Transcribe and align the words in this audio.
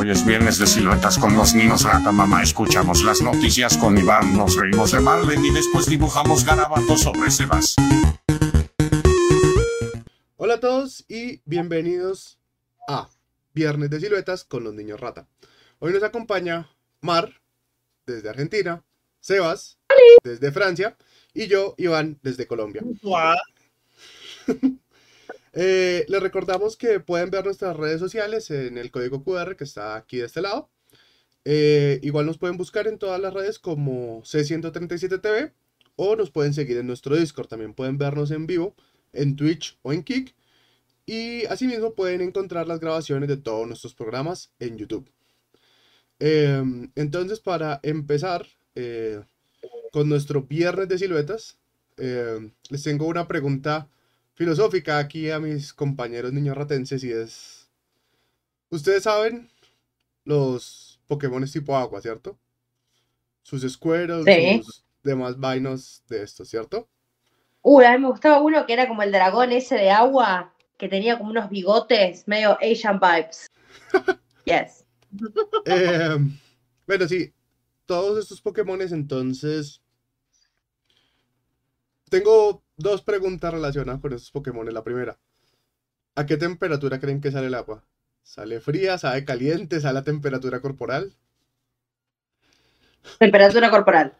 Hoy 0.00 0.12
es 0.12 0.24
viernes 0.24 0.60
de 0.60 0.66
siluetas 0.68 1.18
con 1.18 1.34
los 1.34 1.54
niños 1.54 1.82
rata 1.82 2.12
mamá. 2.12 2.40
Escuchamos 2.40 3.02
las 3.02 3.20
noticias 3.20 3.76
con 3.76 3.98
Iván, 3.98 4.36
nos 4.36 4.54
reímos 4.54 4.92
de 4.92 5.00
Marlene 5.00 5.48
y 5.48 5.52
después 5.52 5.86
dibujamos 5.86 6.44
garabatos 6.44 7.00
sobre 7.00 7.28
Sebas. 7.32 7.74
Hola 10.36 10.54
a 10.54 10.60
todos 10.60 11.04
y 11.08 11.42
bienvenidos 11.46 12.38
a 12.86 13.08
Viernes 13.54 13.90
de 13.90 13.98
Siluetas 13.98 14.44
con 14.44 14.62
los 14.62 14.72
niños 14.72 15.00
rata. 15.00 15.26
Hoy 15.80 15.92
nos 15.92 16.04
acompaña 16.04 16.70
Mar 17.00 17.40
desde 18.06 18.28
Argentina, 18.28 18.84
Sebas 19.18 19.80
desde 20.22 20.52
Francia 20.52 20.96
y 21.34 21.48
yo, 21.48 21.74
Iván, 21.76 22.20
desde 22.22 22.46
Colombia. 22.46 22.84
Eh, 25.60 26.06
les 26.06 26.22
recordamos 26.22 26.76
que 26.76 27.00
pueden 27.00 27.30
ver 27.30 27.44
nuestras 27.44 27.76
redes 27.76 27.98
sociales 27.98 28.48
en 28.52 28.78
el 28.78 28.92
código 28.92 29.24
QR 29.24 29.56
que 29.56 29.64
está 29.64 29.96
aquí 29.96 30.18
de 30.18 30.26
este 30.26 30.40
lado. 30.40 30.70
Eh, 31.44 31.98
igual 32.04 32.26
nos 32.26 32.38
pueden 32.38 32.56
buscar 32.56 32.86
en 32.86 32.96
todas 32.96 33.20
las 33.20 33.34
redes 33.34 33.58
como 33.58 34.22
C137TV 34.22 35.52
o 35.96 36.14
nos 36.14 36.30
pueden 36.30 36.54
seguir 36.54 36.76
en 36.76 36.86
nuestro 36.86 37.16
Discord. 37.16 37.48
También 37.48 37.74
pueden 37.74 37.98
vernos 37.98 38.30
en 38.30 38.46
vivo 38.46 38.76
en 39.12 39.34
Twitch 39.34 39.76
o 39.82 39.92
en 39.92 40.04
Kik. 40.04 40.32
Y 41.06 41.44
asimismo 41.46 41.92
pueden 41.94 42.20
encontrar 42.20 42.68
las 42.68 42.78
grabaciones 42.78 43.28
de 43.28 43.38
todos 43.38 43.66
nuestros 43.66 43.94
programas 43.94 44.52
en 44.60 44.78
YouTube. 44.78 45.10
Eh, 46.20 46.62
entonces, 46.94 47.40
para 47.40 47.80
empezar 47.82 48.46
con 49.90 50.08
nuestro 50.08 50.42
viernes 50.42 50.86
de 50.86 50.98
siluetas, 50.98 51.58
les 51.96 52.82
tengo 52.84 53.08
una 53.08 53.26
pregunta 53.26 53.88
filosófica 54.38 54.98
aquí 54.98 55.32
a 55.32 55.40
mis 55.40 55.72
compañeros 55.72 56.32
niños 56.32 56.56
ratenses 56.56 57.02
y 57.02 57.10
es... 57.10 57.68
Ustedes 58.70 59.02
saben 59.02 59.50
los 60.24 61.00
Pokémon 61.08 61.44
tipo 61.44 61.76
agua, 61.76 62.00
¿cierto? 62.00 62.38
Sus 63.42 63.64
escueros, 63.64 64.24
sus 64.64 64.84
demás 65.02 65.40
vainos 65.40 66.04
de 66.06 66.22
esto, 66.22 66.44
¿cierto? 66.44 66.88
Uy, 67.62 67.84
a 67.84 67.90
mí 67.94 67.98
me 67.98 68.10
gustaba 68.10 68.40
uno 68.40 68.64
que 68.64 68.74
era 68.74 68.86
como 68.86 69.02
el 69.02 69.10
dragón 69.10 69.50
ese 69.50 69.74
de 69.74 69.90
agua, 69.90 70.54
que 70.76 70.88
tenía 70.88 71.18
como 71.18 71.30
unos 71.30 71.50
bigotes, 71.50 72.28
medio 72.28 72.56
Asian 72.60 73.00
vibes. 73.00 73.50
yes. 74.44 74.86
Em, 75.64 76.38
bueno, 76.86 77.08
sí, 77.08 77.32
todos 77.86 78.20
estos 78.20 78.40
Pokémones 78.40 78.92
entonces... 78.92 79.82
Tengo 82.08 82.62
dos 82.76 83.02
preguntas 83.02 83.52
relacionadas 83.52 84.00
con 84.00 84.12
estos 84.12 84.30
Pokémon. 84.30 84.72
La 84.72 84.84
primera, 84.84 85.18
¿a 86.14 86.26
qué 86.26 86.36
temperatura 86.36 87.00
creen 87.00 87.20
que 87.20 87.30
sale 87.30 87.48
el 87.48 87.54
agua? 87.54 87.84
¿Sale 88.22 88.60
fría? 88.60 88.98
¿Sale 88.98 89.24
caliente? 89.24 89.80
¿Sale 89.80 89.98
a 89.98 90.04
temperatura 90.04 90.60
corporal? 90.60 91.12
Temperatura 93.18 93.70
corporal. 93.70 94.14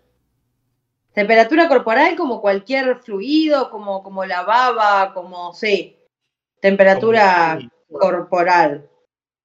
Temperatura 1.12 1.68
corporal 1.68 2.16
como 2.16 2.40
cualquier 2.40 3.00
fluido, 3.00 3.70
como, 3.70 4.02
como 4.02 4.24
la 4.24 4.42
baba, 4.42 5.12
como, 5.12 5.52
sí. 5.52 5.96
Temperatura 6.60 7.58
corporal. 7.90 8.88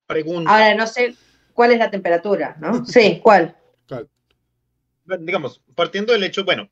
Pregunta. 0.08 0.52
Ahora, 0.52 0.76
no 0.76 0.88
sé 0.88 1.16
cuál 1.54 1.72
es 1.72 1.80
la 1.80 1.90
temperatura, 1.90 2.56
¿no? 2.60 2.86
Sí, 2.86 3.20
¿cuál? 3.24 3.58
¿Cuál? 3.88 4.08
Digamos, 5.20 5.62
partiendo 5.76 6.14
del 6.14 6.24
hecho, 6.24 6.46
bueno, 6.46 6.70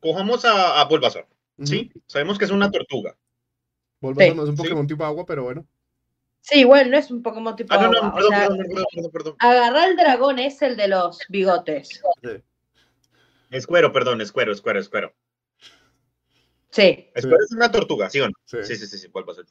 cojamos 0.00 0.44
a, 0.44 0.80
a 0.80 0.84
Bulbasaur. 0.84 1.26
Sí, 1.62 1.92
sabemos 2.06 2.38
que 2.38 2.46
es 2.46 2.50
una 2.50 2.70
tortuga. 2.70 3.16
Bulbasaur 4.00 4.36
no 4.36 4.42
es 4.44 4.48
un 4.48 4.56
Pokémon 4.56 4.86
tipo 4.86 5.04
agua, 5.04 5.24
pero 5.26 5.44
bueno. 5.44 5.66
Sí, 6.40 6.64
bueno, 6.64 6.90
no 6.90 6.96
es 6.96 7.10
un 7.10 7.22
Pokémon 7.22 7.54
tipo 7.54 7.74
ah, 7.74 7.76
agua. 7.76 7.88
No, 7.88 8.14
perdón, 8.14 8.32
perdón, 8.32 8.86
perdón, 8.92 9.10
perdón, 9.12 9.36
Agarrar 9.38 9.90
el 9.90 9.96
dragón 9.96 10.38
es 10.38 10.62
el 10.62 10.76
de 10.76 10.88
los 10.88 11.18
bigotes. 11.28 12.00
Sí. 12.22 12.42
Escuero, 13.50 13.92
perdón, 13.92 14.20
escuero, 14.20 14.52
escuero, 14.52 14.80
escuero. 14.80 15.14
Sí. 16.70 17.10
Escuero 17.14 17.44
es 17.44 17.52
una 17.52 17.70
tortuga, 17.70 18.08
¿sí 18.08 18.20
o 18.20 18.28
no? 18.28 18.34
Sí, 18.46 18.58
sí, 18.62 18.76
sí, 18.76 18.86
sí, 18.86 18.98
sí 18.98 19.08
Bulbasaur. 19.08 19.46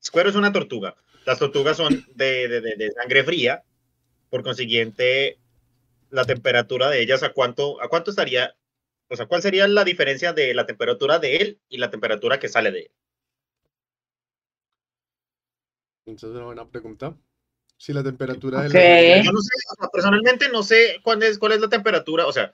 Escuero 0.00 0.30
es 0.30 0.36
una 0.36 0.52
tortuga. 0.52 0.94
Las 1.26 1.38
tortugas 1.38 1.76
son 1.76 2.06
de, 2.14 2.48
de, 2.48 2.60
de, 2.60 2.76
de, 2.76 2.90
sangre 2.92 3.24
fría, 3.24 3.64
por 4.30 4.42
consiguiente, 4.42 5.38
la 6.10 6.24
temperatura 6.24 6.88
de 6.88 7.02
ellas, 7.02 7.22
¿a 7.22 7.32
cuánto, 7.32 7.82
a 7.82 7.88
cuánto 7.88 8.10
estaría 8.10 8.56
o 9.10 9.16
sea, 9.16 9.26
¿cuál 9.26 9.42
sería 9.42 9.66
la 9.66 9.84
diferencia 9.84 10.32
de 10.32 10.54
la 10.54 10.66
temperatura 10.66 11.18
de 11.18 11.36
él 11.36 11.60
y 11.68 11.78
la 11.78 11.90
temperatura 11.90 12.38
que 12.38 12.48
sale 12.48 12.70
de 12.70 12.78
él? 12.80 12.90
Esa 16.06 16.28
es 16.28 16.32
una 16.32 16.44
buena 16.44 16.68
pregunta. 16.68 17.16
Si 17.76 17.92
la 17.92 18.04
temperatura 18.04 18.66
okay. 18.66 19.18
de 19.18 19.24
Yo 19.24 19.32
no 19.32 19.40
sé, 19.40 19.50
personalmente 19.92 20.48
no 20.50 20.62
sé 20.62 21.00
cuál 21.02 21.22
es, 21.22 21.38
cuál 21.38 21.52
es 21.52 21.60
la 21.60 21.68
temperatura, 21.68 22.26
o 22.26 22.32
sea, 22.32 22.52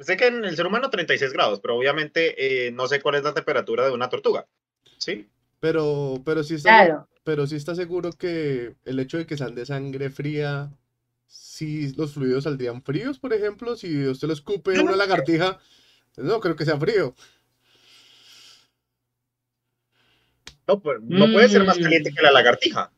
sé 0.00 0.16
que 0.16 0.26
en 0.26 0.44
el 0.44 0.54
ser 0.54 0.66
humano 0.66 0.90
36 0.90 1.32
grados, 1.32 1.60
pero 1.60 1.76
obviamente 1.76 2.66
eh, 2.66 2.70
no 2.70 2.86
sé 2.86 3.00
cuál 3.00 3.16
es 3.16 3.24
la 3.24 3.32
temperatura 3.32 3.86
de 3.86 3.92
una 3.92 4.10
tortuga, 4.10 4.46
¿sí? 4.98 5.28
Pero, 5.60 6.20
pero 6.24 6.44
sí 6.44 6.56
está, 6.56 6.84
claro. 6.84 7.08
pero 7.24 7.46
sí 7.46 7.56
está 7.56 7.74
seguro 7.74 8.12
que 8.12 8.74
el 8.84 9.00
hecho 9.00 9.16
de 9.16 9.26
que 9.26 9.38
sean 9.38 9.54
de 9.54 9.64
sangre 9.64 10.10
fría, 10.10 10.70
si 11.26 11.92
los 11.94 12.12
fluidos 12.12 12.44
saldrían 12.44 12.82
fríos, 12.82 13.18
por 13.18 13.32
ejemplo, 13.32 13.76
si 13.76 14.06
usted 14.06 14.28
lo 14.28 14.34
escupe 14.34 14.78
una 14.78 14.94
lagartija, 14.94 15.58
no 16.22 16.40
creo 16.40 16.56
que 16.56 16.64
sea 16.64 16.78
frío. 16.78 17.14
No, 20.66 20.80
pues, 20.80 20.98
no 21.02 21.26
puede 21.32 21.48
ser 21.48 21.64
más 21.64 21.78
caliente 21.78 22.12
que 22.12 22.22
la 22.22 22.30
lagartija. 22.30 22.92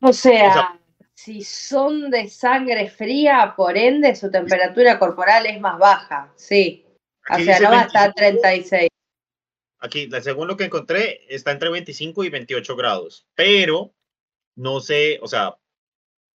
O 0.00 0.12
sea, 0.12 0.48
o 0.48 0.52
sea, 0.52 0.80
si 1.14 1.42
son 1.42 2.10
de 2.10 2.28
sangre 2.28 2.90
fría, 2.90 3.54
por 3.56 3.78
ende 3.78 4.14
su 4.14 4.30
temperatura 4.30 4.98
corporal 4.98 5.46
es 5.46 5.58
más 5.60 5.78
baja, 5.78 6.32
sí. 6.36 6.84
O 7.30 7.38
sea, 7.38 7.60
no 7.60 7.70
va 7.70 7.82
a 7.82 7.84
estar 7.84 8.12
36. 8.12 8.88
Aquí, 9.78 10.08
según 10.22 10.48
lo 10.48 10.56
que 10.56 10.64
encontré, 10.64 11.20
está 11.28 11.52
entre 11.52 11.70
25 11.70 12.24
y 12.24 12.28
28 12.28 12.76
grados. 12.76 13.26
Pero 13.34 13.94
no 14.56 14.80
sé, 14.80 15.18
o 15.22 15.28
sea, 15.28 15.56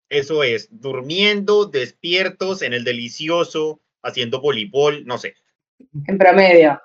eso 0.08 0.42
es 0.42 0.68
durmiendo, 0.70 1.66
despiertos, 1.66 2.62
en 2.62 2.72
el 2.72 2.84
delicioso, 2.84 3.80
haciendo 4.02 4.40
voleibol, 4.40 5.04
no 5.06 5.18
sé. 5.18 5.34
En 6.06 6.18
promedio. 6.18 6.80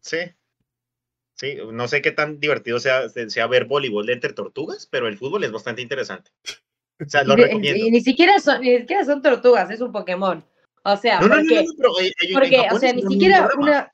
Sí. 0.00 0.18
Sí, 1.34 1.56
no 1.72 1.88
sé 1.88 2.02
qué 2.02 2.12
tan 2.12 2.38
divertido 2.38 2.78
sea, 2.78 3.08
sea 3.08 3.46
ver 3.46 3.64
voleibol 3.64 4.06
de 4.06 4.12
entre 4.12 4.32
tortugas, 4.32 4.86
pero 4.86 5.08
el 5.08 5.18
fútbol 5.18 5.44
es 5.44 5.50
bastante 5.50 5.82
interesante. 5.82 6.30
O 7.04 7.08
sea, 7.08 7.24
lo 7.24 7.34
y, 7.34 7.42
recomiendo. 7.42 7.84
Y, 7.84 7.90
ni, 7.90 8.00
siquiera 8.00 8.38
son, 8.38 8.60
ni 8.60 8.78
siquiera 8.78 9.04
son 9.04 9.22
tortugas, 9.22 9.70
es 9.70 9.80
un 9.80 9.90
Pokémon. 9.90 10.44
O 10.84 10.96
sea, 10.96 11.20
no, 11.20 11.28
porque, 11.28 11.54
no, 11.54 11.62
no, 11.62 11.74
pero 11.76 11.92
porque 12.34 12.68
o 12.70 12.78
sea, 12.78 12.92
ni 12.92 13.02
siquiera 13.02 13.48
una... 13.58 13.92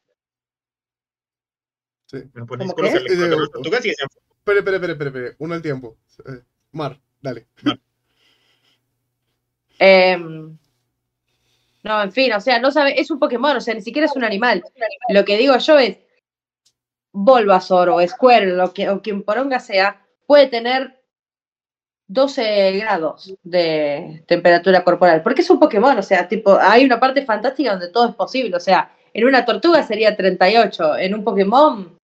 Sí. 2.06 2.18
¿Cómo 2.34 2.74
conocen 2.74 3.04
qué? 3.06 3.14
las 3.14 3.50
tortugas 3.50 3.84
y 3.84 3.88
decían... 3.90 4.08
Espere, 4.30 4.58
espere, 4.58 4.76
espere, 4.76 4.92
espere, 4.92 5.08
espere, 5.08 5.36
uno 5.38 5.54
al 5.54 5.62
tiempo. 5.62 5.98
Eh, 6.26 6.42
Mar, 6.72 6.98
dale. 7.20 7.48
Mar. 7.62 7.80
Eh, 9.78 10.18
no, 11.82 12.02
en 12.02 12.12
fin, 12.12 12.32
o 12.32 12.40
sea, 12.40 12.58
no 12.58 12.70
sabe, 12.70 13.00
es 13.00 13.10
un 13.10 13.18
Pokémon, 13.18 13.56
o 13.56 13.60
sea, 13.60 13.74
ni 13.74 13.82
siquiera 13.82 14.06
es 14.06 14.16
un 14.16 14.24
animal. 14.24 14.62
Lo 15.10 15.24
que 15.24 15.36
digo 15.36 15.56
yo 15.58 15.78
es, 15.78 15.98
Bulbasaur 17.12 17.88
o 17.90 18.06
Squirtle 18.06 18.60
o, 18.60 18.72
que, 18.72 18.88
o 18.90 19.00
quien 19.02 19.22
poronga 19.22 19.60
sea, 19.60 20.04
puede 20.26 20.48
tener 20.48 21.00
12 22.08 22.78
grados 22.78 23.34
de 23.42 24.22
temperatura 24.26 24.84
corporal, 24.84 25.22
porque 25.22 25.42
es 25.42 25.50
un 25.50 25.58
Pokémon, 25.58 25.98
o 25.98 26.02
sea, 26.02 26.28
tipo, 26.28 26.58
hay 26.60 26.84
una 26.84 27.00
parte 27.00 27.24
fantástica 27.24 27.72
donde 27.72 27.88
todo 27.88 28.08
es 28.08 28.14
posible, 28.14 28.56
o 28.56 28.60
sea, 28.60 28.92
en 29.12 29.26
una 29.26 29.44
tortuga 29.44 29.82
sería 29.82 30.16
38, 30.16 30.96
en 30.98 31.14
un 31.14 31.24
Pokémon 31.24 31.98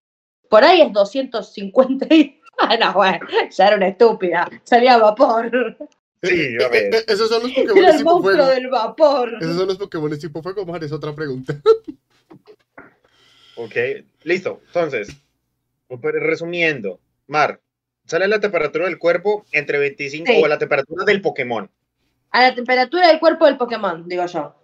por 0.48 0.64
ahí 0.64 0.82
es 0.82 0.92
250 0.92 2.06
y... 2.14 2.40
Ah, 2.56 2.76
no, 2.76 2.92
bueno, 2.92 3.26
ya 3.50 3.66
era 3.66 3.76
una 3.76 3.88
estúpida, 3.88 4.48
salía 4.62 4.96
vapor. 4.96 5.76
Sí, 6.24 6.56
a 6.64 6.68
ver. 6.68 6.94
Eh, 6.94 6.98
eh, 6.98 7.04
esos 7.08 7.28
son 7.28 7.42
los 7.42 7.52
Pokémon 7.52 7.78
Era 7.78 7.90
el 7.90 7.96
tipo 7.98 8.10
monstruo 8.10 8.34
fuego. 8.36 8.50
del 8.50 8.68
vapor. 8.68 9.34
Esos 9.40 9.56
son 9.56 9.68
los 9.68 9.78
Pokémon 9.78 10.18
tipo 10.18 10.42
fuego, 10.42 10.66
Mar, 10.66 10.82
es 10.84 10.92
otra 10.92 11.14
pregunta. 11.14 11.54
Ok, 13.56 13.76
listo. 14.24 14.60
Entonces, 14.66 15.16
resumiendo, 15.88 16.98
Mar, 17.28 17.60
Sale 18.06 18.28
la 18.28 18.38
temperatura 18.40 18.84
del 18.86 18.98
cuerpo 18.98 19.46
entre 19.52 19.78
25 19.78 20.26
Sí. 20.30 20.40
o 20.42 20.46
la 20.46 20.58
temperatura 20.58 21.04
del 21.04 21.22
Pokémon. 21.22 21.70
A 22.30 22.42
la 22.42 22.54
temperatura 22.54 23.08
del 23.08 23.18
cuerpo 23.18 23.46
del 23.46 23.56
Pokémon, 23.56 24.06
digo 24.06 24.26
yo. 24.26 24.54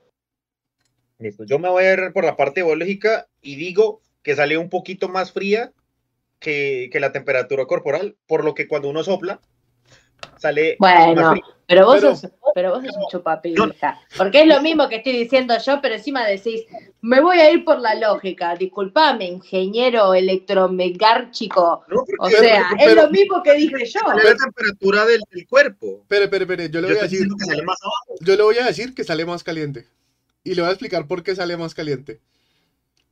Listo. 1.19 1.45
Yo 1.45 1.59
me 1.59 1.69
voy 1.69 1.85
a 1.85 1.93
ir 1.95 2.13
por 2.13 2.25
la 2.25 2.37
parte 2.37 2.63
biológica 2.63 3.29
y 3.41 3.57
digo 3.57 4.03
que 4.23 4.37
sale 4.37 4.59
un 4.59 4.69
poquito 4.69 5.09
más 5.09 5.33
fría 5.33 5.73
que, 6.39 6.91
que 6.93 7.01
la 7.01 7.13
temperatura 7.13 7.65
corporal, 7.67 8.17
por 8.27 8.45
lo 8.45 8.55
que 8.55 8.69
cuando 8.69 8.89
uno 8.89 9.03
sopla, 9.05 9.41
sale 10.39 10.77
Bueno, 10.79 11.35
pero 11.67 11.87
vos 11.87 11.97
Pero- 12.01 12.17
sos, 12.17 12.31
pero 12.55 12.71
vos 12.75 12.85
sos 12.85 12.97
un 12.97 13.05
chupapija. 13.11 14.01
Porque 14.17 14.41
es 14.43 14.47
lo 14.49 14.61
mismo 14.61 14.89
que 14.89 14.97
estoy 14.97 15.13
diciendo 15.13 15.55
yo, 15.65 15.81
pero 15.81 15.95
encima 15.95 16.27
decís, 16.27 16.65
me 17.01 17.21
voy 17.21 17.39
a 17.39 17.51
ir 17.51 17.65
por 17.65 17.79
la 17.79 17.95
lógica. 17.95 18.57
Disculpame, 18.57 19.27
ingeniero 19.27 20.13
electromegárchico. 20.15 21.85
No, 21.89 22.01
O 22.01 22.07
Pero- 22.29 22.39
sea, 22.39 22.71
es 22.79 22.87
pero- 22.87 23.03
lo 23.03 23.11
mismo 23.11 23.43
que 23.43 23.55
dije 23.55 23.85
yo. 23.87 24.01
la 24.15 24.35
temperatura 24.37 25.05
del, 25.07 25.21
del 25.31 25.47
cuerpo. 25.47 26.01
Espere, 26.03 26.25
espere, 26.25 26.43
espere, 26.45 26.71
yo 26.71 26.81
le 26.81 26.89
Yo 26.89 26.95
voy 26.95 27.01
a 27.01 27.03
decir, 27.05 27.29
que 27.39 27.45
sale 27.45 27.63
más 27.63 27.79
abajo. 27.83 28.15
yo 28.21 28.37
le 28.37 28.43
voy 28.43 28.59
a 28.59 28.65
decir 28.67 28.95
que 28.95 29.05
sale 29.05 29.25
más 29.25 29.45
caliente. 29.45 29.87
Y 30.43 30.55
le 30.55 30.63
voy 30.63 30.69
a 30.71 30.73
explicar 30.73 31.07
por 31.07 31.23
qué 31.23 31.35
sale 31.37 31.57
más 31.57 31.75
caliente. 31.75 32.19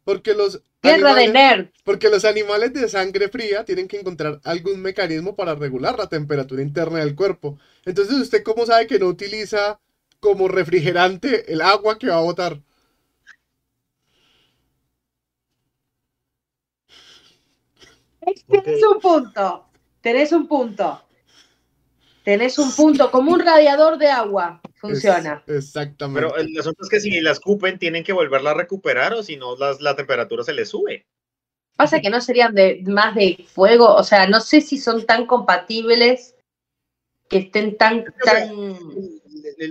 Porque 0.09 0.33
los 0.33 0.63
Tierra 0.81 1.15
de 1.15 1.25
animales- 1.25 1.33
nerd. 1.59 1.69
Porque 1.85 2.09
los 2.09 2.25
animales 2.25 2.73
de 2.73 2.89
sangre 2.89 3.29
fría 3.29 3.67
tienen 3.67 3.87
que 3.87 4.01
encontrar 4.01 4.41
algún 4.43 4.81
mecanismo 4.81 5.37
para 5.37 5.55
regular 5.55 5.99
la 5.99 6.07
temperatura 6.09 6.63
interna 6.63 7.01
del 7.01 7.15
cuerpo. 7.15 7.59
Entonces, 7.85 8.15
¿usted 8.17 8.43
cómo 8.43 8.65
sabe 8.65 8.87
que 8.87 8.99
no 8.99 9.05
utiliza 9.05 9.79
como 10.19 10.49
refrigerante 10.49 11.53
el 11.53 11.61
agua 11.61 11.99
que 11.99 12.07
va 12.07 12.17
a 12.17 12.21
botar? 12.23 12.59
Tenés 18.49 18.83
un 18.83 19.01
punto. 19.01 19.67
Tenés 20.01 20.33
un 20.33 20.49
punto. 20.49 21.03
Tenés 22.25 22.59
un 22.59 22.73
punto. 22.75 23.11
Como 23.11 23.33
un 23.33 23.41
radiador 23.41 23.99
de 23.99 24.09
agua. 24.09 24.63
Funciona. 24.81 25.43
Es- 25.47 25.57
exactamente. 25.57 26.21
Pero 26.21 26.37
el 26.37 26.59
asunto 26.59 26.83
es 26.85 26.89
que 26.89 27.01
si 27.01 27.21
la 27.21 27.33
escupen, 27.33 27.79
tienen 27.79 28.05
que 28.05 28.13
volverla 28.13 28.53
a 28.53 28.55
recuperar 28.55 29.13
o 29.15 29.23
si 29.23 29.37
no, 29.37 29.57
las- 29.57 29.81
la 29.81 29.97
temperatura 29.97 30.43
se 30.45 30.53
les 30.55 30.69
sube. 30.69 31.07
Pasa 31.77 32.01
que 32.01 32.11
no 32.11 32.21
serían 32.21 32.55
de 32.55 32.83
más 32.87 33.15
de 33.15 33.45
fuego. 33.53 33.95
O 33.95 34.03
sea, 34.03 34.27
no 34.27 34.41
sé 34.41 34.61
si 34.61 34.79
son 34.79 35.07
tan 35.07 35.27
compatibles 35.27 36.37
que 37.29 37.39
estén 37.39 37.77
tan, 37.77 38.05
tan. 38.25 38.51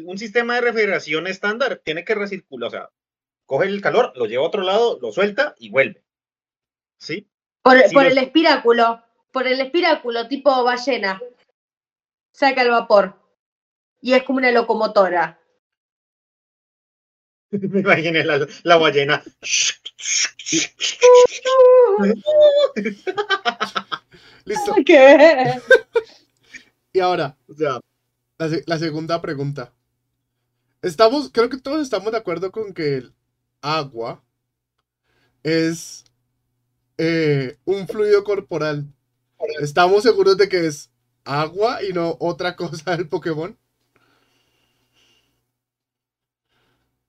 Un 0.05 0.17
sistema 0.17 0.55
de 0.55 0.61
refrigeración 0.61 1.27
estándar 1.27 1.81
tiene 1.83 2.05
que 2.05 2.15
recircular, 2.15 2.67
o 2.67 2.71
sea, 2.71 2.89
coge 3.45 3.67
el 3.67 3.81
calor, 3.81 4.13
lo 4.15 4.25
lleva 4.25 4.43
a 4.43 4.47
otro 4.47 4.61
lado, 4.61 4.99
lo 5.01 5.11
suelta 5.11 5.55
y 5.57 5.69
vuelve. 5.69 6.03
¿Sí? 6.99 7.27
Por, 7.61 7.81
por 7.93 8.03
los- 8.03 8.11
el 8.11 8.17
espiráculo. 8.19 9.03
Por 9.31 9.45
el 9.47 9.59
espiráculo, 9.59 10.27
tipo 10.27 10.63
ballena. 10.63 11.21
Saca 12.31 12.61
el 12.61 12.71
vapor. 12.71 13.15
Y 14.01 14.13
es 14.13 14.23
como 14.23 14.39
una 14.39 14.51
locomotora. 14.51 15.39
Me 17.51 17.79
imaginé 17.79 18.23
la, 18.23 18.45
la 18.63 18.77
ballena. 18.77 19.23
Listo. 24.45 24.73
¿Qué? 24.85 25.61
Y 26.93 26.99
ahora, 26.99 27.37
O 27.47 27.53
sea, 27.53 27.79
la, 28.39 28.49
la 28.65 28.79
segunda 28.79 29.21
pregunta. 29.21 29.73
Estamos, 30.81 31.29
creo 31.31 31.49
que 31.49 31.57
todos 31.59 31.81
estamos 31.81 32.11
de 32.11 32.17
acuerdo 32.17 32.51
con 32.51 32.73
que 32.73 32.97
el 32.97 33.13
agua 33.61 34.23
es 35.43 36.03
eh, 36.97 37.57
un 37.65 37.87
fluido 37.87 38.23
corporal. 38.23 38.85
¿Estamos 39.61 40.03
seguros 40.03 40.37
de 40.37 40.49
que 40.49 40.67
es 40.67 40.91
agua 41.25 41.83
y 41.83 41.93
no 41.93 42.17
otra 42.19 42.55
cosa 42.55 42.95
del 42.97 43.07
Pokémon? 43.09 43.57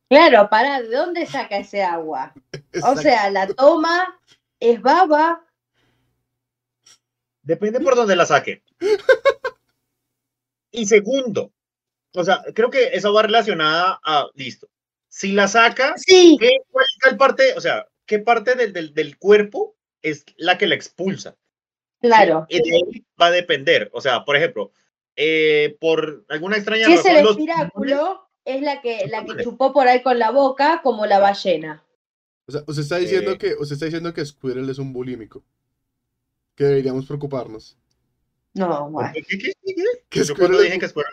Claro, 0.09 0.49
pará, 0.49 0.81
¿de 0.81 0.89
dónde 0.89 1.27
saca 1.27 1.59
ese 1.59 1.83
agua? 1.83 2.33
O 2.83 2.97
sea, 2.97 3.31
la 3.31 3.47
toma, 3.47 4.21
es 4.59 4.81
baba. 4.81 5.45
depende 7.43 7.81
por 7.81 7.95
dónde 7.95 8.17
la 8.17 8.27
saque. 8.27 8.63
Y 10.71 10.87
segundo, 10.87 11.53
o 12.15 12.25
sea, 12.25 12.43
creo 12.55 12.71
que 12.71 12.89
eso 12.93 13.13
va 13.13 13.23
relacionada 13.23 13.99
a, 14.05 14.29
listo, 14.35 14.69
si 15.09 15.33
la 15.33 15.49
saca, 15.49 15.95
Sí, 15.97 16.37
¿qué, 16.39 16.59
cuál, 16.71 17.17
parte, 17.17 17.55
o 17.57 17.61
sea, 17.61 17.87
qué 18.07 18.19
parte 18.19 18.55
del, 18.55 18.73
del, 18.73 18.93
del 18.93 19.19
cuerpo 19.19 19.77
es 20.03 20.25
la 20.37 20.59
que 20.59 20.67
la 20.67 20.75
expulsa? 20.75 21.37
claro. 22.01 22.47
Y 22.49 22.63
de 22.63 22.77
ahí 22.77 23.07
va 23.21 23.27
a 23.27 23.31
depender. 23.31 23.91
O 23.93 24.01
sea, 24.01 24.25
por 24.25 24.37
ejemplo, 24.37 24.73
eh, 25.17 25.77
por 25.81 26.25
alguna 26.29 26.57
extraña 26.57 26.87
Si 26.87 26.93
es 26.93 26.99
razón, 26.99 27.17
el 27.17 27.25
los 27.25 27.33
espiráculo, 27.33 28.28
es 28.55 28.63
la 28.63 28.81
que, 28.81 29.07
la 29.09 29.25
que 29.25 29.43
chupó 29.43 29.73
por 29.73 29.87
ahí 29.89 30.03
con 30.03 30.19
la 30.19 30.31
boca, 30.31 30.81
como 30.83 31.07
la 31.07 31.19
ballena. 31.19 31.85
O 32.47 32.53
sea, 32.53 32.63
usted 32.67 32.83
está 32.83 32.97
diciendo 32.97 33.33
Eh. 33.33 33.39
que 33.39 33.55
usted 33.55 33.75
está 33.75 33.85
diciendo 33.87 34.13
que 34.15 34.25
Squirrel 34.25 34.69
es 34.71 34.79
un 34.79 34.93
bulímico. 34.93 35.45
Que 36.55 36.65
deberíamos 36.65 37.07
preocuparnos. 37.07 37.77
No, 38.55 38.91
bueno. 38.91 39.11
¿Qué, 39.15 39.23
qué, 39.23 39.39
qué, 39.39 39.53
qué? 39.65 39.75
Que 40.09 40.25
Yo 40.25 40.35
cuando 40.35 40.57
Squirrel 40.59 40.73
dije 40.73 40.87
es- 40.87 40.93
que 40.93 40.95
por- 40.95 41.07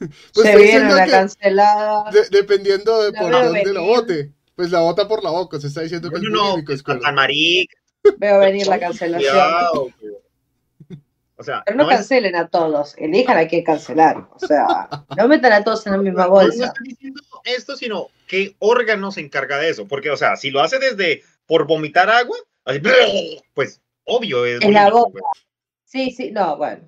pues 0.34 0.46
Se 0.48 0.56
viene 0.56 1.04
que 1.04 1.10
cancelada. 1.10 2.10
de- 2.10 2.28
dependiendo 2.30 3.02
de 3.02 3.12
La 3.12 3.20
por 3.20 3.30
dónde 3.30 3.64
lo 3.66 3.80
venir. 3.82 3.96
bote. 3.96 4.32
Pues 4.56 4.70
la 4.72 4.80
bota 4.80 5.06
por 5.06 5.22
la 5.22 5.30
boca. 5.30 5.60
Se 5.60 5.68
está 5.68 5.82
diciendo 5.82 6.08
que 6.10 6.18
No, 6.18 6.24
es 6.26 6.30
no, 6.30 6.36
no, 6.36 6.50
bulímico 6.52 6.76
Squirrel. 6.76 7.68
Veo 8.16 8.38
venir 8.40 8.66
la 8.66 8.80
cancelación. 8.80 9.30
cuidado. 9.30 9.88
O 11.38 11.44
sea, 11.44 11.62
Pero 11.64 11.76
no, 11.76 11.84
no 11.84 11.90
es- 11.90 11.96
cancelen 11.98 12.34
a 12.36 12.48
todos, 12.48 12.94
elijan 12.98 13.38
a 13.38 13.46
quién 13.46 13.62
cancelar. 13.64 14.28
O 14.34 14.38
sea, 14.40 14.66
no 15.16 15.28
metan 15.28 15.52
a 15.52 15.62
todos 15.64 15.86
en 15.86 15.92
la 15.92 15.98
misma 15.98 16.22
no- 16.22 16.28
no 16.28 16.34
bolsa. 16.34 16.66
estoy 16.66 16.88
diciendo 16.88 17.20
esto, 17.44 17.76
sino 17.76 18.08
qué 18.26 18.56
órgano 18.58 19.10
se 19.12 19.20
encarga 19.20 19.56
de 19.58 19.70
eso. 19.70 19.86
Porque, 19.86 20.10
o 20.10 20.16
sea, 20.16 20.36
si 20.36 20.50
lo 20.50 20.60
hace 20.60 20.78
desde 20.78 21.22
por 21.46 21.66
vomitar 21.66 22.10
agua, 22.10 22.36
así, 22.64 22.80
pues 23.54 23.80
obvio 24.04 24.44
es. 24.44 24.60
En 24.62 24.72
la 24.74 24.90
boca. 24.90 25.12
pues. 25.12 25.24
Sí, 25.84 26.10
sí, 26.10 26.30
no, 26.32 26.56
bueno. 26.56 26.82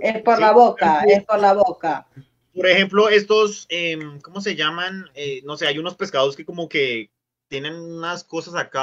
Es 0.00 0.22
por 0.22 0.36
Sí, 0.36 0.40
la 0.40 0.52
boca, 0.52 1.02
es 1.06 1.24
por 1.24 1.38
la 1.40 1.52
boca. 1.52 2.06
Por 2.54 2.66
ejemplo, 2.66 3.08
estos, 3.08 3.66
em, 3.68 4.20
¿cómo 4.20 4.40
se 4.40 4.56
llaman? 4.56 5.04
Eh, 5.14 5.40
no 5.44 5.56
sé, 5.56 5.66
hay 5.66 5.78
unos 5.78 5.94
pescados 5.96 6.36
que 6.36 6.44
como 6.44 6.68
que 6.68 7.10
tienen 7.48 7.74
unas 7.74 8.24
cosas 8.24 8.54
acá, 8.54 8.80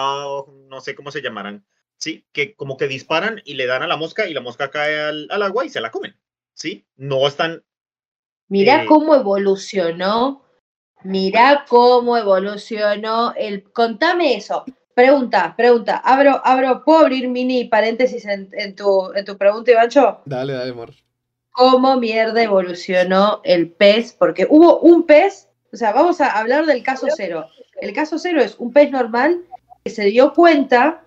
no 0.70 0.80
sé 0.82 0.96
cómo 0.96 1.12
se 1.12 1.22
llamarán, 1.22 1.66
¿sí? 1.98 2.26
Que 2.32 2.56
como 2.56 2.78
que 2.78 2.88
disparan 2.88 3.42
y 3.46 3.56
le 3.56 3.66
dan 3.66 3.84
a 3.84 3.88
la 3.88 3.98
mosca 3.98 4.28
y 4.28 4.34
la 4.34 4.42
mosca 4.42 4.70
cae 4.70 5.00
al, 5.00 5.28
al 5.30 5.44
agua 5.44 5.66
y 5.66 5.70
se 5.70 5.82
la 5.82 5.92
comen, 5.92 6.16
¿sí? 6.54 6.86
No 6.96 7.28
están, 7.28 7.64
Mirá 8.50 8.84
Eh. 8.84 8.86
cómo 8.86 9.14
evolucionó. 9.16 10.46
Mirá 11.04 11.66
cómo 11.68 12.18
evolucionó 12.18 13.34
el. 13.36 13.64
Contame 13.72 14.36
eso. 14.36 14.64
Pregunta, 14.94 15.54
pregunta. 15.56 15.98
Abro, 15.98 16.42
abro, 16.44 16.84
¿puedo 16.84 17.00
abrir 17.00 17.28
mini 17.28 17.66
paréntesis 17.66 18.26
en, 18.26 18.50
en 18.54 18.76
tu, 18.76 19.12
en 19.14 19.26
tu 19.26 19.38
pregunta, 19.38 19.72
Ivancho? 19.72 20.22
Dale, 20.26 20.54
dale, 20.54 20.74
Mar. 20.74 20.90
¿Cómo 21.52 21.98
mierda 21.98 22.42
evolucionó 22.42 23.42
el 23.44 23.70
pez? 23.72 24.14
Porque 24.14 24.48
hubo 24.50 24.80
un 24.80 25.06
pez, 25.06 25.50
o 25.74 25.78
sea, 25.78 25.92
vamos 25.92 26.20
a 26.22 26.32
hablar 26.32 26.66
del 26.66 26.82
caso 26.84 27.08
cero. 27.16 27.48
El 27.82 27.94
caso 27.94 28.18
cero 28.18 28.42
es 28.42 28.56
un 28.58 28.72
pez 28.74 28.90
normal 28.92 29.44
que 29.84 29.92
se 29.92 30.06
dio 30.06 30.34
cuenta, 30.34 31.04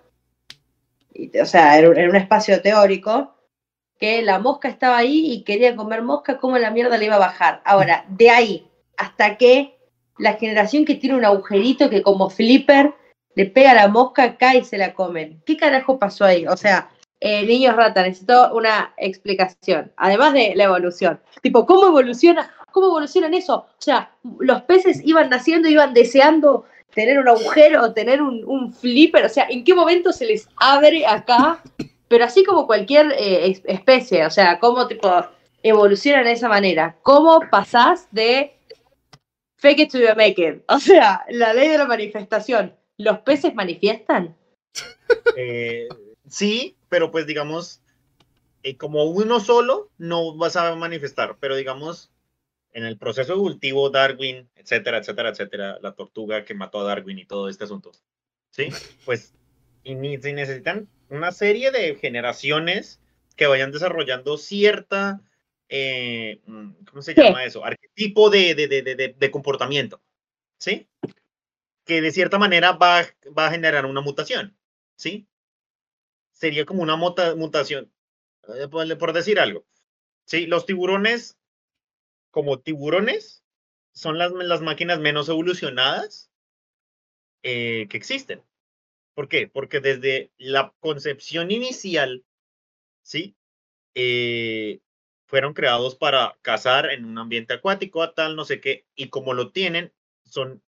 y- 1.13 1.37
o 1.39 1.45
sea, 1.45 1.77
en 1.79 1.87
un- 1.87 2.15
espacio 2.15 2.61
teórico, 2.61 3.35
que 3.99 4.21
la 4.21 4.39
mosca 4.39 4.67
estaba 4.67 4.97
ahí 4.97 5.31
y 5.31 5.43
quería 5.43 5.75
comer 5.75 6.01
mosca, 6.01 6.37
¿cómo 6.39 6.57
la 6.57 6.71
mierda 6.71 6.97
le 6.97 7.05
iba 7.05 7.15
a 7.15 7.19
bajar? 7.19 7.61
Ahora, 7.65 8.05
de 8.09 8.29
ahí 8.29 8.67
hasta 8.97 9.37
que 9.37 9.77
la 10.17 10.33
generación 10.33 10.85
que 10.85 10.95
tiene 10.95 11.15
un 11.15 11.25
agujerito 11.25 11.89
que 11.89 12.01
como 12.01 12.29
flipper 12.29 12.93
le 13.35 13.45
pega 13.45 13.73
la 13.73 13.87
mosca, 13.87 14.37
cae 14.37 14.59
y 14.59 14.63
se 14.65 14.77
la 14.77 14.93
comen. 14.93 15.41
¿Qué 15.45 15.55
carajo 15.57 15.97
pasó 15.97 16.25
ahí? 16.25 16.45
O 16.47 16.57
sea, 16.57 16.89
eh, 17.19 17.45
niños 17.45 17.75
rata, 17.75 18.03
necesito 18.03 18.53
una 18.53 18.93
explicación. 18.97 19.91
Además 19.95 20.33
de 20.33 20.53
la 20.55 20.65
evolución. 20.65 21.19
Tipo, 21.41 21.65
¿cómo 21.65 21.87
evoluciona? 21.87 22.51
¿Cómo 22.71 22.87
evolucionan 22.87 23.33
eso? 23.33 23.55
O 23.55 23.75
sea, 23.81 24.11
los 24.39 24.63
peces 24.63 25.01
iban 25.05 25.29
naciendo, 25.29 25.69
iban 25.69 25.93
deseando 25.93 26.65
tener 26.93 27.19
un 27.19 27.27
agujero, 27.27 27.93
tener 27.93 28.21
un, 28.21 28.73
flipper. 28.73 29.25
O 29.25 29.29
sea, 29.29 29.47
¿en 29.49 29.63
qué 29.63 29.73
momento 29.73 30.11
se 30.11 30.25
les 30.25 30.47
abre 30.57 31.05
acá? 31.05 31.61
Pero 32.07 32.25
así 32.25 32.43
como 32.43 32.67
cualquier 32.67 33.11
eh, 33.13 33.49
es- 33.49 33.61
especie, 33.65 34.25
o 34.25 34.29
sea, 34.29 34.59
¿cómo 34.59 34.87
tipo 34.87 35.09
evolucionan 35.63 36.25
de 36.25 36.33
esa 36.33 36.49
manera? 36.49 36.97
¿Cómo 37.03 37.39
pasás 37.49 38.07
de 38.11 38.53
fake 39.57 39.79
it 39.79 39.91
to 39.91 39.99
you 39.99 40.07
make 40.15 40.41
it? 40.41 40.63
O 40.67 40.79
sea, 40.79 41.23
la 41.29 41.53
ley 41.53 41.69
de 41.69 41.77
la 41.77 41.85
manifestación. 41.85 42.75
¿Los 42.97 43.19
peces 43.19 43.55
manifiestan? 43.55 44.35
eh, 45.35 45.87
sí, 46.27 46.75
pero 46.89 47.11
pues 47.11 47.25
digamos, 47.25 47.81
eh, 48.63 48.77
como 48.77 49.05
uno 49.05 49.39
solo 49.39 49.89
no 49.97 50.35
vas 50.35 50.55
a 50.55 50.75
manifestar, 50.75 51.37
pero 51.39 51.55
digamos, 51.55 52.10
en 52.73 52.85
el 52.85 52.97
proceso 52.97 53.33
evolutivo, 53.33 53.89
Darwin, 53.89 54.49
etcétera, 54.55 54.97
etcétera, 54.99 55.29
etcétera, 55.29 55.79
la 55.81 55.93
tortuga 55.93 56.45
que 56.45 56.53
mató 56.53 56.79
a 56.79 56.83
Darwin 56.83 57.19
y 57.19 57.25
todo 57.25 57.49
este 57.49 57.65
asunto, 57.65 57.91
¿sí? 58.49 58.69
Pues 59.05 59.33
y 59.83 59.95
se 60.19 60.33
necesitan 60.33 60.87
una 61.09 61.31
serie 61.31 61.71
de 61.71 61.95
generaciones 61.95 63.01
que 63.35 63.47
vayan 63.47 63.71
desarrollando 63.71 64.37
cierta, 64.37 65.21
eh, 65.69 66.41
mm, 66.45 66.71
¿cómo 66.89 67.01
se 67.01 67.15
¿Qué? 67.15 67.23
llama 67.23 67.43
eso? 67.43 67.65
Arquetipo 67.65 68.29
de, 68.29 68.55
de, 68.55 68.67
de, 68.67 68.81
de, 68.83 69.15
de 69.17 69.31
comportamiento, 69.31 70.01
¿sí? 70.57 70.87
Que 71.83 72.01
de 72.01 72.11
cierta 72.11 72.37
manera 72.37 72.73
va, 72.73 73.01
va 73.37 73.47
a 73.47 73.51
generar 73.51 73.85
una 73.85 74.01
mutación, 74.01 74.55
¿sí? 74.95 75.27
Sería 76.31 76.65
como 76.65 76.83
una 76.83 76.95
muta- 76.95 77.35
mutación, 77.35 77.91
eh, 78.55 78.67
por 78.67 79.13
decir 79.13 79.39
algo, 79.39 79.65
¿sí? 80.25 80.45
Los 80.45 80.65
tiburones, 80.65 81.37
como 82.31 82.59
tiburones, 82.59 83.43
son 83.93 84.17
las, 84.17 84.31
las 84.31 84.61
máquinas 84.61 84.99
menos 84.99 85.29
evolucionadas 85.29 86.31
eh, 87.43 87.87
que 87.89 87.97
existen. 87.97 88.43
¿Por 89.13 89.27
qué? 89.27 89.47
Porque 89.47 89.79
desde 89.79 90.31
la 90.37 90.73
concepción 90.79 91.51
inicial, 91.51 92.25
¿sí? 93.01 93.35
Eh, 93.93 94.79
fueron 95.25 95.53
creados 95.53 95.95
para 95.95 96.37
cazar 96.41 96.89
en 96.91 97.05
un 97.05 97.17
ambiente 97.17 97.53
acuático, 97.53 98.03
a 98.03 98.13
tal, 98.13 98.35
no 98.35 98.45
sé 98.45 98.59
qué, 98.61 98.87
y 98.95 99.09
como 99.09 99.33
lo 99.33 99.51
tienen, 99.51 99.93
son, 100.25 100.63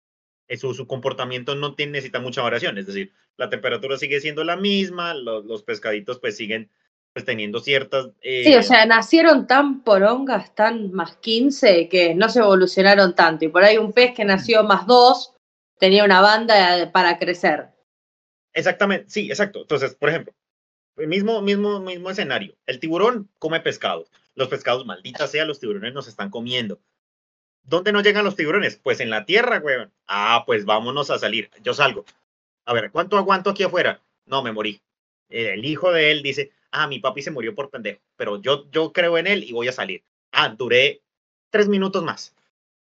eso, 0.47 0.73
su 0.73 0.87
comportamiento 0.87 1.55
no 1.55 1.75
tiene, 1.75 1.93
necesita 1.93 2.19
mucha 2.19 2.41
variación, 2.41 2.77
es 2.77 2.87
decir, 2.87 3.13
la 3.37 3.49
temperatura 3.49 3.97
sigue 3.97 4.19
siendo 4.19 4.43
la 4.43 4.57
misma, 4.57 5.13
los, 5.13 5.45
los 5.45 5.63
pescaditos 5.63 6.19
pues 6.19 6.37
siguen 6.37 6.71
pues 7.13 7.25
teniendo 7.25 7.59
ciertas... 7.59 8.05
Sí, 8.21 8.53
eh, 8.53 8.57
o 8.57 8.63
sea, 8.63 8.85
nacieron 8.85 9.47
tan 9.47 9.83
porongas, 9.83 10.55
tan 10.55 10.91
más 10.93 11.17
15, 11.17 11.89
que 11.89 12.15
no 12.15 12.29
se 12.29 12.39
evolucionaron 12.39 13.15
tanto. 13.15 13.45
Y 13.45 13.49
por 13.49 13.63
ahí 13.63 13.77
un 13.77 13.91
pez 13.91 14.13
que 14.13 14.25
nació 14.25 14.63
más 14.63 14.87
2 14.87 15.33
tenía 15.77 16.05
una 16.05 16.21
banda 16.21 16.91
para 16.91 17.17
crecer. 17.17 17.69
Exactamente, 18.53 19.09
sí, 19.09 19.29
exacto. 19.29 19.61
Entonces, 19.61 19.95
por 19.95 20.09
ejemplo, 20.09 20.33
el 20.97 21.07
mismo, 21.07 21.41
mismo, 21.41 21.79
mismo 21.79 22.09
escenario. 22.09 22.55
El 22.65 22.79
tiburón 22.79 23.29
come 23.39 23.59
pescado. 23.59 24.07
Los 24.35 24.47
pescados, 24.47 24.85
maldita 24.85 25.27
sea, 25.27 25.45
los 25.45 25.59
tiburones 25.59 25.93
nos 25.93 26.07
están 26.07 26.29
comiendo. 26.29 26.79
¿Dónde 27.63 27.91
no 27.91 28.01
llegan 28.01 28.25
los 28.25 28.35
tiburones? 28.35 28.77
Pues 28.77 28.99
en 29.01 29.09
la 29.09 29.25
tierra, 29.25 29.59
güey. 29.59 29.77
Ah, 30.07 30.43
pues 30.45 30.65
vámonos 30.65 31.09
a 31.09 31.19
salir. 31.19 31.49
Yo 31.61 31.73
salgo. 31.73 32.05
A 32.65 32.73
ver, 32.73 32.91
¿cuánto 32.91 33.17
aguanto 33.17 33.49
aquí 33.49 33.63
afuera? 33.63 34.01
No, 34.25 34.41
me 34.41 34.51
morí. 34.51 34.81
El 35.29 35.65
hijo 35.65 35.91
de 35.91 36.11
él 36.11 36.23
dice, 36.23 36.51
ah, 36.71 36.87
mi 36.87 36.99
papi 36.99 37.21
se 37.21 37.31
murió 37.31 37.53
por 37.53 37.69
pendejo, 37.69 38.01
pero 38.15 38.41
yo, 38.41 38.69
yo 38.71 38.91
creo 38.91 39.17
en 39.17 39.27
él 39.27 39.43
y 39.43 39.53
voy 39.53 39.67
a 39.67 39.73
salir. 39.73 40.03
Ah, 40.31 40.49
duré 40.49 41.01
tres 41.49 41.67
minutos 41.67 42.03
más. 42.03 42.33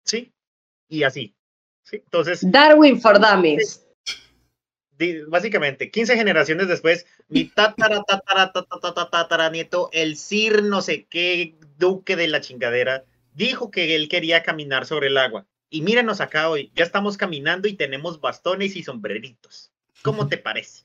¿Sí? 0.05 0.33
Y 0.89 1.03
así. 1.03 1.35
¿Sí? 1.83 1.97
Entonces, 1.97 2.41
Darwin 2.51 3.01
for 3.01 3.19
Dummies. 3.19 3.87
básicamente, 5.29 5.91
15 5.91 6.17
generaciones 6.17 6.69
después, 6.69 7.07
mi 7.29 7.47
tatara, 7.47 8.03
tatara, 8.03 8.53
tatara, 8.53 9.11
tatara, 9.11 9.51
nieto, 9.51 9.89
el 9.93 10.17
Sir 10.17 10.63
no 10.63 10.83
sé 10.83 11.07
qué 11.07 11.57
duque 11.79 12.17
de 12.17 12.29
la 12.29 12.43
chingadera, 12.43 13.05
dijo 13.33 13.71
que 13.71 13.97
él 13.97 14.09
quería 14.09 14.43
caminar 14.43 14.85
sobre 14.87 15.07
el 15.07 15.17
agua. 15.17 15.47
Y 15.71 15.83
mírenos 15.83 16.21
acá 16.21 16.51
hoy, 16.51 16.71
ya 16.75 16.85
estamos 16.85 17.17
caminando 17.17 17.69
y 17.69 17.75
tenemos 17.75 18.21
bastones 18.21 18.77
y 18.77 18.83
sombreritos. 18.83 19.71
¿Cómo 20.03 20.29
te 20.29 20.37
parece? 20.37 20.85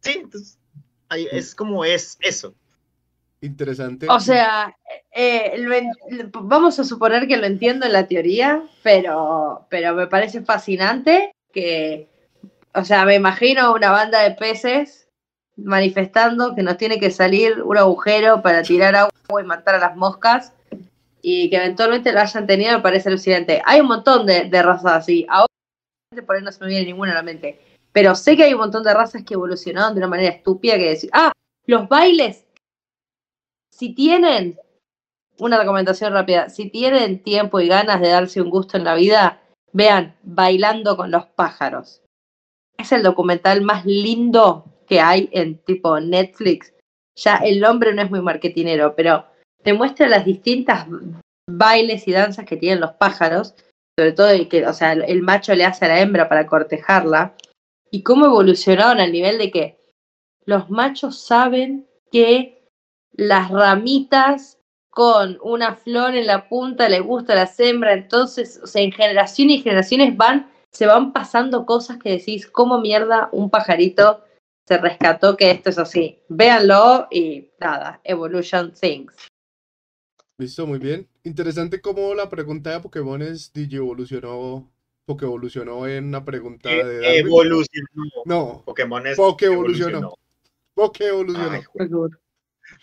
Sí, 0.00 0.18
entonces, 0.22 0.58
ahí 1.08 1.28
es 1.30 1.54
como 1.54 1.84
es 1.84 2.18
eso. 2.20 2.54
Interesante. 3.40 4.08
O 4.08 4.18
sea, 4.18 4.74
eh, 5.12 5.54
lo 5.58 5.74
en- 5.74 5.92
vamos 6.32 6.78
a 6.78 6.84
suponer 6.84 7.28
que 7.28 7.36
lo 7.36 7.46
entiendo 7.46 7.86
en 7.86 7.92
la 7.92 8.06
teoría, 8.06 8.62
pero, 8.82 9.66
pero 9.68 9.94
me 9.94 10.06
parece 10.06 10.40
fascinante 10.42 11.32
que, 11.52 12.08
o 12.74 12.84
sea, 12.84 13.04
me 13.04 13.14
imagino 13.14 13.72
una 13.74 13.90
banda 13.90 14.22
de 14.22 14.30
peces 14.32 15.08
manifestando 15.56 16.54
que 16.54 16.62
nos 16.62 16.76
tiene 16.76 16.98
que 16.98 17.10
salir 17.10 17.62
un 17.62 17.76
agujero 17.78 18.42
para 18.42 18.62
tirar 18.62 18.94
agua 18.96 19.42
y 19.42 19.44
matar 19.44 19.76
a 19.76 19.78
las 19.78 19.96
moscas 19.96 20.52
y 21.22 21.50
que 21.50 21.56
eventualmente 21.56 22.12
lo 22.12 22.20
hayan 22.20 22.46
tenido 22.46 22.72
me 22.76 22.82
parece 22.82 23.08
alucinante. 23.08 23.62
Hay 23.64 23.80
un 23.80 23.88
montón 23.88 24.26
de, 24.26 24.44
de 24.44 24.62
razas 24.62 24.92
así. 24.92 25.26
Ahora 25.28 25.46
por 26.26 26.36
ahí 26.36 26.42
no 26.42 26.52
se 26.52 26.60
me 26.60 26.68
viene 26.68 26.86
ninguna 26.86 27.12
a 27.12 27.16
la 27.16 27.22
mente. 27.22 27.60
Pero 27.96 28.14
sé 28.14 28.36
que 28.36 28.44
hay 28.44 28.52
un 28.52 28.60
montón 28.60 28.82
de 28.82 28.92
razas 28.92 29.24
que 29.24 29.32
evolucionaron 29.32 29.94
de 29.94 30.00
una 30.00 30.08
manera 30.08 30.28
estúpida 30.28 30.76
que 30.76 30.90
decir, 30.90 31.08
ah, 31.14 31.32
los 31.64 31.88
bailes 31.88 32.46
si 33.70 33.94
tienen, 33.94 34.58
una 35.38 35.58
recomendación 35.58 36.12
rápida, 36.12 36.50
si 36.50 36.68
tienen 36.68 37.22
tiempo 37.22 37.58
y 37.58 37.68
ganas 37.68 38.02
de 38.02 38.08
darse 38.08 38.42
un 38.42 38.50
gusto 38.50 38.76
en 38.76 38.84
la 38.84 38.94
vida, 38.94 39.40
vean 39.72 40.14
Bailando 40.22 40.94
con 40.98 41.10
los 41.10 41.24
pájaros. 41.24 42.02
Es 42.76 42.92
el 42.92 43.02
documental 43.02 43.62
más 43.62 43.86
lindo 43.86 44.66
que 44.86 45.00
hay 45.00 45.30
en 45.32 45.56
tipo 45.64 45.98
Netflix. 45.98 46.74
Ya 47.16 47.36
el 47.36 47.60
nombre 47.60 47.94
no 47.94 48.02
es 48.02 48.10
muy 48.10 48.20
marketinero, 48.20 48.94
pero 48.94 49.24
te 49.62 49.72
muestra 49.72 50.06
las 50.06 50.26
distintas 50.26 50.86
bailes 51.48 52.06
y 52.06 52.12
danzas 52.12 52.44
que 52.44 52.58
tienen 52.58 52.80
los 52.80 52.92
pájaros, 52.92 53.54
sobre 53.98 54.12
todo 54.12 54.28
el 54.28 54.50
que, 54.50 54.66
o 54.66 54.74
sea, 54.74 54.92
el 54.92 55.22
macho 55.22 55.54
le 55.54 55.64
hace 55.64 55.86
a 55.86 55.88
la 55.88 56.00
hembra 56.00 56.28
para 56.28 56.46
cortejarla, 56.46 57.34
y 57.96 58.02
cómo 58.02 58.26
evolucionaron 58.26 59.00
al 59.00 59.10
nivel 59.10 59.38
de 59.38 59.50
que 59.50 59.78
los 60.44 60.68
machos 60.68 61.18
saben 61.18 61.88
que 62.12 62.68
las 63.12 63.50
ramitas 63.50 64.58
con 64.90 65.38
una 65.42 65.74
flor 65.76 66.14
en 66.14 66.26
la 66.26 66.46
punta 66.46 66.90
le 66.90 67.00
gusta 67.00 67.32
a 67.32 67.36
la 67.36 67.50
hembra, 67.56 67.94
entonces, 67.94 68.60
o 68.62 68.66
sea, 68.66 68.82
en 68.82 68.92
generaciones 68.92 69.56
y 69.56 69.62
generaciones 69.62 70.14
van, 70.14 70.50
se 70.70 70.84
van 70.84 71.14
pasando 71.14 71.64
cosas 71.64 71.96
que 71.96 72.10
decís, 72.10 72.46
¿cómo 72.46 72.82
mierda 72.82 73.30
un 73.32 73.48
pajarito 73.48 74.22
se 74.68 74.76
rescató 74.76 75.34
que 75.34 75.50
esto 75.50 75.70
es 75.70 75.78
así? 75.78 76.18
Véanlo 76.28 77.08
y 77.10 77.48
nada, 77.58 78.02
Evolution 78.04 78.74
Things. 78.78 79.14
Listo, 80.36 80.66
muy 80.66 80.78
bien. 80.78 81.08
Interesante 81.24 81.80
cómo 81.80 82.12
la 82.12 82.28
pregunta 82.28 82.72
de 82.72 82.80
Pokémon 82.80 83.22
es 83.22 83.50
DJ 83.54 83.78
evolucionó, 83.78 84.70
Poké 85.06 85.24
evolucionó 85.24 85.86
en 85.86 86.06
una 86.06 86.24
pregunta 86.24 86.68
de 86.68 86.96
Eh, 86.98 87.00
Darwin. 87.00 87.26
evolucionó. 87.26 87.86
No, 88.24 88.62
Pokémon 88.64 89.06
es 89.06 89.16
Poké 89.16 89.46
evolucionó. 89.46 90.14
Poké 90.74 91.06
evolucionó. 91.08 91.50
Ay, 91.52 91.62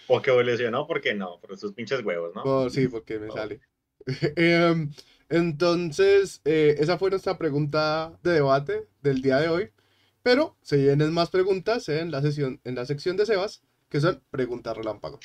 Porque 0.07 0.29
evolucionó, 0.31 0.87
porque 0.87 1.13
no, 1.13 1.39
por 1.41 1.57
sus 1.57 1.73
pinches 1.73 2.03
huevos, 2.03 2.33
¿no? 2.33 2.43
Oh, 2.45 2.69
sí, 2.69 2.87
porque 2.87 3.19
me 3.19 3.27
Oh. 3.27 3.33
sale. 3.33 3.59
Em, 4.37 4.91
entonces, 5.29 6.41
eh, 6.45 6.75
esa 6.79 6.97
fue 6.97 7.09
nuestra 7.09 7.37
pregunta 7.37 8.17
de 8.23 8.31
debate 8.31 8.87
del 9.01 9.21
día 9.21 9.37
de 9.39 9.49
hoy. 9.49 9.71
Pero 10.21 10.55
se 10.61 10.77
vienen 10.77 11.11
más 11.13 11.29
preguntas 11.29 11.89
en 11.89 12.09
la 12.09 12.21
sesión, 12.21 12.61
en 12.63 12.75
la 12.75 12.85
sección 12.85 13.17
de 13.17 13.25
Sebas, 13.25 13.61
que 13.89 13.99
son 13.99 14.23
preguntas 14.31 14.77
relámpago. 14.77 15.19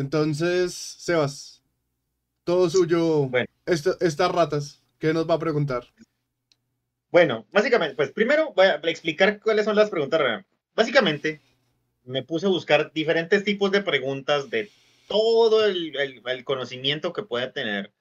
Entonces, 0.00 0.74
Sebas, 0.74 1.62
todo 2.44 2.68
suyo. 2.70 3.26
Bueno. 3.28 3.46
Esto- 3.66 3.96
estas 4.00 4.32
ratas, 4.32 4.82
¿qué 4.98 5.12
nos 5.12 5.28
va 5.28 5.34
a 5.34 5.38
preguntar? 5.38 5.84
Bueno, 7.10 7.46
básicamente, 7.52 7.96
pues 7.96 8.12
primero 8.12 8.52
voy 8.54 8.66
a 8.66 8.74
explicar 8.84 9.40
cuáles 9.40 9.64
son 9.64 9.76
las 9.76 9.90
preguntas. 9.90 10.44
Básicamente, 10.74 11.40
me 12.04 12.22
puse 12.22 12.46
a 12.46 12.50
buscar 12.50 12.92
diferentes 12.92 13.44
tipos 13.44 13.70
de 13.72 13.82
preguntas 13.82 14.48
de 14.48 14.70
todo 15.08 15.64
el, 15.66 15.94
el- 15.96 16.22
el 16.24 16.44
conocimiento 16.44 17.12
que 17.12 17.22
pueda 17.24 17.52
tener, 17.52 17.92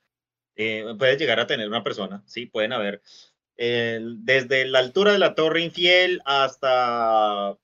eh, 0.55 0.85
puede 0.97 1.17
llegar 1.17 1.39
a 1.39 1.47
tener 1.47 1.67
una 1.67 1.83
persona, 1.83 2.23
¿sí? 2.25 2.45
Pueden 2.45 2.73
haber 2.73 3.01
eh, 3.57 3.99
desde 4.19 4.65
la 4.65 4.79
altura 4.79 5.11
de 5.11 5.19
la 5.19 5.35
Torre 5.35 5.61
Infiel 5.61 6.21
hasta, 6.23 7.57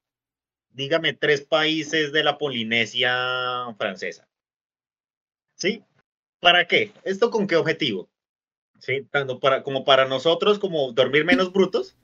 dígame, 0.75 1.13
tres 1.13 1.41
países 1.41 2.11
de 2.11 2.23
la 2.23 2.37
Polinesia 2.37 3.73
francesa. 3.77 4.27
¿Sí? 5.55 5.83
¿Para 6.39 6.67
qué? 6.67 6.91
¿Esto 7.03 7.31
con 7.31 7.47
qué 7.47 7.55
objetivo? 7.55 8.09
Sí, 8.79 9.07
tanto 9.09 9.39
para, 9.39 9.63
como 9.63 9.85
para 9.85 10.05
nosotros, 10.05 10.59
como 10.59 10.91
dormir 10.91 11.25
menos 11.25 11.51
brutos, 11.51 11.95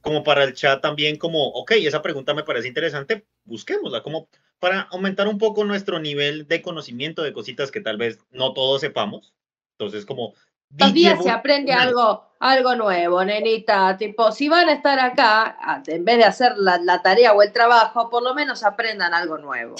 como 0.00 0.24
para 0.24 0.44
el 0.44 0.54
chat 0.54 0.80
también, 0.80 1.18
como, 1.18 1.48
ok, 1.48 1.72
esa 1.72 2.02
pregunta 2.02 2.32
me 2.32 2.42
parece 2.42 2.68
interesante, 2.68 3.26
busquémosla, 3.44 4.02
como 4.02 4.28
para 4.58 4.82
aumentar 4.82 5.28
un 5.28 5.38
poco 5.38 5.64
nuestro 5.64 5.98
nivel 5.98 6.48
de 6.48 6.62
conocimiento 6.62 7.22
de 7.22 7.32
cositas 7.32 7.70
que 7.70 7.80
tal 7.80 7.98
vez 7.98 8.18
no 8.30 8.54
todos 8.54 8.80
sepamos. 8.80 9.34
Entonces, 9.78 10.06
como... 10.06 10.34
Los 10.78 10.92
días 10.92 11.22
se 11.22 11.30
aprende 11.30 11.72
algo, 11.72 12.34
algo 12.38 12.74
nuevo, 12.74 13.24
nenita. 13.24 13.96
Tipo, 13.96 14.32
si 14.32 14.48
van 14.48 14.68
a 14.68 14.74
estar 14.74 14.98
acá, 14.98 15.82
en 15.86 16.04
vez 16.04 16.18
de 16.18 16.24
hacer 16.24 16.56
la, 16.56 16.78
la 16.78 17.02
tarea 17.02 17.32
o 17.32 17.42
el 17.42 17.52
trabajo, 17.52 18.10
por 18.10 18.22
lo 18.22 18.34
menos 18.34 18.62
aprendan 18.62 19.14
algo 19.14 19.38
nuevo. 19.38 19.76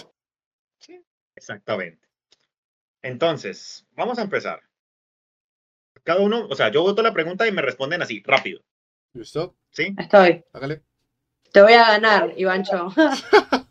Exactamente. 1.34 2.08
Entonces, 3.02 3.86
vamos 3.92 4.18
a 4.18 4.22
empezar. 4.22 4.62
Cada 6.02 6.20
uno, 6.20 6.46
o 6.48 6.54
sea, 6.54 6.70
yo 6.70 6.82
voto 6.82 7.02
la 7.02 7.12
pregunta 7.12 7.46
y 7.46 7.52
me 7.52 7.62
responden 7.62 8.00
así, 8.00 8.22
rápido, 8.24 8.62
¿Listo? 9.12 9.56
¿sí? 9.70 9.94
Estoy. 9.98 10.44
Hágale. 10.52 10.82
Te 11.52 11.62
voy 11.62 11.72
a 11.72 11.88
ganar, 11.88 12.32
Ivancho. 12.36 12.92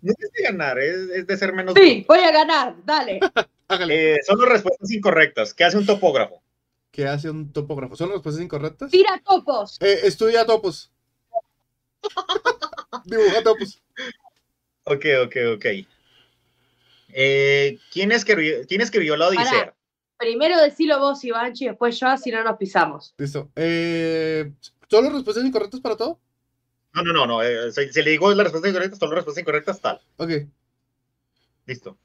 No 0.00 0.12
es 0.12 0.32
de 0.32 0.42
ganar, 0.42 0.78
es, 0.78 0.96
es 1.10 1.26
de 1.26 1.36
ser 1.36 1.52
menos. 1.52 1.74
Sí, 1.74 2.04
voy 2.08 2.20
a 2.20 2.30
ganar, 2.30 2.76
dale. 2.84 3.20
Hágale. 3.68 4.14
Eh, 4.14 4.18
son 4.24 4.40
las 4.40 4.48
respuestas 4.48 4.90
incorrectas. 4.92 5.52
¿Qué 5.52 5.64
hace 5.64 5.76
un 5.76 5.84
topógrafo? 5.84 6.42
¿Qué 6.96 7.06
hace 7.06 7.28
un 7.28 7.52
topógrafo? 7.52 7.94
¿Son 7.94 8.08
las 8.08 8.14
respuestas 8.14 8.42
incorrectas? 8.42 8.90
Tira 8.90 9.22
topos. 9.22 9.76
Eh, 9.82 10.00
estudia 10.04 10.46
topos. 10.46 10.90
Dibuja 13.04 13.42
topos. 13.42 13.82
Ok, 14.84 15.04
ok, 15.26 15.36
ok. 15.56 15.66
Eh, 17.10 17.78
¿quién, 17.92 18.12
escribió, 18.12 18.66
¿Quién 18.66 18.80
escribió 18.80 19.14
la 19.18 19.28
Odisea? 19.28 19.44
Pará. 19.44 19.76
Primero 20.16 20.58
decilo 20.58 20.98
vos, 20.98 21.22
Ivanchi, 21.22 21.66
y 21.66 21.68
después 21.68 22.00
yo, 22.00 22.06
así 22.06 22.30
no 22.30 22.42
nos 22.42 22.56
pisamos. 22.56 23.14
Listo. 23.18 23.50
Eh, 23.56 24.50
¿Solo 24.88 25.10
respuestas 25.10 25.44
incorrectas 25.44 25.80
para 25.80 25.98
todo? 25.98 26.18
No, 26.94 27.02
no, 27.02 27.12
no, 27.12 27.26
no. 27.26 27.42
eh, 27.42 27.70
si, 27.72 27.92
si 27.92 28.02
le 28.02 28.12
digo 28.12 28.30
las 28.32 28.44
respuestas 28.44 28.70
incorrectas, 28.70 28.98
son 28.98 29.10
las 29.10 29.16
respuestas 29.16 29.42
incorrectas, 29.42 29.80
tal. 29.82 30.00
Ok. 30.16 30.30
Listo. 31.66 31.98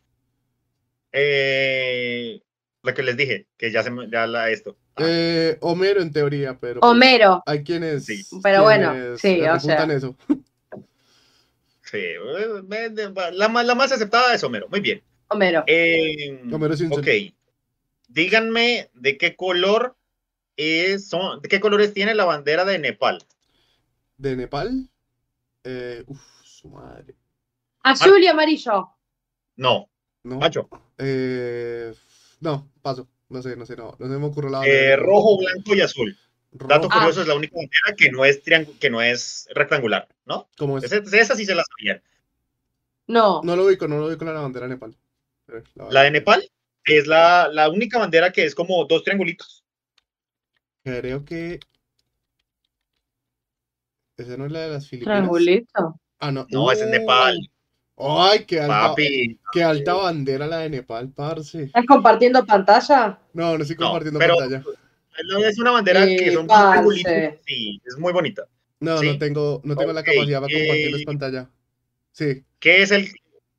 Eh, 1.14 2.42
lo 2.84 2.94
que 2.94 3.04
les 3.04 3.16
dije, 3.16 3.48
que 3.58 3.72
ya 3.72 3.84
se 3.84 3.92
me- 3.92 4.10
ya 4.10 4.28
la 4.28 4.50
esto. 4.50 4.76
Ah, 4.96 5.04
Eh, 5.08 5.58
Homero 5.62 6.02
en 6.02 6.12
teoría, 6.12 6.58
pero 6.60 6.80
pues, 6.82 6.92
Homero. 6.92 7.42
hay 7.46 7.64
quienes. 7.64 8.06
Sí. 8.06 8.24
Pero 8.44 8.64
bueno, 8.64 8.94
sí, 9.18 9.42
o 9.42 9.60
sea. 9.60 9.84
eso. 9.86 10.16
sí, 11.84 11.98
eh, 11.98 12.48
la, 13.34 13.50
más- 13.50 13.66
la 13.66 13.76
más 13.76 13.92
aceptada 13.92 14.34
es 14.34 14.44
Homero. 14.44 14.68
Muy 14.70 14.80
bien. 14.82 15.02
Homero. 15.30 15.64
Eh, 15.68 16.42
Homero 16.52 16.76
Simpson. 16.76 17.00
ok. 17.02 17.08
Díganme 18.10 18.90
de 18.94 19.18
qué 19.18 19.36
color 19.36 19.96
es, 20.58 21.08
son, 21.08 21.42
de 21.42 21.48
qué 21.50 21.60
colores 21.62 21.94
tiene 21.94 22.14
la 22.14 22.26
bandera 22.26 22.66
de 22.66 22.78
Nepal. 22.80 23.24
De 24.18 24.36
Nepal. 24.36 24.90
Eh, 25.64 26.04
uf, 26.08 26.22
su 26.44 26.68
madre. 26.70 27.16
Azul 27.84 28.22
y 28.22 28.28
amarillo. 28.28 28.90
No, 29.56 29.90
No. 30.24 30.38
macho. 30.40 30.68
Eh, 30.98 31.94
no, 32.42 32.70
paso. 32.82 33.08
No 33.32 33.42
sé, 33.42 33.56
no 33.56 33.66
sé, 33.66 33.78
no. 33.78 33.96
No 33.98 34.08
se 34.08 34.20
me 34.20 34.26
ocurre 34.26 34.50
la 34.50 34.62
Eh, 34.68 34.98
rojo, 34.98 35.38
blanco 35.38 35.74
y 35.74 35.80
azul. 35.82 36.18
Dato 36.52 36.90
Rojo. 36.90 37.00
curioso, 37.00 37.22
es 37.22 37.28
la 37.28 37.36
única 37.36 37.56
bandera 37.56 37.96
que 37.98 38.12
no 38.12 38.26
es, 38.26 38.42
que 38.78 38.90
no 38.90 39.02
es 39.02 39.48
rectangular, 39.56 40.10
¿no? 40.26 40.50
¿Cómo 40.58 40.78
es? 40.78 40.84
Esa, 40.84 40.98
esa 40.98 41.36
sí 41.36 41.46
se 41.46 41.56
la 41.56 41.64
sabían. 41.64 42.04
No. 43.08 43.42
No 43.42 43.56
lo 43.56 43.66
ubico, 43.66 43.88
no 43.88 44.00
lo 44.00 44.08
ubico 44.08 44.26
la 44.26 44.34
bandera 44.34 44.68
de 44.68 44.74
Nepal. 44.74 44.98
La 45.90 46.04
de 46.04 46.12
Nepal 46.12 46.52
es 46.84 47.08
la, 47.08 47.48
la 47.48 47.70
única 47.70 48.00
bandera 48.00 48.34
que 48.34 48.44
es 48.44 48.54
como 48.54 48.84
dos 48.86 49.04
triangulitos. 49.04 49.64
Creo 50.84 51.24
que. 51.24 51.60
Esa 54.18 54.36
no 54.36 54.46
es 54.46 54.52
la 54.52 54.60
de 54.60 54.70
las 54.74 54.88
Filipinas. 54.88 55.20
Triangulito. 55.20 56.00
Ah, 56.20 56.32
no. 56.32 56.46
No, 56.50 56.70
esa 56.70 56.84
es 56.84 56.92
Nepal. 56.92 57.38
Ay, 58.04 58.46
qué 58.46 58.60
alta, 58.62 58.88
Papi. 58.90 59.40
qué 59.52 59.64
alta 59.64 59.94
bandera 59.94 60.48
la 60.48 60.60
de 60.60 60.70
Nepal, 60.70 61.10
parce. 61.10 61.64
¿Estás 61.64 61.86
compartiendo 61.86 62.46
pantalla? 62.46 63.20
No, 63.34 63.58
no 63.58 63.62
estoy 63.64 63.76
No, 63.80 63.86
compartiendo 63.88 64.20
pero- 64.20 64.36
pantalla. 64.38 64.64
Es 65.48 65.60
una 65.60 65.72
bandera 65.72 66.06
Sí, 66.06 66.16
que 66.18 66.32
son 66.32 66.48
triangulitos. 66.48 67.14
Sí, 67.46 67.82
es 67.86 67.98
muy 67.98 68.14
bonita. 68.14 68.44
No, 68.80 68.98
sí. 68.98 69.08
no 69.08 69.18
tengo, 69.20 69.62
no 69.64 69.76
tengo 69.76 69.94
la 69.94 70.04
capacidad 70.04 70.42
para 70.42 70.54
compartirles 70.54 71.02
eh, 71.02 71.06
pantalla. 71.06 71.50
Sí. 72.12 72.44
¿Qué 72.60 72.82
es 72.82 72.92
el...? 72.92 73.10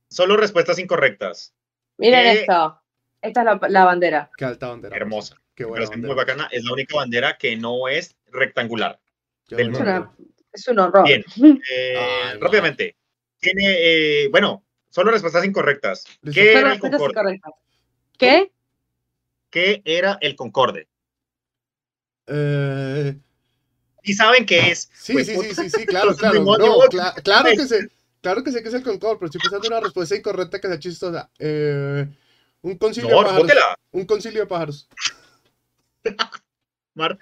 Solo 0.09 0.37
respuestas 0.37 0.79
incorrectas. 0.79 1.55
Miren 1.99 2.23
¿Qué? 2.23 2.41
esto. 2.41 2.81
Esta 3.21 3.41
es 3.41 3.47
la, 3.47 3.61
la 3.69 3.85
bandera. 3.85 4.31
Qué 4.37 4.45
alta 4.45 4.69
bandera. 4.69 4.97
Hermosa. 4.97 5.37
Qué 5.55 5.65
buena 5.65 5.85
parece 5.87 5.97
muy 6.01 6.09
bandera. 6.09 6.33
bacana. 6.35 6.49
Es 6.53 6.65
la 6.65 6.73
única 6.73 6.97
bandera 6.97 7.37
que 7.39 7.57
no 7.57 7.87
es 7.87 8.17
rectangular. 8.33 8.99
Del 9.49 9.71
buena 9.71 9.79
Es, 9.79 9.81
una- 9.81 9.93
bandera. 10.01 10.17
es 10.53 10.69
un 10.69 10.79
horror. 10.81 11.05
Bien. 11.05 11.25
Eh, 11.73 11.95
Ay, 11.99 12.39
rápidamente. 12.41 12.97
Tiene, 13.43 13.65
eh, 13.67 14.29
bueno, 14.31 14.65
solo 14.89 15.11
respuestas 15.11 15.45
incorrectas. 15.45 16.05
¿Qué 16.23 16.31
Son 16.33 16.43
era 16.45 16.59
el 16.61 16.65
respuestas 16.71 17.01
Concorde? 17.01 17.11
incorrectas. 17.11 17.53
¿Qué? 18.17 18.53
¿Qué 19.51 19.83
era 19.85 20.17
el 20.21 20.37
Concorde? 20.37 20.89
Eh, 22.29 23.19
Y 24.05 24.13
saben 24.15 24.47
qué 24.47 24.71
es. 24.71 24.89
sí, 24.95 25.13
Pues, 25.13 25.27
sí, 25.27 25.37
sí, 25.37 25.55
sí, 25.57 25.71
sí, 25.71 25.87
claro, 25.87 26.15
claro. 26.15 26.45
No, 26.45 26.57
claro 27.23 27.51
que 27.51 27.67
sé. 27.67 27.89
Claro 28.21 28.45
que 28.45 28.53
sé 28.53 28.63
que 28.63 28.69
es 28.69 28.75
el 28.75 28.85
Concorde, 28.85 29.17
pero 29.17 29.27
estoy 29.27 29.41
pensando 29.41 29.67
en 29.67 29.73
una 29.73 29.83
respuesta 29.83 30.17
incorrecta 30.17 30.61
que 30.61 30.69
sea 30.69 30.79
chistosa. 30.79 31.29
Eh, 31.41 32.07
un 32.63 32.79
concilio 32.79 33.11
No, 33.11 33.19
de 33.19 33.25
pájaros. 33.25 33.65
Un 33.91 34.07
concilio 34.07 34.41
de 34.43 34.47
pájaros. 34.47 34.89
Mar. 36.95 37.19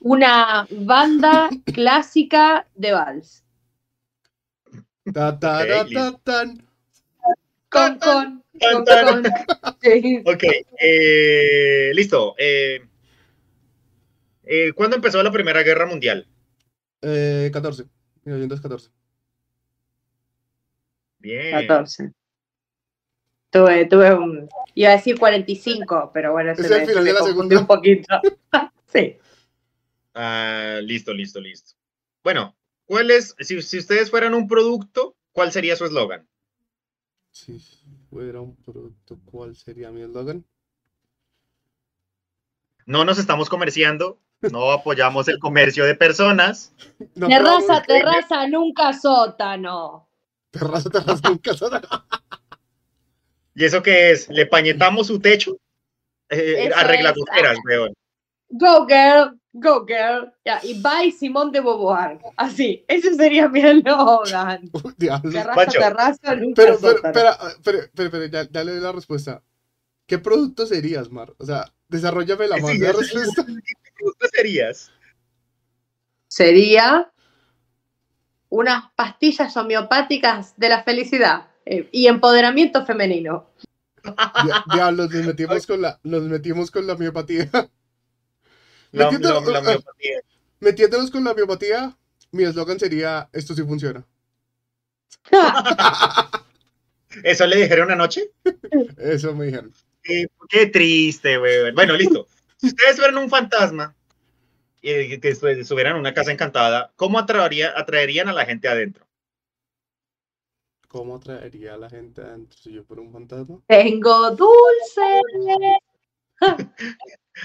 Una 0.00 0.66
banda 0.70 1.50
clásica 1.74 2.66
de 2.74 2.92
vals. 2.92 3.44
Ta, 5.12 5.38
ta, 5.38 5.62
Ok, 5.62 5.92
ta, 5.92 6.18
tan. 6.24 6.58
Con, 7.70 7.98
con, 7.98 8.44
Tan, 8.58 8.74
con, 8.74 8.84
tan. 8.84 9.22
Ok, 10.24 10.44
eh, 10.80 11.90
listo. 11.94 12.34
Eh, 12.38 12.80
eh, 14.44 14.72
¿Cuándo 14.72 14.96
empezó 14.96 15.22
la 15.22 15.30
Primera 15.30 15.62
Guerra 15.62 15.86
Mundial? 15.86 16.26
Eh, 17.02 17.50
14. 17.52 17.84
1914. 18.24 18.90
Bien. 21.18 21.52
14. 21.66 22.12
Tuve, 23.50 23.86
tuve 23.86 24.14
un. 24.14 24.48
Iba 24.74 24.90
a 24.90 24.96
decir 24.96 25.18
45, 25.18 26.10
pero 26.12 26.32
bueno, 26.32 26.54
se 26.54 26.62
Es 26.62 26.70
el 26.70 26.80
me, 26.80 26.86
final 26.86 26.94
se 26.94 27.00
me 27.00 27.04
de 27.06 27.12
la 27.12 27.18
confundió 27.20 27.58
segunda. 27.58 27.60
un 27.60 27.66
poquito. 27.66 28.20
sí. 28.92 29.16
Ah, 30.14 30.80
listo, 30.82 31.12
listo, 31.12 31.40
listo. 31.40 31.74
Bueno, 32.22 32.56
¿cuál 32.88 33.10
es, 33.12 33.36
si, 33.38 33.62
si 33.62 33.78
ustedes 33.78 34.10
fueran 34.10 34.34
un 34.34 34.48
producto, 34.48 35.14
cuál 35.32 35.52
sería 35.52 35.76
su 35.76 35.84
eslogan? 35.84 36.26
Si 37.30 37.60
fuera 38.10 38.40
un 38.40 38.56
producto, 38.56 39.20
¿cuál 39.26 39.54
sería 39.54 39.92
mi 39.92 40.00
eslogan? 40.02 40.44
No 42.86 43.04
nos 43.04 43.18
estamos 43.18 43.50
comerciando, 43.50 44.18
no 44.40 44.72
apoyamos 44.72 45.28
el 45.28 45.38
comercio 45.38 45.84
de 45.84 45.94
personas. 45.94 46.72
No, 47.14 47.28
terraza, 47.28 47.84
pero- 47.86 48.10
terraza, 48.10 48.48
nunca 48.48 48.92
sótano. 48.94 50.08
Terraza, 50.50 50.88
terraza, 50.88 51.28
nunca 51.28 51.52
sola. 51.52 51.82
¿Y 53.54 53.64
eso 53.64 53.82
qué 53.82 54.12
es? 54.12 54.28
¿Le 54.30 54.46
pañetamos 54.46 55.08
su 55.08 55.20
techo? 55.20 55.58
Eh, 56.30 56.70
arregla 56.74 57.10
es, 57.10 57.16
goteras, 57.16 57.58
weón. 57.66 57.92
Go 58.48 58.86
girl, 58.86 59.37
go 59.52 59.84
girl. 59.86 60.32
Ya, 60.44 60.60
y 60.62 60.80
bye 60.82 61.10
Simón 61.12 61.50
de 61.52 61.60
Beauvoir. 61.60 62.18
Así, 62.36 62.84
ese 62.88 63.14
sería 63.14 63.48
mi 63.48 63.60
eslogan. 63.64 64.70
Terraza, 64.98 65.66
terraza, 65.70 66.34
nunca 66.36 66.62
Pero, 66.62 66.78
pero, 66.80 66.96
espera, 66.96 67.30
espera, 67.48 67.78
espera, 67.78 68.04
espera, 68.06 68.26
ya, 68.26 68.48
ya 68.50 68.64
le 68.64 68.72
doy 68.72 68.80
la 68.80 68.92
respuesta. 68.92 69.42
¿Qué 70.06 70.18
producto 70.18 70.64
serías, 70.66 71.10
Mar? 71.10 71.34
O 71.38 71.44
sea, 71.44 71.72
desarrollame 71.88 72.48
la 72.48 72.56
Sí, 72.56 72.62
más 72.62 72.78
la 72.78 72.90
es- 72.90 72.96
respuesta. 72.96 73.44
¿Qué 73.46 73.92
producto 73.98 74.26
serías? 74.32 74.90
Sería 76.28 77.10
unas 78.50 78.84
pastillas 78.96 79.56
homeopáticas 79.56 80.54
de 80.56 80.68
la 80.70 80.82
felicidad 80.82 81.48
eh, 81.66 81.88
y 81.92 82.06
empoderamiento 82.06 82.84
femenino. 82.86 83.46
Dia- 84.02 84.64
Diablos, 84.72 85.10
nos 85.10 85.26
metimos 85.26 85.66
con 85.66 85.82
la, 85.82 86.00
nos 86.02 86.22
metimos 86.22 86.70
con 86.70 86.86
la 86.86 86.94
miopatía. 86.96 87.50
La, 88.92 89.10
Metiéndolo- 89.10 89.44
la- 89.46 89.52
la 89.52 89.58
homeopatía. 89.60 90.20
Metiéndonos 90.60 91.10
con 91.10 91.24
la 91.24 91.34
miopatía, 91.34 91.96
mi 92.32 92.44
eslogan 92.44 92.78
sería, 92.78 93.28
esto 93.32 93.54
sí 93.54 93.62
funciona. 93.62 94.04
¿Eso 97.22 97.46
le 97.46 97.56
dijeron 97.56 97.90
anoche? 97.90 98.30
Eso 98.98 99.34
me 99.34 99.46
dijeron. 99.46 99.72
Eh, 100.04 100.26
qué 100.48 100.66
triste, 100.66 101.38
weón. 101.38 101.74
Bueno, 101.74 101.94
listo. 101.94 102.26
Si 102.56 102.68
ustedes 102.68 102.96
fueran 102.96 103.18
un 103.18 103.28
fantasma 103.30 103.94
y 104.80 105.18
que 105.20 105.32
estu- 105.34 105.48
estuvieran 105.58 105.94
en 105.94 106.00
una 106.00 106.14
casa 106.14 106.32
encantada, 106.32 106.92
¿cómo 106.96 107.18
atraería, 107.18 107.72
atraerían 107.76 108.28
a 108.28 108.32
la 108.32 108.44
gente 108.46 108.68
adentro? 108.68 109.06
¿Cómo 110.88 111.16
atraería 111.16 111.74
a 111.74 111.76
la 111.76 111.90
gente 111.90 112.22
adentro 112.22 112.58
si 112.58 112.72
yo 112.72 112.82
fuera 112.84 113.02
un 113.02 113.12
fantasma? 113.12 113.60
Tengo 113.66 114.30
dulce. 114.30 115.20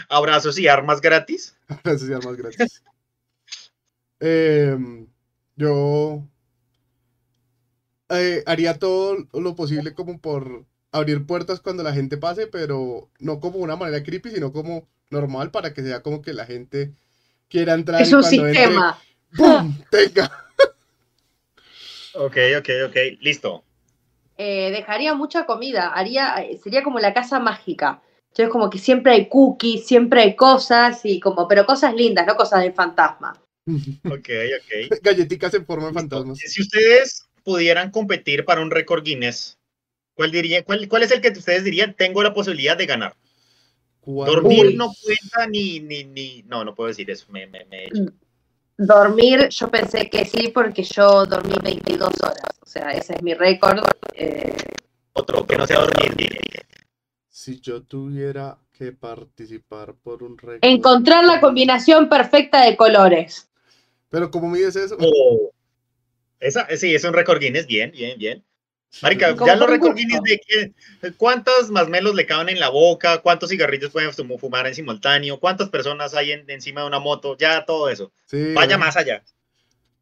¿Abrazos 0.10 0.58
y 0.60 0.68
armas 0.68 1.02
gratis? 1.02 1.56
Gracias, 1.84 2.10
ya 2.10 2.20
más 2.20 2.36
gracias. 2.36 2.84
Em, 4.20 5.08
yo 5.56 6.24
eh, 8.10 8.44
haría 8.46 8.80
todo 8.80 9.18
lo 9.34 9.56
posible 9.56 9.94
como 9.94 10.20
por 10.20 10.66
abrir 10.92 11.26
puertas 11.26 11.60
cuando 11.60 11.84
la 11.84 11.94
gente 11.94 12.18
pase, 12.18 12.48
pero 12.48 13.10
no 13.20 13.40
como 13.40 13.58
una 13.60 13.76
manera 13.76 14.04
creepy, 14.04 14.30
sino 14.32 14.54
como 14.54 14.88
normal 15.10 15.52
para 15.52 15.74
que 15.74 15.82
sea 15.82 16.02
como 16.02 16.22
que 16.22 16.34
la 16.34 16.46
gente 16.46 16.94
quiera 17.50 17.74
entrar 17.74 18.02
Es 18.02 18.12
y 18.12 18.14
un 18.14 18.24
entre, 18.24 18.54
sistema. 18.54 19.00
¡pum! 19.38 19.76
tenga. 19.90 20.32
Ok, 22.16 22.38
ok, 22.60 22.70
ok. 22.88 22.96
Listo. 23.22 23.64
Eh, 24.38 24.72
dejaría 24.72 25.14
mucha 25.16 25.46
comida. 25.46 25.88
Haría, 25.90 26.36
eh, 26.44 26.60
sería 26.64 26.84
como 26.84 27.00
la 27.00 27.14
casa 27.14 27.40
mágica. 27.40 28.02
Entonces 28.34 28.52
como 28.52 28.68
que 28.68 28.80
siempre 28.80 29.12
hay 29.12 29.30
cookies, 29.30 29.86
siempre 29.86 30.22
hay 30.22 30.36
cosas 30.36 31.02
y 31.04 31.20
como, 31.20 31.48
pero 31.48 31.68
cosas 31.68 31.94
lindas, 31.94 32.26
no 32.26 32.36
cosas 32.36 32.64
de 32.64 32.72
fantasma. 32.72 33.40
Ok, 34.06 34.30
ok. 34.58 35.00
Galletitas 35.04 35.54
en 35.54 35.68
forma 35.68 35.88
de 35.88 35.94
fantasmas. 35.94 36.40
Si 36.40 36.64
ustedes 36.64 37.30
pudieran 37.44 37.92
competir 37.92 38.44
para 38.44 38.62
un 38.62 38.72
récord 38.72 39.04
Guinness, 39.04 39.60
¿cuál, 40.16 40.32
diría, 40.32 40.64
cuál, 40.64 40.88
¿cuál 40.90 41.04
es 41.04 41.12
el 41.12 41.22
que 41.22 41.30
ustedes 41.30 41.64
dirían 41.64 41.94
tengo 41.94 42.24
la 42.24 42.34
posibilidad 42.34 42.76
de 42.76 42.88
ganar? 42.88 43.16
¿Cuál- 44.02 44.32
Dormir 44.32 44.66
Uy. 44.66 44.76
no 44.78 44.92
cuenta 45.04 45.46
ni, 45.48 45.80
ni, 45.80 46.04
ni, 46.04 46.42
no, 46.48 46.66
no 46.66 46.74
puedo 46.74 46.88
decir 46.88 47.12
eso, 47.12 47.28
me, 47.30 47.46
me, 47.46 47.66
me 47.66 47.84
he 47.84 47.88
hecho. 47.88 48.12
Dormir, 48.80 49.48
yo 49.50 49.70
pensé 49.70 50.10
que 50.10 50.26
sí, 50.26 50.48
porque 50.48 50.82
yo 50.82 51.28
dormí 51.28 51.54
22 51.64 52.12
horas. 52.24 52.48
O 52.62 52.66
sea, 52.66 52.90
ese 52.94 53.14
es 53.14 53.22
mi 53.22 53.36
récord. 53.36 53.84
eh, 54.16 54.56
Otro 55.14 55.46
que 55.46 55.56
no 55.56 55.68
sea 55.68 55.82
dormir. 55.82 56.16
Si 57.36 57.60
yo 57.62 57.82
tuviera 57.82 58.60
que 58.78 58.92
participar 58.92 59.96
por 59.96 60.22
un 60.22 60.38
récord. 60.38 60.60
encontrar 60.70 61.26
la 61.26 61.42
combinación 61.42 62.08
perfecta 62.08 62.64
de 62.64 62.78
colores. 62.78 63.50
Pero 64.12 64.30
¿cómo 64.30 64.48
mides 64.50 64.76
eso? 64.76 64.96
Oh. 65.00 65.50
Esa, 66.40 66.68
sí, 66.78 66.94
es 66.94 67.04
un 67.04 67.14
récord 67.14 67.40
Guinness, 67.40 67.66
bien, 67.66 67.90
bien, 67.92 68.20
bien. 68.20 68.44
Marica, 69.02 69.36
ya 69.48 69.56
los 69.56 69.68
récord. 69.68 69.96
Guinness 69.96 70.22
de 70.22 70.40
que- 70.46 71.12
cuántos 71.14 71.72
masmelos 71.72 72.14
le 72.14 72.28
caben 72.28 72.50
en 72.50 72.60
la 72.60 72.70
boca, 72.70 73.18
cuántos 73.24 73.50
cigarrillos 73.50 73.90
pueden 73.90 74.12
fum- 74.12 74.38
fumar 74.40 74.68
en 74.68 74.76
simultáneo, 74.76 75.40
cuántas 75.40 75.70
personas 75.70 76.14
hay 76.14 76.34
en- 76.34 76.48
encima 76.52 76.82
de 76.82 76.88
una 76.88 77.00
moto, 77.00 77.36
ya 77.36 77.66
todo 77.66 77.90
eso. 77.90 78.12
Sí, 78.28 78.54
Vaya 78.54 78.76
bueno. 78.78 78.86
más 78.86 78.96
allá. 78.96 79.24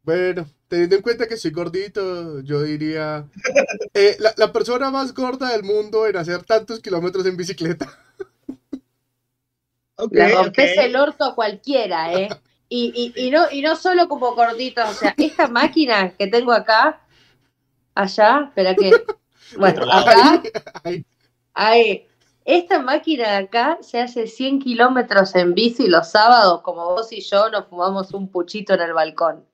Bueno, 0.02 0.46
teniendo 0.68 0.96
en 0.96 1.02
cuenta 1.02 1.28
que 1.28 1.36
soy 1.36 1.52
gordito, 1.52 2.40
yo 2.40 2.62
diría. 2.62 3.26
eh, 3.94 4.16
la, 4.18 4.34
la 4.36 4.52
persona 4.52 4.90
más 4.90 5.14
gorda 5.14 5.50
del 5.50 5.62
mundo 5.62 6.06
en 6.06 6.16
hacer 6.16 6.42
tantos 6.44 6.80
kilómetros 6.80 7.24
en 7.26 7.36
bicicleta. 7.36 7.86
Ok, 9.96 10.14
Le 10.14 10.34
rompes 10.34 10.78
el 10.78 10.96
orto 10.96 11.24
a 11.24 11.34
cualquiera, 11.34 12.12
¿eh? 12.12 12.28
Y, 12.68 13.12
y, 13.14 13.26
y, 13.26 13.30
no, 13.30 13.44
y 13.52 13.60
no 13.60 13.76
solo 13.76 14.08
como 14.08 14.34
gorditos, 14.34 14.88
o 14.88 14.94
sea, 14.94 15.14
esta 15.16 15.46
máquina 15.46 16.10
que 16.16 16.26
tengo 16.26 16.52
acá, 16.52 17.00
allá, 17.94 18.46
espera 18.48 18.74
que. 18.74 18.90
Bueno, 19.58 19.84
acá, 19.92 20.42
Ay, 20.82 21.04
ahí. 21.52 22.06
Esta 22.46 22.80
máquina 22.80 23.32
de 23.32 23.36
acá 23.36 23.78
se 23.82 24.00
hace 24.00 24.26
100 24.26 24.60
kilómetros 24.60 25.34
en 25.34 25.52
bici 25.52 25.86
los 25.88 26.10
sábados, 26.10 26.62
como 26.62 26.86
vos 26.86 27.12
y 27.12 27.20
yo 27.20 27.50
nos 27.50 27.66
fumamos 27.66 28.14
un 28.14 28.28
puchito 28.28 28.72
en 28.72 28.80
el 28.80 28.94
balcón. 28.94 29.44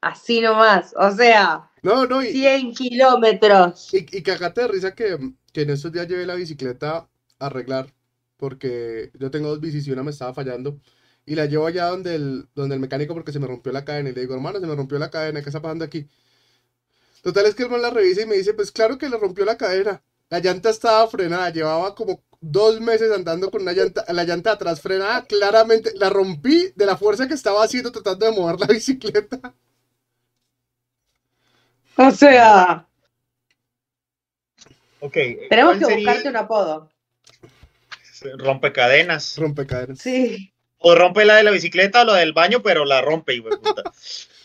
Así 0.00 0.40
nomás, 0.40 0.94
o 0.96 1.10
sea, 1.12 1.70
no, 1.82 2.06
no, 2.06 2.22
y, 2.22 2.32
100 2.32 2.74
kilómetros. 2.74 3.92
y, 3.92 3.98
y 4.18 4.22
cagate 4.22 4.62
de 4.62 4.68
risa 4.68 4.94
que, 4.94 5.18
que 5.52 5.62
en 5.62 5.70
estos 5.70 5.92
días 5.92 6.08
llevé 6.08 6.26
la 6.26 6.34
bicicleta 6.34 7.08
a 7.38 7.46
arreglar. 7.46 7.94
Porque 8.36 9.10
yo 9.18 9.30
tengo 9.30 9.48
dos 9.48 9.60
bicis 9.60 9.86
y 9.86 9.92
una 9.92 10.02
me 10.04 10.10
estaba 10.12 10.34
fallando. 10.34 10.80
Y 11.26 11.34
la 11.34 11.46
llevo 11.46 11.66
allá 11.66 11.86
donde 11.86 12.14
el, 12.14 12.48
donde 12.54 12.74
el 12.76 12.80
mecánico 12.80 13.14
porque 13.14 13.32
se 13.32 13.40
me 13.40 13.46
rompió 13.48 13.72
la 13.72 13.84
cadena. 13.84 14.10
Y 14.10 14.14
le 14.14 14.20
digo, 14.22 14.34
hermano, 14.34 14.60
se 14.60 14.66
me 14.66 14.74
rompió 14.76 14.98
la 14.98 15.10
cadena, 15.10 15.42
¿qué 15.42 15.48
está 15.50 15.60
pasando 15.62 15.84
aquí? 15.84 16.08
Total 17.22 17.46
es 17.46 17.54
que 17.54 17.64
el 17.64 17.70
man 17.70 17.82
la 17.82 17.90
revisa 17.90 18.22
y 18.22 18.26
me 18.26 18.36
dice, 18.36 18.54
pues 18.54 18.70
claro 18.72 18.98
que 18.98 19.08
le 19.08 19.16
rompió 19.18 19.44
la 19.44 19.56
cadena. 19.56 20.02
La 20.30 20.40
llanta 20.40 20.70
estaba 20.70 21.06
frenada, 21.08 21.50
llevaba 21.50 21.94
como 21.94 22.22
dos 22.40 22.80
meses 22.80 23.10
andando 23.12 23.50
con 23.50 23.62
una 23.62 23.72
llanta, 23.72 24.04
la 24.12 24.24
llanta 24.24 24.52
atrás 24.52 24.80
frenada, 24.80 25.24
claramente 25.26 25.92
la 25.96 26.10
rompí 26.10 26.72
de 26.76 26.86
la 26.86 26.96
fuerza 26.96 27.26
que 27.28 27.34
estaba 27.34 27.64
haciendo 27.64 27.90
tratando 27.92 28.26
de 28.26 28.32
mover 28.32 28.60
la 28.60 28.66
bicicleta. 28.74 29.54
O 32.06 32.10
sea, 32.12 32.86
Ok. 35.00 35.14
tenemos 35.50 35.76
¿cuál 35.76 35.78
que 35.78 35.84
sería 35.84 35.96
buscarte 35.96 36.28
un 36.28 36.36
apodo. 36.36 36.90
Rompecadenas. 38.36 39.36
Rompecadenas. 39.36 39.98
Sí. 39.98 40.52
O 40.78 40.94
rompe 40.94 41.24
la 41.24 41.36
de 41.36 41.42
la 41.42 41.50
bicicleta 41.50 42.02
o 42.02 42.04
la 42.04 42.16
del 42.16 42.32
baño, 42.32 42.62
pero 42.62 42.84
la 42.84 43.00
rompe, 43.00 43.42
puta. 43.42 43.82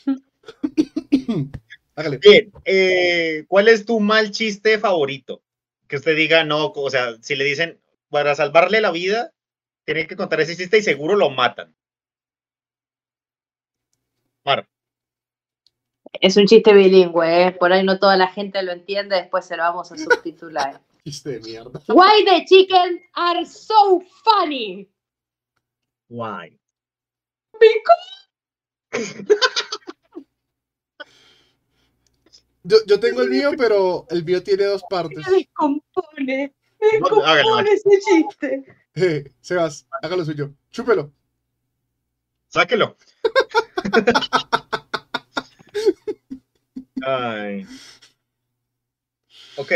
Hágale. 1.96 2.18
Bien, 2.18 2.52
eh, 2.66 3.46
¿cuál 3.48 3.68
es 3.68 3.86
tu 3.86 4.00
mal 4.00 4.32
chiste 4.32 4.80
favorito? 4.80 5.44
Que 5.88 5.98
usted 5.98 6.16
diga, 6.16 6.44
no, 6.44 6.72
o 6.76 6.90
sea, 6.90 7.16
si 7.22 7.36
le 7.36 7.44
dicen, 7.44 7.80
para 8.10 8.34
salvarle 8.34 8.82
la 8.82 8.90
vida, 8.90 9.32
tienen 9.86 10.08
que 10.08 10.16
contar 10.16 10.42
ese 10.42 10.58
chiste 10.58 10.80
y 10.80 10.82
seguro 10.82 11.16
lo 11.16 11.30
matan. 11.30 11.76
Mar, 14.44 14.68
Es 16.24 16.38
un 16.38 16.46
chiste 16.46 16.74
bilingüe, 16.74 17.48
¿eh? 17.48 17.52
por 17.52 17.74
ahí 17.74 17.84
no 17.84 18.00
toda 18.00 18.16
la 18.16 18.30
gente 18.30 18.64
lo 18.64 18.72
entiende, 18.72 19.18
después 19.18 19.46
se 19.46 19.58
lo 19.58 19.64
vamos 19.64 19.92
a 19.92 19.98
subtitular. 19.98 20.80
Chiste 21.04 21.32
de 21.32 21.40
mierda. 21.42 21.82
Why 21.90 22.24
the 22.24 22.46
chicken 22.46 23.02
are 23.14 23.46
so 23.46 24.02
funny? 24.24 24.90
why? 26.08 26.58
Yo, 32.64 32.78
yo 32.88 32.98
tengo 33.02 33.22
el 33.22 33.30
mío, 33.30 33.52
pero 33.58 34.06
el 34.10 34.24
mío 34.24 34.42
tiene 34.42 34.64
dos 34.64 34.84
partes. 34.90 35.28
Me 35.28 35.40
descompone, 35.40 36.56
me 36.80 37.00
No, 37.02 37.10
descompone 37.10 37.70
ese 37.70 38.00
chiste. 38.00 38.66
Eh, 38.96 39.34
Sebas, 39.42 39.86
hágalo 40.02 40.24
suyo. 40.24 40.54
Chúpelo. 40.72 41.12
Sáquelo. 42.48 42.96
Ay. 47.06 47.66
Ok. 49.58 49.72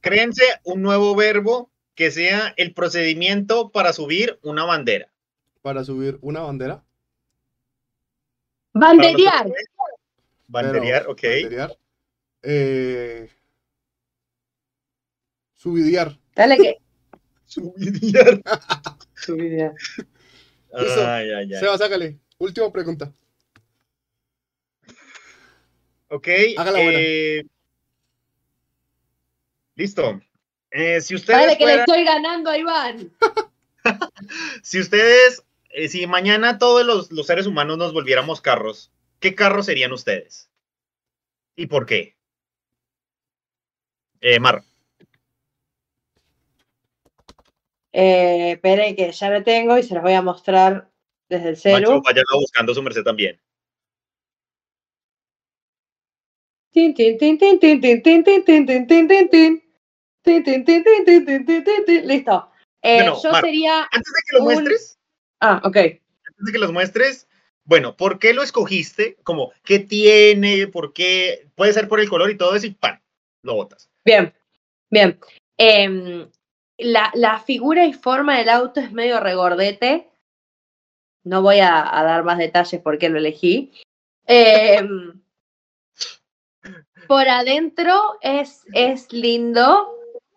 Créense 0.00 0.42
un 0.64 0.82
nuevo 0.82 1.14
verbo 1.14 1.70
que 1.94 2.10
sea 2.10 2.54
el 2.56 2.72
procedimiento 2.74 3.70
para 3.70 3.92
subir 3.92 4.38
una 4.42 4.64
bandera. 4.64 5.10
Para 5.62 5.84
subir 5.84 6.18
una 6.22 6.40
bandera. 6.40 6.84
Banderear. 8.72 9.50
Banderear, 10.46 11.02
pero- 11.02 11.12
ok. 11.12 11.22
banderear. 11.22 11.78
Eh, 12.42 13.28
subidiar. 15.54 16.18
Dale 16.34 16.56
que. 16.56 16.76
Ay, 20.72 21.30
ay, 21.30 21.54
ay. 21.54 21.60
Sebas, 21.60 21.80
hágale. 21.80 22.18
Última 22.38 22.70
pregunta. 22.70 23.12
Ok. 26.08 26.28
Hágala 26.56 26.78
buena. 26.82 26.98
eh, 27.00 27.44
listo. 29.74 30.20
Eh, 30.70 31.00
si 31.00 31.14
ustedes 31.14 31.40
Dale 31.40 31.58
que 31.58 31.66
le 31.66 31.74
estoy 31.76 32.04
ganando 32.04 32.50
a 32.50 32.58
Iván. 32.58 33.12
si 34.62 34.80
ustedes, 34.80 35.42
eh, 35.70 35.88
si 35.88 36.06
mañana 36.06 36.58
todos 36.58 36.84
los, 36.84 37.10
los 37.10 37.26
seres 37.26 37.46
humanos 37.46 37.78
nos 37.78 37.92
volviéramos 37.92 38.40
carros, 38.40 38.92
¿qué 39.20 39.34
carros 39.34 39.66
serían 39.66 39.92
ustedes? 39.92 40.50
¿Y 41.56 41.66
por 41.66 41.86
qué? 41.86 42.16
Eh, 44.20 44.40
Mar, 44.40 44.62
Eh, 47.92 48.52
espere 48.52 48.94
que 48.94 49.10
ya 49.10 49.30
lo 49.30 49.42
tengo 49.42 49.78
y 49.78 49.82
se 49.82 49.94
los 49.94 50.02
voy 50.02 50.12
a 50.12 50.22
mostrar 50.22 50.88
desde 51.28 51.48
el 51.48 51.54
Macho, 51.54 51.88
celu. 51.88 52.02
váyanlo 52.02 52.38
buscando 52.38 52.74
su 52.74 52.82
merced 52.82 53.02
también. 53.02 53.40
Listo. 62.04 62.50
Eh, 62.82 63.04
yo 63.22 63.32
Mar. 63.32 63.44
sería. 63.44 63.82
Antes 63.90 64.12
de 64.12 64.20
que 64.26 64.36
lo 64.36 64.38
Un- 64.40 64.44
muestres, 64.44 64.98
Ah, 65.40 65.60
ok. 65.64 65.76
antes 65.76 66.44
de 66.46 66.52
que 66.52 66.58
los 66.58 66.72
muestres, 66.72 67.28
bueno, 67.64 67.96
¿por 67.96 68.18
qué 68.18 68.32
lo 68.34 68.42
escogiste? 68.42 69.16
Como, 69.24 69.52
¿qué 69.64 69.78
tiene? 69.78 70.66
¿Por 70.68 70.92
qué? 70.92 71.48
Puede 71.54 71.72
ser 71.72 71.88
por 71.88 72.00
el 72.00 72.08
color 72.08 72.30
y 72.30 72.36
todo 72.36 72.54
eso 72.54 72.66
y 72.66 72.70
¡pam! 72.70 73.00
Lo 73.42 73.54
botas. 73.54 73.90
Bien, 74.04 74.32
bien. 74.90 75.18
Em, 75.56 76.28
la, 76.78 77.10
la 77.14 77.40
figura 77.40 77.84
y 77.86 77.92
forma 77.92 78.38
del 78.38 78.48
auto 78.48 78.80
es 78.80 78.92
medio 78.92 79.20
regordete. 79.20 80.08
No 81.24 81.42
voy 81.42 81.58
a, 81.58 81.98
a 81.98 82.02
dar 82.04 82.24
más 82.24 82.38
detalles 82.38 82.80
por 82.80 82.98
qué 82.98 83.08
lo 83.08 83.18
elegí. 83.18 83.72
Em, 84.26 85.20
por 87.08 87.28
adentro 87.28 88.18
es, 88.20 88.64
es 88.74 89.12
lindo, 89.12 89.88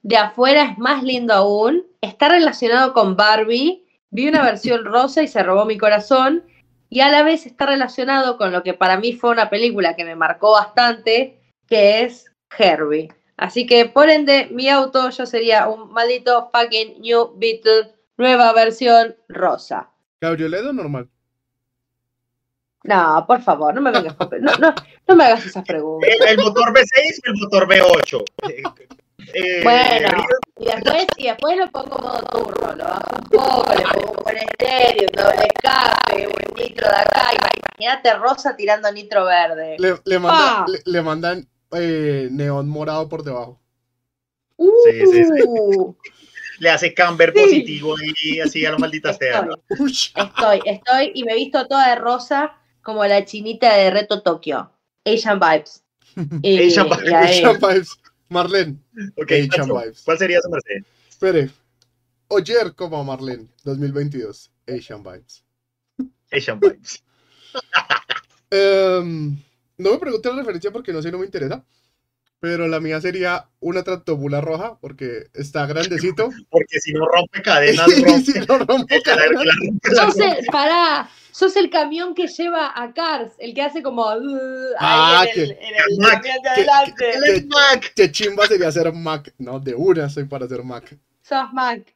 de 0.01 0.17
afuera 0.17 0.63
es 0.63 0.77
más 0.77 1.03
lindo 1.03 1.33
aún. 1.33 1.85
Está 2.01 2.29
relacionado 2.29 2.93
con 2.93 3.15
Barbie. 3.15 3.85
Vi 4.09 4.27
una 4.27 4.41
versión 4.41 4.85
rosa 4.85 5.21
y 5.21 5.27
se 5.27 5.43
robó 5.43 5.65
mi 5.65 5.77
corazón. 5.77 6.43
Y 6.89 7.01
a 7.01 7.09
la 7.09 7.23
vez 7.23 7.45
está 7.45 7.67
relacionado 7.67 8.37
con 8.37 8.51
lo 8.51 8.63
que 8.63 8.73
para 8.73 8.97
mí 8.97 9.13
fue 9.13 9.29
una 9.29 9.49
película 9.49 9.95
que 9.95 10.03
me 10.03 10.15
marcó 10.15 10.51
bastante, 10.53 11.39
que 11.67 12.03
es 12.03 12.25
Herbie. 12.57 13.13
Así 13.37 13.65
que, 13.65 13.85
por 13.85 14.09
ende, 14.09 14.47
mi 14.51 14.67
auto 14.69 15.09
yo 15.09 15.25
sería 15.25 15.67
un 15.67 15.91
maldito 15.91 16.49
fucking 16.51 17.01
New 17.01 17.33
Beetle, 17.37 17.93
nueva 18.17 18.53
versión 18.53 19.15
rosa. 19.29 19.89
¿Cabriolet 20.19 20.65
o 20.65 20.73
normal? 20.73 21.09
No, 22.83 23.23
por 23.27 23.41
favor, 23.43 23.73
no 23.75 23.81
me 23.81 23.91
vengas 23.91 24.15
con- 24.15 24.29
no, 24.41 24.51
no, 24.57 24.73
no 25.07 25.15
me 25.15 25.25
hagas 25.25 25.45
esas 25.45 25.63
preguntas. 25.65 26.09
¿El, 26.19 26.27
el 26.29 26.37
motor 26.39 26.73
V6 26.73 27.19
o 27.25 27.29
el 27.31 27.35
motor 27.39 27.67
V8? 27.67 28.23
Eh, 28.49 28.63
eh, 29.35 29.61
Bueno, 29.63 30.09
Río- 30.09 30.25
y 30.57 30.65
después, 30.65 31.05
y 31.17 31.23
después 31.27 31.57
lo 31.57 31.67
pongo 31.67 31.97
modo 31.99 32.23
turbo, 32.23 32.71
lo 32.75 32.83
bajo 32.83 33.15
un 33.15 33.29
poco, 33.29 33.73
le 33.75 33.83
pongo 33.83 34.11
un 34.17 34.23
buen 34.23 34.37
estéreo, 34.37 35.09
un 35.09 35.23
doble 35.23 35.47
escape, 35.47 36.27
un 36.27 36.55
nitro 36.63 36.87
de 36.89 36.95
acá. 36.95 37.29
Imagínate 37.77 38.13
Rosa 38.15 38.55
tirando 38.55 38.91
nitro 38.91 39.25
verde. 39.25 39.75
Le, 39.77 39.95
le, 40.03 40.19
manda- 40.19 40.61
Ah. 40.61 40.65
le, 40.67 40.79
le 40.85 41.01
mandan 41.03 41.47
eh, 41.73 42.29
neón 42.31 42.67
morado 42.67 43.07
por 43.07 43.23
debajo. 43.23 43.59
Uh, 44.57 44.69
Sí, 44.89 45.05
sí, 45.05 45.23
Le 46.59 46.69
hace 46.69 46.93
camber 46.93 47.31
Sí. 47.35 47.41
positivo 47.41 47.95
y 48.23 48.39
así 48.39 48.65
a 48.65 48.71
la 48.71 48.77
maldita 48.77 49.13
sea. 49.13 49.47
Estoy, 49.69 49.85
Ush. 49.85 50.11
estoy, 50.15 50.61
estoy, 50.65 51.11
y 51.15 51.23
me 51.23 51.31
he 51.33 51.35
visto 51.35 51.67
toda 51.67 51.89
de 51.89 51.95
rosa 51.95 52.53
como 52.81 53.05
la 53.05 53.23
chinita 53.25 53.75
de 53.75 53.89
Reto 53.91 54.21
Tokio. 54.21 54.71
Asian 55.05 55.39
Vibes. 55.39 55.83
Y- 56.41 56.67
Asian 56.67 56.89
Vibes, 56.89 57.13
Asian 57.13 57.59
Vibes. 57.59 57.97
Marlene, 58.29 58.77
Ok, 59.17 59.31
Asian 59.31 59.47
Nacho, 59.67 59.75
vibes. 59.79 60.01
¿cuál 60.05 60.17
sería 60.17 60.39
su 60.41 60.49
merced? 60.49 60.83
espere. 61.09 61.49
Oyer 62.29 62.73
como 62.75 63.03
Marlene, 63.03 63.47
2022. 63.65 64.49
Asian 64.67 65.03
Vibes. 65.03 65.43
Asian 66.31 66.59
Vibes. 66.59 67.03
Em, 68.49 69.37
no 69.77 69.91
me 69.91 69.97
pregunten 69.97 70.31
la 70.35 70.41
referencia 70.41 70.71
porque 70.71 70.91
no 70.93 71.01
sé, 71.01 71.11
no 71.11 71.19
me 71.19 71.25
interesa. 71.25 71.63
Pero 72.41 72.67
la 72.67 72.79
mía 72.79 72.99
sería 72.99 73.47
una 73.59 73.83
tractobula 73.83 74.41
roja 74.41 74.77
porque 74.81 75.27
está 75.35 75.67
grandecito. 75.67 76.31
Porque 76.49 76.79
si 76.79 76.91
no 76.91 77.05
rompe 77.05 77.41
cadenas, 77.43 77.85
rompe. 77.85 78.21
si 78.21 78.39
no 78.39 78.45
cadenas, 78.47 78.67
rompe, 78.67 79.01
la 79.91 80.05
Sos 80.05 80.17
el, 80.19 80.45
pará, 80.47 81.09
sos 81.31 81.55
el 81.55 81.69
camión 81.69 82.15
que 82.15 82.25
lleva 82.27 82.71
a 82.75 82.91
Cars, 82.95 83.33
el 83.37 83.53
que 83.53 83.61
hace 83.61 83.83
como 83.83 84.07
uh, 84.07 84.73
Ah, 84.79 85.21
ahí 85.21 85.27
en 85.29 85.33
que- 85.35 85.41
el, 85.43 85.51
en 85.51 85.75
el 85.91 85.97
Mac, 85.99 86.13
camión 86.13 86.35
de 86.37 86.41
que- 86.41 86.49
adelante. 86.49 87.09
Él 87.11 87.23
es 87.25 87.45
Mac. 87.45 87.93
qué 87.95 88.11
chimba 88.11 88.47
sería 88.47 88.71
ser 88.71 88.91
Mac. 88.91 89.31
No, 89.37 89.59
de 89.59 89.75
una 89.75 90.09
soy 90.09 90.23
para 90.25 90.47
ser 90.47 90.63
Mac. 90.63 90.97
Sos 91.21 91.53
Mac. 91.53 91.93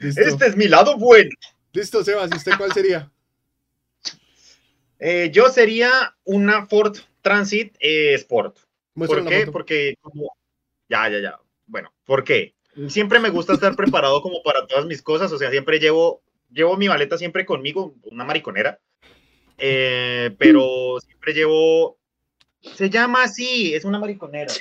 Listo. 0.00 0.20
Este 0.20 0.46
es 0.48 0.56
mi 0.56 0.66
lado 0.66 0.96
bueno. 0.98 1.30
Listo, 1.72 2.02
Sebas. 2.02 2.28
¿Y 2.32 2.36
usted 2.38 2.52
cuál 2.58 2.72
sería? 2.72 3.08
Eh, 4.98 5.30
yo 5.32 5.48
sería 5.48 6.16
una 6.24 6.66
Ford 6.66 6.96
Transit 7.22 7.76
eh, 7.78 8.14
Sport. 8.14 8.56
Muestra 8.94 9.20
¿Por 9.22 9.28
qué? 9.28 9.40
foto. 9.40 9.52
Porque 9.52 9.94
como... 10.00 10.34
Ya, 10.88 11.08
ya, 11.08 11.20
ya. 11.20 11.38
Bueno, 11.66 11.92
¿por 12.04 12.22
qué? 12.24 12.54
Siempre 12.88 13.18
me 13.20 13.30
gusta 13.30 13.52
estar 13.54 13.74
preparado 13.76 14.20
como 14.22 14.42
para 14.42 14.66
todas 14.66 14.86
mis 14.86 15.02
cosas, 15.02 15.30
o 15.32 15.38
sea, 15.38 15.50
siempre 15.50 15.78
llevo, 15.78 16.22
llevo 16.50 16.76
mi 16.76 16.88
maleta 16.88 17.18
siempre 17.18 17.44
conmigo, 17.44 17.94
una 18.04 18.24
mariconera, 18.24 18.78
eh, 19.58 20.34
pero 20.38 20.98
siempre 21.00 21.34
llevo... 21.34 21.98
Se 22.60 22.88
llama 22.88 23.24
así, 23.24 23.74
es 23.74 23.84
una 23.84 23.98
mariconera. 23.98 24.52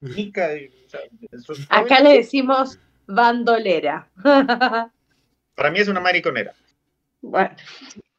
Mica, 0.00 0.48
o 0.86 0.88
sea, 0.90 1.00
eso 1.30 1.52
es- 1.52 1.66
Acá 1.68 2.00
le 2.00 2.14
decimos 2.14 2.78
bandolera. 3.06 4.08
Para 5.54 5.70
mí 5.70 5.78
es 5.78 5.88
una 5.88 6.00
mariconera. 6.00 6.54
bueno, 7.20 7.54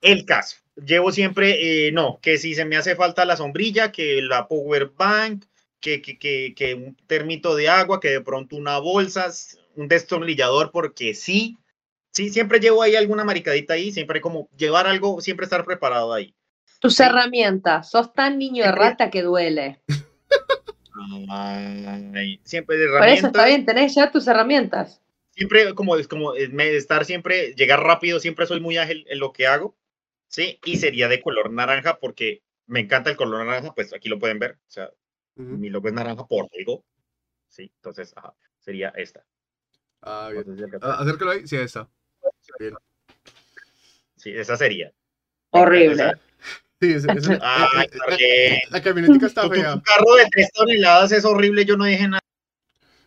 El 0.01 0.25
caso, 0.25 0.57
llevo 0.85 1.11
siempre, 1.11 1.87
eh, 1.87 1.91
no, 1.91 2.19
que 2.21 2.37
si 2.37 2.55
se 2.55 2.65
me 2.65 2.77
hace 2.77 2.95
falta 2.95 3.25
la 3.25 3.37
sombrilla, 3.37 3.91
que 3.91 4.21
la 4.21 4.47
power 4.47 4.91
bank, 4.97 5.45
que, 5.79 6.01
que, 6.01 6.17
que, 6.17 6.53
que 6.55 6.73
un 6.75 6.95
termito 7.07 7.55
de 7.55 7.69
agua, 7.69 7.99
que 7.99 8.09
de 8.09 8.21
pronto 8.21 8.55
una 8.55 8.79
bolsa, 8.79 9.29
un 9.75 9.87
destornillador, 9.87 10.71
porque 10.71 11.13
sí, 11.13 11.57
sí, 12.11 12.29
siempre 12.29 12.59
llevo 12.59 12.81
ahí 12.83 12.95
alguna 12.95 13.23
maricadita 13.23 13.73
ahí, 13.75 13.91
siempre 13.91 14.21
como 14.21 14.49
llevar 14.57 14.87
algo, 14.87 15.21
siempre 15.21 15.45
estar 15.45 15.65
preparado 15.65 16.13
ahí. 16.13 16.33
tus 16.79 16.95
Sí. 16.95 17.03
herramientas. 17.03 17.89
Sos 17.91 18.13
tan 18.13 18.37
niño 18.37 18.63
de 18.63 18.71
rata 18.71 19.09
que 19.09 19.21
duele. 19.21 19.81
Ay, 21.29 22.39
siempre 22.43 22.77
de 22.77 22.87
Por 22.87 23.07
eso 23.07 23.27
está 23.27 23.43
herramientas, 23.43 23.45
bien, 23.45 23.65
tenés 23.65 23.95
ya 23.95 24.11
tus 24.11 24.27
herramientas. 24.27 25.01
siempre 25.35 25.73
como 25.73 25.95
como 26.09 26.33
estar 26.35 27.05
siempre, 27.05 27.53
llegar 27.55 27.81
rápido, 27.81 28.19
siempre 28.19 28.45
soy 28.45 28.59
muy 28.59 28.77
ágil 28.77 29.05
en 29.09 29.19
lo 29.19 29.31
que 29.31 29.47
hago, 29.47 29.75
sí, 30.29 30.57
y 30.63 30.77
sería 30.77 31.09
de 31.09 31.21
color 31.21 31.51
naranja 31.51 31.99
porque 31.99 32.41
me 32.67 32.79
encanta 32.79 33.09
el 33.09 33.17
color 33.17 33.45
naranja, 33.45 33.73
pues 33.75 33.93
aquí 33.93 34.07
lo 34.07 34.17
pueden 34.17 34.39
ver, 34.39 34.53
o 34.65 34.71
sea, 34.71 34.89
mi 35.35 35.69
logo 35.69 35.87
es 35.89 35.93
naranja 35.93 36.25
por 36.25 36.47
algo. 36.57 36.85
Sí, 37.49 37.71
entonces 37.75 38.13
ajá, 38.15 38.33
sería 38.59 38.89
esta. 38.95 39.25
Ah, 40.01 40.29
bien. 40.31 40.45
Ah, 40.81 40.97
Acércalo 41.01 41.31
ahí. 41.31 41.45
Sí, 41.47 41.57
está. 41.57 41.89
Sí, 44.15 44.31
esa 44.31 44.55
sería. 44.57 44.91
Horrible. 45.51 45.93
Esa- 46.03 46.19
Sí, 46.81 46.93
ese- 46.93 47.11
ese- 47.11 47.39
Ay, 47.41 47.87
eh, 48.17 48.53
eh, 48.55 48.61
la 48.69 48.81
camionetica 48.81 49.25
está 49.25 49.49
fea. 49.49 49.73
tu 49.73 49.81
carro 49.81 50.15
de 50.15 50.27
tres 50.31 50.49
toneladas 50.53 51.11
es 51.11 51.25
horrible, 51.25 51.65
yo 51.65 51.75
no 51.75 51.83
dije 51.83 52.07
nada. 52.07 52.21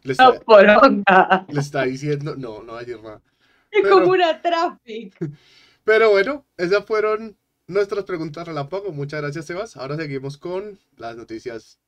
Le 0.02 0.12
está, 0.12 0.24
No, 0.26 0.40
poronga. 0.40 1.46
le 1.48 1.60
está 1.60 1.84
diciendo. 1.84 2.34
No, 2.36 2.62
no 2.62 2.72
va 2.74 2.80
a 2.80 2.84
decir 2.84 3.00
nada. 3.02 3.22
Es 3.70 3.80
Pero- 3.82 3.94
como 4.00 4.10
una 4.12 4.42
traffic. 4.42 5.14
Pero 5.84 6.10
bueno, 6.10 6.46
esas 6.56 6.84
fueron 6.84 7.36
nuestras 7.66 8.04
preguntas 8.04 8.46
relámpago. 8.46 8.92
Muchas 8.92 9.20
gracias, 9.20 9.46
Sebas. 9.46 9.76
Ahora 9.76 9.96
seguimos 9.96 10.36
con 10.38 10.78
las 10.96 11.16
noticias 11.16 11.80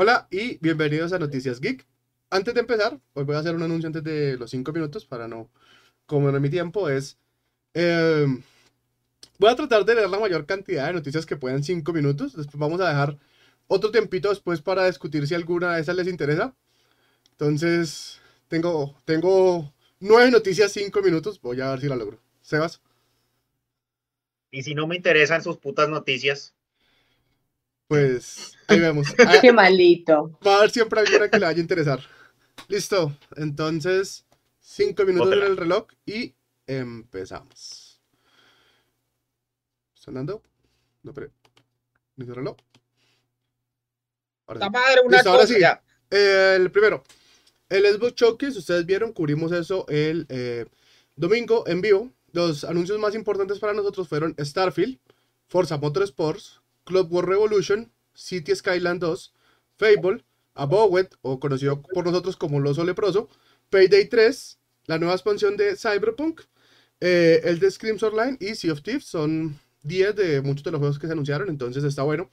Hola 0.00 0.28
y 0.30 0.58
bienvenidos 0.58 1.12
a 1.12 1.18
Noticias 1.18 1.60
Geek. 1.60 1.84
Antes 2.30 2.54
de 2.54 2.60
empezar, 2.60 3.00
hoy 3.14 3.24
voy 3.24 3.34
a 3.34 3.40
hacer 3.40 3.56
un 3.56 3.64
anuncio 3.64 3.88
antes 3.88 4.04
de 4.04 4.36
los 4.38 4.48
5 4.48 4.72
minutos 4.72 5.04
para 5.04 5.26
no 5.26 5.50
comer 6.06 6.38
mi 6.38 6.48
tiempo. 6.48 6.88
Es. 6.88 7.18
eh, 7.74 8.24
voy 9.40 9.50
a 9.50 9.56
tratar 9.56 9.84
de 9.84 9.96
leer 9.96 10.08
la 10.08 10.20
mayor 10.20 10.46
cantidad 10.46 10.86
de 10.86 10.92
noticias 10.92 11.26
que 11.26 11.34
puedan 11.34 11.64
5 11.64 11.92
minutos. 11.92 12.36
Después 12.36 12.60
vamos 12.60 12.80
a 12.80 12.90
dejar 12.90 13.18
otro 13.66 13.90
tiempito 13.90 14.28
después 14.28 14.62
para 14.62 14.86
discutir 14.86 15.26
si 15.26 15.34
alguna 15.34 15.74
de 15.74 15.80
esas 15.80 15.96
les 15.96 16.06
interesa. 16.06 16.54
Entonces, 17.32 18.20
tengo, 18.46 18.94
tengo 19.04 19.74
9 19.98 20.30
noticias, 20.30 20.70
5 20.70 21.02
minutos. 21.02 21.40
Voy 21.40 21.60
a 21.60 21.70
ver 21.70 21.80
si 21.80 21.88
la 21.88 21.96
logro. 21.96 22.20
Sebas. 22.40 22.80
Y 24.52 24.62
si 24.62 24.76
no 24.76 24.86
me 24.86 24.94
interesan 24.94 25.42
sus 25.42 25.56
putas 25.56 25.88
noticias, 25.88 26.54
Pues 27.88 28.52
ahí 28.68 28.78
vemos. 28.78 29.08
Ah, 29.18 29.38
Qué 29.40 29.52
malito. 29.52 30.38
Va 30.46 30.54
a 30.54 30.58
haber 30.58 30.70
siempre 30.70 31.00
alguna 31.00 31.28
que 31.28 31.38
le 31.38 31.46
vaya 31.46 31.58
a 31.58 31.60
interesar. 31.60 32.00
Listo. 32.68 33.16
Entonces, 33.36 34.26
cinco 34.60 35.04
minutos 35.04 35.32
en 35.32 35.42
el 35.42 35.56
reloj 35.56 35.86
y 36.06 36.34
empezamos. 36.66 38.00
¿Están 39.96 40.14
dando? 40.14 40.42
No, 41.02 41.12
pero. 41.14 41.30
¿Listo 42.16 42.32
el 42.32 42.36
reloj? 42.36 42.56
Ahora 44.46 44.60
la 44.60 44.66
sí. 44.66 44.72
madre, 44.72 45.00
una 45.04 45.16
Listo, 45.16 45.30
ahora 45.30 45.42
cosa, 45.42 45.54
sí. 45.54 45.60
ya. 45.60 45.82
El 46.10 46.70
primero. 46.70 47.02
El 47.68 47.84
Xbox 47.86 48.14
Showcase, 48.14 48.58
ustedes 48.58 48.86
vieron, 48.86 49.12
cubrimos 49.12 49.52
eso 49.52 49.86
el 49.88 50.26
eh, 50.28 50.66
domingo 51.16 51.64
en 51.66 51.80
vivo. 51.80 52.12
Los 52.32 52.64
anuncios 52.64 52.98
más 52.98 53.14
importantes 53.14 53.58
para 53.58 53.72
nosotros 53.74 54.08
fueron 54.08 54.34
Starfield, 54.38 54.98
Forza 55.46 55.76
Motorsports, 55.78 56.60
Club 56.88 57.12
War 57.12 57.26
Revolution, 57.26 57.92
City 58.14 58.56
Skyline 58.56 58.98
2, 58.98 59.34
Fable, 59.76 60.24
Abowet, 60.54 61.14
o 61.20 61.38
conocido 61.38 61.82
por 61.82 62.06
nosotros 62.06 62.36
como 62.38 62.60
Loso 62.60 62.82
Leproso, 62.82 63.28
Payday 63.68 64.08
3, 64.08 64.58
la 64.86 64.98
nueva 64.98 65.14
expansión 65.14 65.58
de 65.58 65.76
Cyberpunk, 65.76 66.40
eh, 67.00 67.42
el 67.44 67.58
de 67.58 67.70
Screams 67.70 68.02
Online 68.02 68.38
y 68.40 68.54
Sea 68.54 68.72
of 68.72 68.80
Thieves. 68.82 69.04
Son 69.04 69.60
10 69.82 70.16
de 70.16 70.40
muchos 70.40 70.64
de 70.64 70.70
los 70.70 70.78
juegos 70.78 70.98
que 70.98 71.06
se 71.06 71.12
anunciaron, 71.12 71.50
entonces 71.50 71.84
está 71.84 72.02
bueno. 72.04 72.30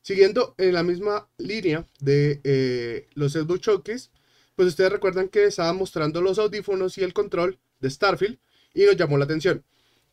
Siguiendo 0.00 0.54
en 0.56 0.72
la 0.72 0.82
misma 0.82 1.28
línea 1.36 1.86
de 2.00 2.40
eh, 2.44 3.08
los 3.14 3.34
Xbox 3.34 3.60
Showcase, 3.60 4.08
pues 4.56 4.68
ustedes 4.68 4.90
recuerdan 4.90 5.28
que 5.28 5.44
estaban 5.44 5.76
mostrando 5.76 6.22
los 6.22 6.38
audífonos 6.38 6.96
y 6.96 7.04
el 7.04 7.12
control 7.12 7.58
de 7.80 7.90
Starfield 7.90 8.38
y 8.72 8.86
nos 8.86 8.96
llamó 8.96 9.18
la 9.18 9.26
atención. 9.26 9.62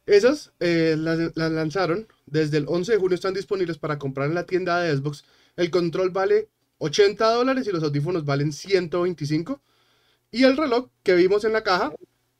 Esas 0.05 0.51
eh, 0.59 0.95
las 0.97 1.51
lanzaron 1.51 2.07
desde 2.31 2.57
el 2.57 2.65
11 2.67 2.93
de 2.93 2.97
junio, 2.97 3.15
están 3.15 3.33
disponibles 3.33 3.77
para 3.77 3.97
comprar 3.97 4.27
en 4.27 4.35
la 4.35 4.45
tienda 4.45 4.81
de 4.81 4.95
Xbox. 4.95 5.25
El 5.55 5.69
control 5.71 6.09
vale 6.11 6.49
80 6.79 7.33
dólares 7.33 7.67
y 7.67 7.71
los 7.71 7.83
audífonos 7.83 8.25
valen 8.25 8.51
125. 8.51 9.61
Y 10.31 10.43
el 10.43 10.57
reloj 10.57 10.89
que 11.03 11.15
vimos 11.15 11.43
en 11.43 11.53
la 11.53 11.63
caja 11.63 11.93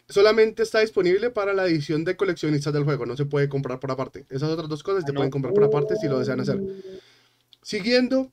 solamente 0.08 0.64
está 0.64 0.80
disponible 0.80 1.30
para 1.30 1.54
la 1.54 1.68
edición 1.68 2.04
de 2.04 2.18
coleccionistas 2.18 2.74
del 2.74 2.84
juego, 2.84 3.06
no 3.06 3.16
se 3.16 3.26
puede 3.26 3.48
comprar 3.48 3.80
por 3.80 3.92
aparte. 3.92 4.26
Esas 4.30 4.50
otras 4.50 4.68
dos 4.68 4.84
cosas 4.84 5.04
se 5.06 5.12
Ah, 5.12 5.16
pueden 5.16 5.32
comprar 5.32 5.54
por 5.54 5.64
aparte 5.64 5.96
si 5.98 6.08
lo 6.08 6.20
desean 6.20 6.40
hacer. 6.40 6.60
Siguiendo 7.62 8.32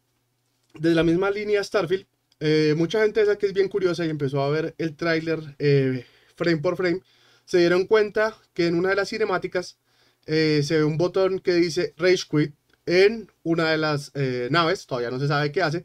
de 0.74 0.94
la 0.94 1.02
misma 1.02 1.30
línea 1.30 1.62
Starfield, 1.62 2.06
eh, 2.40 2.74
mucha 2.76 3.02
gente 3.02 3.20
esa 3.22 3.36
que 3.36 3.46
es 3.46 3.52
bien 3.52 3.68
curiosa 3.68 4.04
y 4.04 4.10
empezó 4.10 4.42
a 4.42 4.50
ver 4.50 4.74
el 4.78 4.94
tráiler 4.94 5.56
eh, 5.58 6.04
frame 6.34 6.58
por 6.58 6.76
frame, 6.76 7.00
se 7.44 7.58
dieron 7.58 7.86
cuenta 7.86 8.36
que 8.52 8.66
en 8.66 8.74
una 8.74 8.90
de 8.90 8.96
las 8.96 9.08
cinemáticas 9.08 9.78
eh, 10.26 10.62
se 10.64 10.78
ve 10.78 10.84
un 10.84 10.98
botón 10.98 11.38
que 11.40 11.54
dice 11.54 11.94
Rage 11.96 12.24
Quit 12.30 12.54
en 12.86 13.30
una 13.42 13.70
de 13.70 13.78
las 13.78 14.12
eh, 14.14 14.48
naves, 14.50 14.86
todavía 14.86 15.10
no 15.10 15.18
se 15.18 15.28
sabe 15.28 15.52
qué 15.52 15.62
hace, 15.62 15.84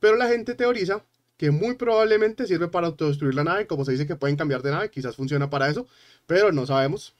pero 0.00 0.16
la 0.16 0.28
gente 0.28 0.54
teoriza 0.54 1.04
que 1.36 1.50
muy 1.50 1.74
probablemente 1.74 2.46
sirve 2.46 2.68
para 2.68 2.88
autodestruir 2.88 3.34
la 3.34 3.44
nave, 3.44 3.66
como 3.66 3.84
se 3.84 3.92
dice 3.92 4.06
que 4.06 4.16
pueden 4.16 4.36
cambiar 4.36 4.62
de 4.62 4.70
nave, 4.70 4.90
quizás 4.90 5.16
funciona 5.16 5.50
para 5.50 5.68
eso, 5.68 5.86
pero 6.26 6.52
no 6.52 6.66
sabemos. 6.66 7.14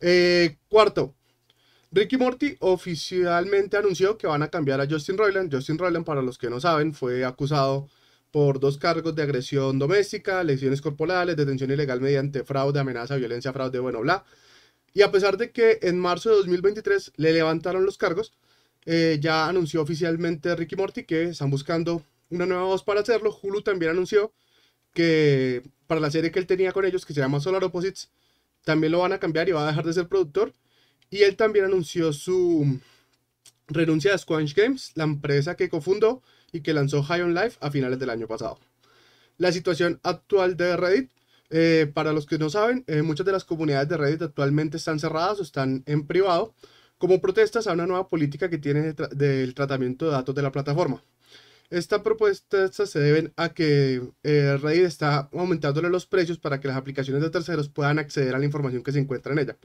Eh, 0.00 0.56
cuarto, 0.68 1.14
Ricky 1.92 2.16
Morty 2.16 2.56
oficialmente 2.60 3.76
anunció 3.76 4.16
que 4.16 4.26
van 4.26 4.42
a 4.42 4.48
cambiar 4.48 4.80
a 4.80 4.86
Justin 4.88 5.18
Roiland. 5.18 5.52
Justin 5.52 5.78
Roiland, 5.78 6.04
para 6.06 6.22
los 6.22 6.38
que 6.38 6.48
no 6.48 6.60
saben, 6.60 6.94
fue 6.94 7.24
acusado 7.24 7.88
por 8.30 8.60
dos 8.60 8.78
cargos 8.78 9.14
de 9.14 9.22
agresión 9.22 9.78
doméstica, 9.78 10.44
lesiones 10.44 10.80
corporales, 10.80 11.36
detención 11.36 11.70
ilegal 11.70 12.00
mediante 12.00 12.44
fraude, 12.44 12.78
amenaza, 12.78 13.16
violencia, 13.16 13.52
fraude, 13.52 13.80
bueno, 13.80 14.00
bla. 14.00 14.24
Y 14.92 15.02
a 15.02 15.10
pesar 15.10 15.36
de 15.36 15.50
que 15.50 15.78
en 15.82 15.98
marzo 15.98 16.30
de 16.30 16.36
2023 16.36 17.12
le 17.16 17.32
levantaron 17.32 17.84
los 17.84 17.98
cargos, 17.98 18.32
eh, 18.86 19.18
ya 19.20 19.48
anunció 19.48 19.82
oficialmente 19.82 20.54
Ricky 20.56 20.76
Morty 20.76 21.04
que 21.04 21.24
están 21.24 21.50
buscando 21.50 22.02
una 22.30 22.46
nueva 22.46 22.64
voz 22.64 22.82
para 22.82 23.00
hacerlo. 23.00 23.36
Hulu 23.42 23.62
también 23.62 23.92
anunció 23.92 24.32
que 24.94 25.62
para 25.86 26.00
la 26.00 26.10
serie 26.10 26.30
que 26.30 26.38
él 26.38 26.46
tenía 26.46 26.72
con 26.72 26.84
ellos, 26.84 27.06
que 27.06 27.14
se 27.14 27.20
llama 27.20 27.40
Solar 27.40 27.62
Opposites, 27.64 28.10
también 28.64 28.92
lo 28.92 29.00
van 29.00 29.12
a 29.12 29.18
cambiar 29.18 29.48
y 29.48 29.52
va 29.52 29.64
a 29.64 29.68
dejar 29.68 29.84
de 29.84 29.92
ser 29.92 30.08
productor. 30.08 30.54
Y 31.10 31.22
él 31.22 31.36
también 31.36 31.64
anunció 31.64 32.12
su 32.12 32.80
renuncia 33.68 34.14
a 34.14 34.18
Squanch 34.18 34.54
Games, 34.54 34.92
la 34.94 35.04
empresa 35.04 35.56
que 35.56 35.68
cofundó 35.68 36.22
y 36.52 36.60
que 36.60 36.74
lanzó 36.74 37.02
High 37.02 37.22
on 37.22 37.34
Life 37.34 37.58
a 37.60 37.70
finales 37.70 37.98
del 37.98 38.10
año 38.10 38.26
pasado. 38.26 38.58
La 39.38 39.52
situación 39.52 40.00
actual 40.02 40.56
de 40.56 40.76
Reddit, 40.76 41.10
eh, 41.50 41.90
para 41.92 42.12
los 42.12 42.26
que 42.26 42.38
no 42.38 42.48
saben, 42.48 42.84
eh, 42.86 43.02
muchas 43.02 43.26
de 43.26 43.32
las 43.32 43.44
comunidades 43.44 43.88
de 43.88 43.96
Reddit 43.96 44.22
actualmente 44.22 44.76
están 44.78 44.98
cerradas 44.98 45.40
o 45.40 45.42
están 45.42 45.82
en 45.86 46.06
privado 46.06 46.54
como 46.98 47.20
protestas 47.20 47.66
a 47.66 47.72
una 47.72 47.86
nueva 47.86 48.08
política 48.08 48.48
que 48.48 48.58
tiene 48.58 48.80
de 48.80 48.96
tra- 48.96 49.08
del 49.10 49.54
tratamiento 49.54 50.06
de 50.06 50.12
datos 50.12 50.34
de 50.34 50.42
la 50.42 50.52
plataforma. 50.52 51.02
Esta 51.70 52.02
propuesta 52.02 52.68
se 52.72 52.98
deben 52.98 53.32
a 53.36 53.50
que 53.50 54.02
eh, 54.24 54.58
Reddit 54.60 54.84
está 54.84 55.28
aumentándole 55.32 55.88
los 55.88 56.04
precios 56.04 56.38
para 56.38 56.58
que 56.58 56.68
las 56.68 56.76
aplicaciones 56.76 57.22
de 57.22 57.30
terceros 57.30 57.68
puedan 57.68 57.98
acceder 57.98 58.34
a 58.34 58.38
la 58.38 58.44
información 58.44 58.82
que 58.82 58.92
se 58.92 58.98
encuentra 58.98 59.32
en 59.32 59.38
ella. 59.38 59.56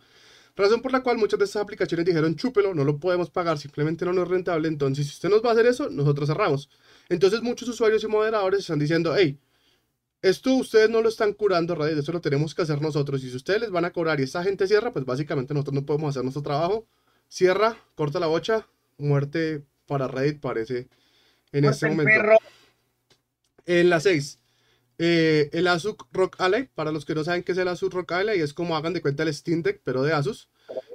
Razón 0.55 0.81
por 0.81 0.91
la 0.91 1.03
cual 1.03 1.17
muchas 1.17 1.39
de 1.39 1.45
estas 1.45 1.61
aplicaciones 1.63 2.05
dijeron 2.05 2.35
chúpelo, 2.35 2.73
no 2.73 2.85
lo 2.85 2.97
podemos 2.99 3.29
pagar, 3.29 3.57
simplemente 3.57 4.05
no 4.05 4.23
es 4.23 4.27
rentable, 4.29 4.67
entonces 4.69 5.07
si 5.07 5.13
usted 5.13 5.29
nos 5.29 5.43
va 5.43 5.49
a 5.49 5.53
hacer 5.53 5.65
eso, 5.65 5.89
nosotros 5.89 6.29
cerramos. 6.29 6.69
Entonces 7.09 7.41
muchos 7.41 7.67
usuarios 7.67 8.03
y 8.03 8.07
moderadores 8.07 8.61
están 8.61 8.79
diciendo, 8.79 9.15
hey, 9.17 9.37
esto 10.21 10.53
ustedes 10.55 10.89
no 10.89 11.01
lo 11.01 11.09
están 11.09 11.33
curando, 11.33 11.75
Reddit, 11.75 11.99
eso 11.99 12.11
lo 12.11 12.21
tenemos 12.21 12.55
que 12.55 12.61
hacer 12.61 12.81
nosotros. 12.81 13.23
Y 13.23 13.29
si 13.29 13.35
ustedes 13.35 13.61
les 13.61 13.71
van 13.71 13.85
a 13.85 13.91
cobrar 13.91 14.19
y 14.19 14.23
esta 14.23 14.43
gente 14.43 14.67
cierra, 14.67 14.91
pues 14.91 15.05
básicamente 15.05 15.53
nosotros 15.53 15.75
no 15.75 15.85
podemos 15.85 16.09
hacer 16.09 16.23
nuestro 16.23 16.43
trabajo. 16.43 16.87
Cierra, 17.27 17.77
corta 17.95 18.19
la 18.19 18.27
bocha, 18.27 18.67
muerte 18.97 19.63
para 19.87 20.07
Reddit 20.07 20.39
parece 20.39 20.87
en 21.51 21.65
este 21.65 21.85
Muerte 21.85 21.85
el 21.85 21.91
momento. 21.91 22.21
perro. 22.21 22.37
En 23.67 23.89
la 23.89 23.99
6, 23.99 24.39
eh, 24.97 25.49
el 25.53 25.67
Asus 25.67 25.95
Rock 26.11 26.35
Ally, 26.39 26.69
para 26.73 26.91
los 26.91 27.03
que 27.05 27.15
no 27.15 27.23
saben 27.23 27.43
qué 27.43 27.51
es 27.51 27.57
el 27.57 27.67
Asus 27.67 27.91
Rock 27.91 28.11
Ally, 28.13 28.39
es 28.39 28.53
como 28.53 28.77
hagan 28.77 28.93
de 28.93 29.01
cuenta 29.01 29.23
el 29.23 29.33
Steam 29.33 29.63
Deck, 29.63 29.81
pero 29.83 30.03
de 30.03 30.13
Asus. 30.13 30.49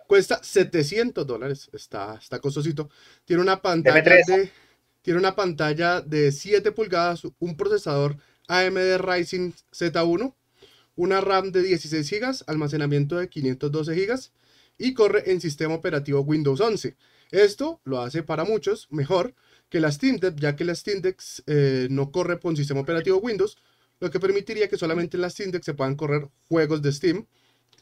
Cuesta 0.07 0.41
700 0.43 1.27
dólares, 1.27 1.71
está, 1.73 2.17
está 2.21 2.41
costosito. 2.41 2.91
Tiene 3.25 3.43
una 3.43 3.61
pantalla 3.63 4.03
M3. 4.03 4.27
de, 4.27 4.53
tiene 5.03 5.19
una 5.19 5.37
pantalla 5.37 6.01
de 6.01 6.33
7 6.33 6.73
pulgadas, 6.73 7.23
un 7.39 7.57
procesador 7.57 8.17
AMD 8.51 8.99
Ryzen 8.99 9.55
Z1, 9.73 10.35
una 10.97 11.21
RAM 11.21 11.53
de 11.53 11.63
16 11.63 12.11
GB, 12.11 12.45
almacenamiento 12.49 13.17
de 13.17 13.29
512 13.29 13.95
GB 13.95 14.21
y 14.77 14.93
corre 14.93 15.31
en 15.31 15.41
sistema 15.41 15.75
operativo 15.75 16.21
Windows 16.23 16.61
11. 16.61 16.97
Esto 17.31 17.81
lo 17.85 18.01
hace 18.01 18.25
para 18.25 18.45
muchos 18.45 18.89
mejor 18.91 19.35
que 19.69 19.79
la 19.79 19.93
Steam 19.93 20.17
Deck, 20.17 20.35
ya 20.41 20.57
que 20.57 20.65
la 20.65 20.75
Steam 20.75 21.01
Deck 21.01 21.23
eh, 21.47 21.87
no 21.91 22.11
corre 22.11 22.41
con 22.41 22.57
sistema 22.57 22.81
operativo 22.81 23.19
Windows, 23.19 23.57
lo 24.01 24.11
que 24.11 24.19
permitiría 24.19 24.69
que 24.69 24.77
solamente 24.77 25.17
en 25.17 25.21
la 25.21 25.31
Steam 25.31 25.53
Deck 25.53 25.63
se 25.63 25.75
puedan 25.75 25.95
correr 25.95 26.29
juegos 26.49 26.83
de 26.83 26.91
Steam, 26.91 27.27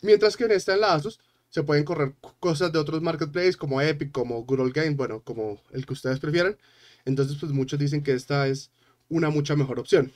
mientras 0.02 0.36
que 0.36 0.44
en 0.44 0.50
esta 0.50 0.74
en 0.74 0.82
la 0.82 0.92
Asus 0.92 1.18
se 1.48 1.62
pueden 1.62 1.84
correr 1.84 2.14
cosas 2.40 2.70
de 2.72 2.78
otros 2.78 3.00
marketplaces 3.00 3.56
como 3.56 3.80
Epic, 3.80 4.12
como 4.12 4.44
Good 4.44 4.60
Old 4.60 4.74
Game, 4.74 4.96
bueno, 4.96 5.22
como 5.22 5.62
el 5.72 5.86
que 5.86 5.94
ustedes 5.94 6.18
prefieran. 6.18 6.58
Entonces, 7.06 7.38
pues 7.40 7.52
muchos 7.52 7.78
dicen 7.78 8.02
que 8.02 8.12
esta 8.12 8.48
es 8.48 8.70
una 9.08 9.30
mucha 9.30 9.56
mejor 9.56 9.78
opción. 9.78 10.12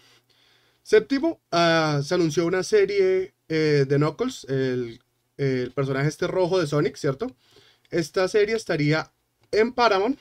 Séptimo, 0.83 1.40
ah, 1.51 2.01
se 2.05 2.14
anunció 2.14 2.47
una 2.47 2.62
serie 2.62 3.35
eh, 3.49 3.87
de 3.88 3.97
Knuckles, 3.97 4.45
el, 4.45 5.01
personaje 5.75 6.09
este 6.09 6.27
rojo 6.27 6.61
de 6.61 6.66
Sonic, 6.66 6.97
¿cierto? 6.97 7.27
Esta 7.90 8.29
serie 8.29 8.55
estaría 8.55 9.12
en 9.51 9.73
Paramount. 9.73 10.18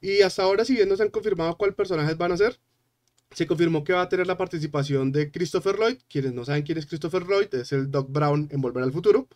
Y 0.00 0.22
hasta 0.22 0.42
ahora, 0.42 0.64
si 0.64 0.74
bien 0.74 0.88
no 0.88 0.96
se 0.96 1.02
han 1.02 1.10
confirmado 1.10 1.56
cuál 1.56 1.74
personajes 1.74 2.16
van 2.16 2.32
a 2.32 2.36
ser, 2.36 2.60
se 3.32 3.46
confirmó 3.46 3.84
que 3.84 3.92
va 3.92 4.02
a 4.02 4.08
tener 4.08 4.26
la 4.26 4.36
participación 4.36 5.12
de 5.12 5.30
Christopher 5.30 5.76
Lloyd. 5.78 5.98
Quienes 6.08 6.32
no 6.32 6.44
saben 6.44 6.62
quién 6.62 6.78
es 6.78 6.86
Christopher 6.86 7.24
Lloyd, 7.24 7.54
es 7.54 7.72
el 7.72 7.90
Doc 7.90 8.10
Brown 8.10 8.48
en 8.50 8.60
Volver 8.60 8.84
al 8.84 8.92
Futuro. 8.92 9.28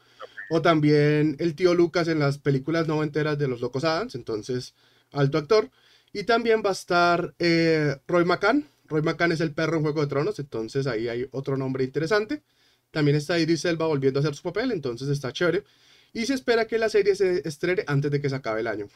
O 0.50 0.62
también 0.62 1.36
el 1.38 1.54
tío 1.54 1.74
Lucas 1.74 2.08
en 2.08 2.18
las 2.18 2.38
películas 2.38 2.86
noventeras 2.86 3.38
de 3.38 3.48
los 3.48 3.60
Locos 3.60 3.84
Adams, 3.84 4.14
entonces 4.14 4.74
alto 5.12 5.38
actor. 5.38 5.70
Y 6.12 6.24
también 6.24 6.62
va 6.64 6.70
a 6.70 6.74
estar 6.74 7.34
eh, 7.38 7.96
Roy 8.06 8.24
McCann. 8.24 8.68
Roy 8.92 9.02
McCann 9.02 9.32
es 9.32 9.40
el 9.40 9.52
perro 9.52 9.76
en 9.76 9.82
Juego 9.82 10.02
de 10.02 10.06
Tronos, 10.06 10.38
entonces 10.38 10.86
ahí 10.86 11.08
hay 11.08 11.28
otro 11.32 11.56
nombre 11.56 11.84
interesante. 11.84 12.42
También 12.90 13.16
está 13.16 13.38
Idris 13.38 13.64
Elba 13.64 13.86
volviendo 13.86 14.20
a 14.20 14.22
hacer 14.22 14.34
su 14.34 14.42
papel, 14.42 14.70
entonces 14.72 15.08
está 15.08 15.32
chévere. 15.32 15.64
Y 16.12 16.26
se 16.26 16.34
espera 16.34 16.66
que 16.66 16.78
la 16.78 16.88
serie 16.88 17.14
se 17.16 17.46
estrene 17.48 17.84
antes 17.86 18.10
de 18.10 18.20
que 18.20 18.28
se 18.28 18.36
acabe 18.36 18.60
el 18.60 18.66
año. 18.66 18.88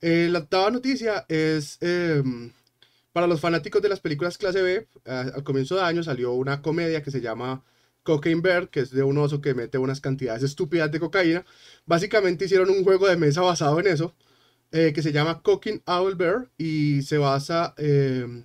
Eh, 0.00 0.28
la 0.30 0.40
octava 0.40 0.70
noticia 0.70 1.26
es 1.28 1.78
eh, 1.80 2.22
para 3.12 3.26
los 3.26 3.40
fanáticos 3.40 3.82
de 3.82 3.88
las 3.88 4.00
películas 4.00 4.38
clase 4.38 4.62
B. 4.62 4.74
eh, 4.74 4.86
al 5.04 5.44
comienzo 5.44 5.76
de 5.76 5.82
año 5.82 6.02
salió 6.02 6.32
una 6.32 6.62
comedia 6.62 7.02
que 7.02 7.10
se 7.10 7.20
llama 7.20 7.62
Cocaine 8.02 8.40
Bear, 8.40 8.68
que 8.68 8.80
es 8.80 8.90
de 8.90 9.02
un 9.02 9.18
oso 9.18 9.40
que 9.40 9.54
mete 9.54 9.78
unas 9.78 10.00
cantidades 10.00 10.42
estúpidas 10.42 10.90
de 10.90 11.00
cocaína. 11.00 11.44
Básicamente 11.86 12.46
hicieron 12.46 12.70
un 12.70 12.84
juego 12.84 13.08
de 13.08 13.16
mesa 13.16 13.42
basado 13.42 13.78
en 13.80 13.86
eso, 13.86 14.14
eh, 14.72 14.92
que 14.94 15.02
se 15.02 15.12
llama 15.12 15.42
Cocaine 15.42 15.82
Owl 15.86 16.14
Bear 16.14 16.50
y 16.58 17.02
se 17.02 17.18
basa 17.18 17.74
eh, 17.76 18.44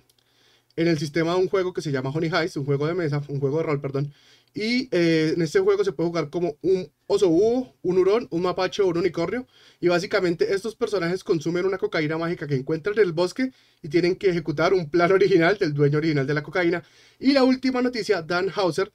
en 0.78 0.86
el 0.86 0.96
sistema 0.96 1.32
de 1.34 1.40
un 1.40 1.48
juego 1.48 1.72
que 1.72 1.82
se 1.82 1.90
llama 1.90 2.10
Honey 2.10 2.30
Heist, 2.32 2.56
un 2.56 2.64
juego 2.64 2.86
de 2.86 2.94
mesa, 2.94 3.20
un 3.26 3.40
juego 3.40 3.58
de 3.58 3.64
rol, 3.64 3.80
perdón. 3.80 4.14
Y 4.54 4.88
eh, 4.92 5.32
en 5.34 5.42
este 5.42 5.58
juego 5.58 5.82
se 5.82 5.90
puede 5.90 6.08
jugar 6.08 6.30
como 6.30 6.56
un 6.62 6.88
oso 7.08 7.28
búho, 7.28 7.74
un 7.82 7.98
hurón, 7.98 8.28
un 8.30 8.42
mapache 8.42 8.80
o 8.82 8.86
un 8.86 8.96
unicornio. 8.96 9.44
Y 9.80 9.88
básicamente 9.88 10.54
estos 10.54 10.76
personajes 10.76 11.24
consumen 11.24 11.66
una 11.66 11.78
cocaína 11.78 12.16
mágica 12.16 12.46
que 12.46 12.54
encuentran 12.54 12.96
en 12.96 13.02
el 13.02 13.12
bosque 13.12 13.50
y 13.82 13.88
tienen 13.88 14.14
que 14.14 14.30
ejecutar 14.30 14.72
un 14.72 14.88
plan 14.88 15.10
original 15.20 15.58
del 15.58 15.74
dueño 15.74 15.98
original 15.98 16.24
de 16.24 16.34
la 16.34 16.44
cocaína. 16.44 16.84
Y 17.18 17.32
la 17.32 17.42
última 17.42 17.82
noticia, 17.82 18.22
Dan 18.22 18.48
Hauser 18.54 18.92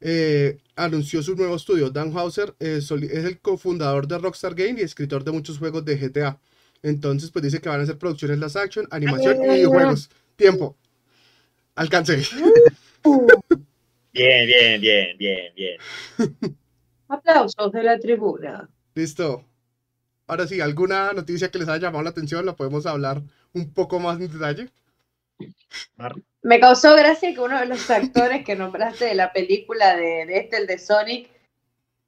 eh, 0.00 0.56
anunció 0.74 1.22
su 1.22 1.36
nuevo 1.36 1.56
estudio. 1.56 1.90
Dan 1.90 2.16
Hauser 2.16 2.54
eh, 2.60 2.78
es 2.78 2.90
el 2.90 3.40
cofundador 3.40 4.08
de 4.08 4.16
Rockstar 4.16 4.54
Game 4.54 4.80
y 4.80 4.84
escritor 4.84 5.22
de 5.22 5.32
muchos 5.32 5.58
juegos 5.58 5.84
de 5.84 5.98
GTA. 5.98 6.40
Entonces, 6.82 7.30
pues 7.30 7.42
dice 7.42 7.60
que 7.60 7.68
van 7.68 7.80
a 7.80 7.82
hacer 7.82 7.98
producciones 7.98 8.38
las 8.38 8.56
action, 8.56 8.88
animación 8.90 9.36
y 9.44 9.48
videojuegos. 9.48 10.08
Tiempo. 10.36 10.78
Alcance. 11.76 12.16
Bien, 14.12 14.46
bien, 14.46 14.80
bien, 14.80 15.18
bien, 15.18 15.54
bien. 15.54 15.78
Aplausos 17.08 17.70
de 17.70 17.82
la 17.82 17.98
tribuna. 17.98 18.68
Listo. 18.94 19.44
Ahora 20.26 20.46
sí, 20.46 20.60
¿alguna 20.60 21.12
noticia 21.12 21.50
que 21.50 21.58
les 21.58 21.68
haya 21.68 21.86
llamado 21.86 22.02
la 22.02 22.10
atención? 22.10 22.44
La 22.46 22.56
podemos 22.56 22.86
hablar 22.86 23.22
un 23.52 23.72
poco 23.72 24.00
más 24.00 24.18
en 24.18 24.32
detalle. 24.32 24.70
Me 26.42 26.58
causó 26.60 26.96
gracia 26.96 27.34
que 27.34 27.40
uno 27.40 27.60
de 27.60 27.66
los 27.66 27.90
actores 27.90 28.44
que 28.44 28.56
nombraste 28.56 29.04
de 29.04 29.14
la 29.14 29.32
película 29.32 29.94
de, 29.94 30.24
de 30.26 30.38
este, 30.38 30.56
el 30.56 30.66
de 30.66 30.78
Sonic, 30.78 31.30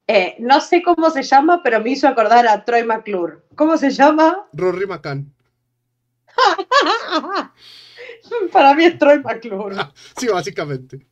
eh, 0.06 0.36
no 0.38 0.62
sé 0.62 0.82
cómo 0.82 1.10
se 1.10 1.22
llama, 1.22 1.62
pero 1.62 1.80
me 1.82 1.90
hizo 1.90 2.08
acordar 2.08 2.48
a 2.48 2.64
Troy 2.64 2.84
McClure. 2.84 3.42
¿Cómo 3.54 3.76
se 3.76 3.90
llama? 3.90 4.48
Rory 4.54 4.86
McCann. 4.86 5.30
Para 8.52 8.74
mí 8.74 8.84
es 8.84 8.98
Troy 8.98 9.20
McClure. 9.20 9.76
Sí, 10.16 10.28
básicamente. 10.28 11.06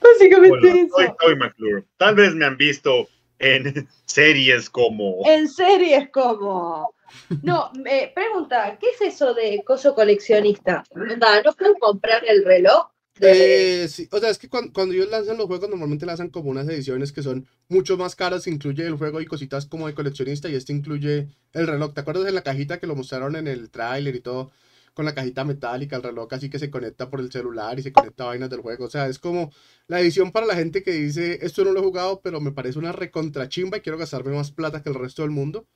Básicamente 0.00 0.68
Hola, 0.68 0.88
soy 0.90 1.04
eso. 1.06 1.16
Toy 1.20 1.36
McClure. 1.36 1.84
Tal 1.96 2.14
vez 2.14 2.34
me 2.34 2.44
han 2.44 2.56
visto 2.56 3.08
en 3.38 3.88
series 4.06 4.70
como. 4.70 5.22
En 5.26 5.48
series 5.48 6.10
como. 6.10 6.94
No, 7.42 7.70
me 7.74 8.10
pregunta, 8.14 8.76
¿qué 8.80 8.88
es 8.88 9.14
eso 9.14 9.34
de 9.34 9.62
coso 9.64 9.94
coleccionista? 9.94 10.84
¿No 10.94 11.52
puedo 11.52 11.74
comprar 11.78 12.24
el 12.26 12.44
reloj 12.44 12.88
Eh, 13.20 13.86
sí, 13.88 14.08
o 14.10 14.18
sea, 14.18 14.30
es 14.30 14.38
que 14.38 14.48
cuando, 14.48 14.72
cuando 14.72 14.94
ellos 14.94 15.10
lanzan 15.10 15.36
los 15.36 15.46
juegos, 15.46 15.68
normalmente 15.68 16.06
lanzan 16.06 16.30
como 16.30 16.50
unas 16.50 16.68
ediciones 16.68 17.12
que 17.12 17.22
son 17.22 17.46
mucho 17.68 17.96
más 17.96 18.16
caras, 18.16 18.48
incluye 18.48 18.84
el 18.84 18.96
juego 18.96 19.20
y 19.20 19.26
cositas 19.26 19.66
como 19.66 19.86
de 19.86 19.94
coleccionista, 19.94 20.48
y 20.48 20.56
este 20.56 20.72
incluye 20.72 21.28
el 21.52 21.66
reloj. 21.68 21.94
¿Te 21.94 22.00
acuerdas 22.00 22.24
de 22.24 22.32
la 22.32 22.42
cajita 22.42 22.80
que 22.80 22.88
lo 22.88 22.96
mostraron 22.96 23.36
en 23.36 23.46
el 23.46 23.70
tráiler 23.70 24.16
y 24.16 24.20
todo? 24.20 24.50
Con 24.94 25.04
la 25.04 25.14
cajita 25.14 25.44
metálica, 25.44 25.96
el 25.96 26.02
reloj 26.02 26.28
así 26.32 26.48
que 26.48 26.58
se 26.58 26.70
conecta 26.70 27.10
por 27.10 27.20
el 27.20 27.30
celular 27.32 27.78
y 27.78 27.82
se 27.82 27.92
conecta 27.92 28.24
a 28.24 28.26
vainas 28.28 28.48
del 28.48 28.60
juego. 28.60 28.84
O 28.84 28.90
sea, 28.90 29.08
es 29.08 29.18
como 29.18 29.52
la 29.88 30.00
edición 30.00 30.30
para 30.30 30.46
la 30.46 30.54
gente 30.54 30.82
que 30.82 30.92
dice, 30.92 31.40
esto 31.42 31.64
no 31.64 31.72
lo 31.72 31.80
he 31.80 31.82
jugado, 31.82 32.20
pero 32.22 32.40
me 32.40 32.52
parece 32.52 32.78
una 32.78 32.92
recontrachimba 32.92 33.78
y 33.78 33.80
quiero 33.80 33.98
gastarme 33.98 34.32
más 34.32 34.52
plata 34.52 34.82
que 34.82 34.90
el 34.90 34.94
resto 34.94 35.22
del 35.22 35.32
mundo. 35.32 35.66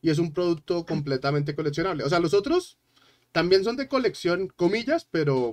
Y 0.00 0.10
es 0.10 0.18
un 0.18 0.32
producto 0.32 0.86
completamente 0.86 1.54
coleccionable. 1.54 2.04
O 2.04 2.08
sea, 2.08 2.20
los 2.20 2.34
otros 2.34 2.78
también 3.32 3.64
son 3.64 3.76
de 3.76 3.88
colección, 3.88 4.48
comillas, 4.48 5.08
pero 5.10 5.52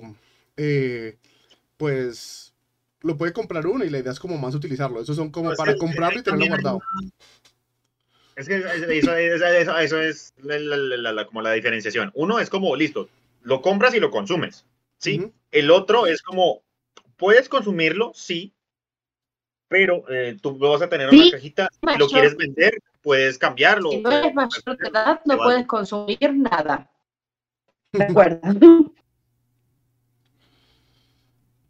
eh, 0.56 1.18
pues 1.76 2.54
lo 3.00 3.16
puede 3.16 3.32
comprar 3.32 3.66
uno 3.66 3.84
y 3.84 3.90
la 3.90 3.98
idea 3.98 4.12
es 4.12 4.20
como 4.20 4.36
más 4.38 4.54
utilizarlo. 4.54 5.00
Esos 5.00 5.16
son 5.16 5.30
como 5.30 5.48
Pues 5.48 5.58
para 5.58 5.74
comprarlo 5.76 6.20
y 6.20 6.22
tenerlo 6.22 6.46
guardado. 6.46 6.80
Es 8.40 8.48
que 8.48 8.56
eso, 8.56 9.14
eso- 9.14 9.46
eso- 9.46 9.78
eso 9.78 10.00
es 10.00 10.32
la- 10.42 10.58
la- 10.58 10.76
la- 10.78 11.12
la- 11.12 11.26
como 11.26 11.42
la 11.42 11.52
diferenciación. 11.52 12.10
Uno 12.14 12.38
es 12.38 12.48
como, 12.48 12.74
listo, 12.74 13.10
lo 13.42 13.60
compras 13.60 13.94
y 13.94 14.00
lo 14.00 14.10
consumes, 14.10 14.64
¿sí? 14.96 15.30
El 15.50 15.70
otro 15.70 16.06
es 16.06 16.22
como, 16.22 16.62
puedes 17.18 17.50
consumirlo, 17.50 18.12
sí, 18.14 18.54
pero 19.68 20.04
eh, 20.08 20.38
tú 20.40 20.56
vas 20.56 20.80
a 20.80 20.88
tener 20.88 21.10
Sí, 21.10 21.20
una 21.20 21.30
cajita, 21.32 21.68
si 21.70 21.78
lo 21.82 21.92
mayor. 21.92 22.08
quieres 22.10 22.36
vender, 22.36 22.78
puedes 23.02 23.36
cambiarlo. 23.36 23.90
Si 23.90 23.98
no 23.98 24.02
puedes- 24.04 24.24
eres 24.24 24.34
mayor 24.34 24.78
de 24.78 24.88
edad, 24.88 25.20
no 25.26 25.36
puedes 25.36 25.66
consumir 25.66 26.34
nada. 26.34 26.90
Recuerda. 27.92 28.40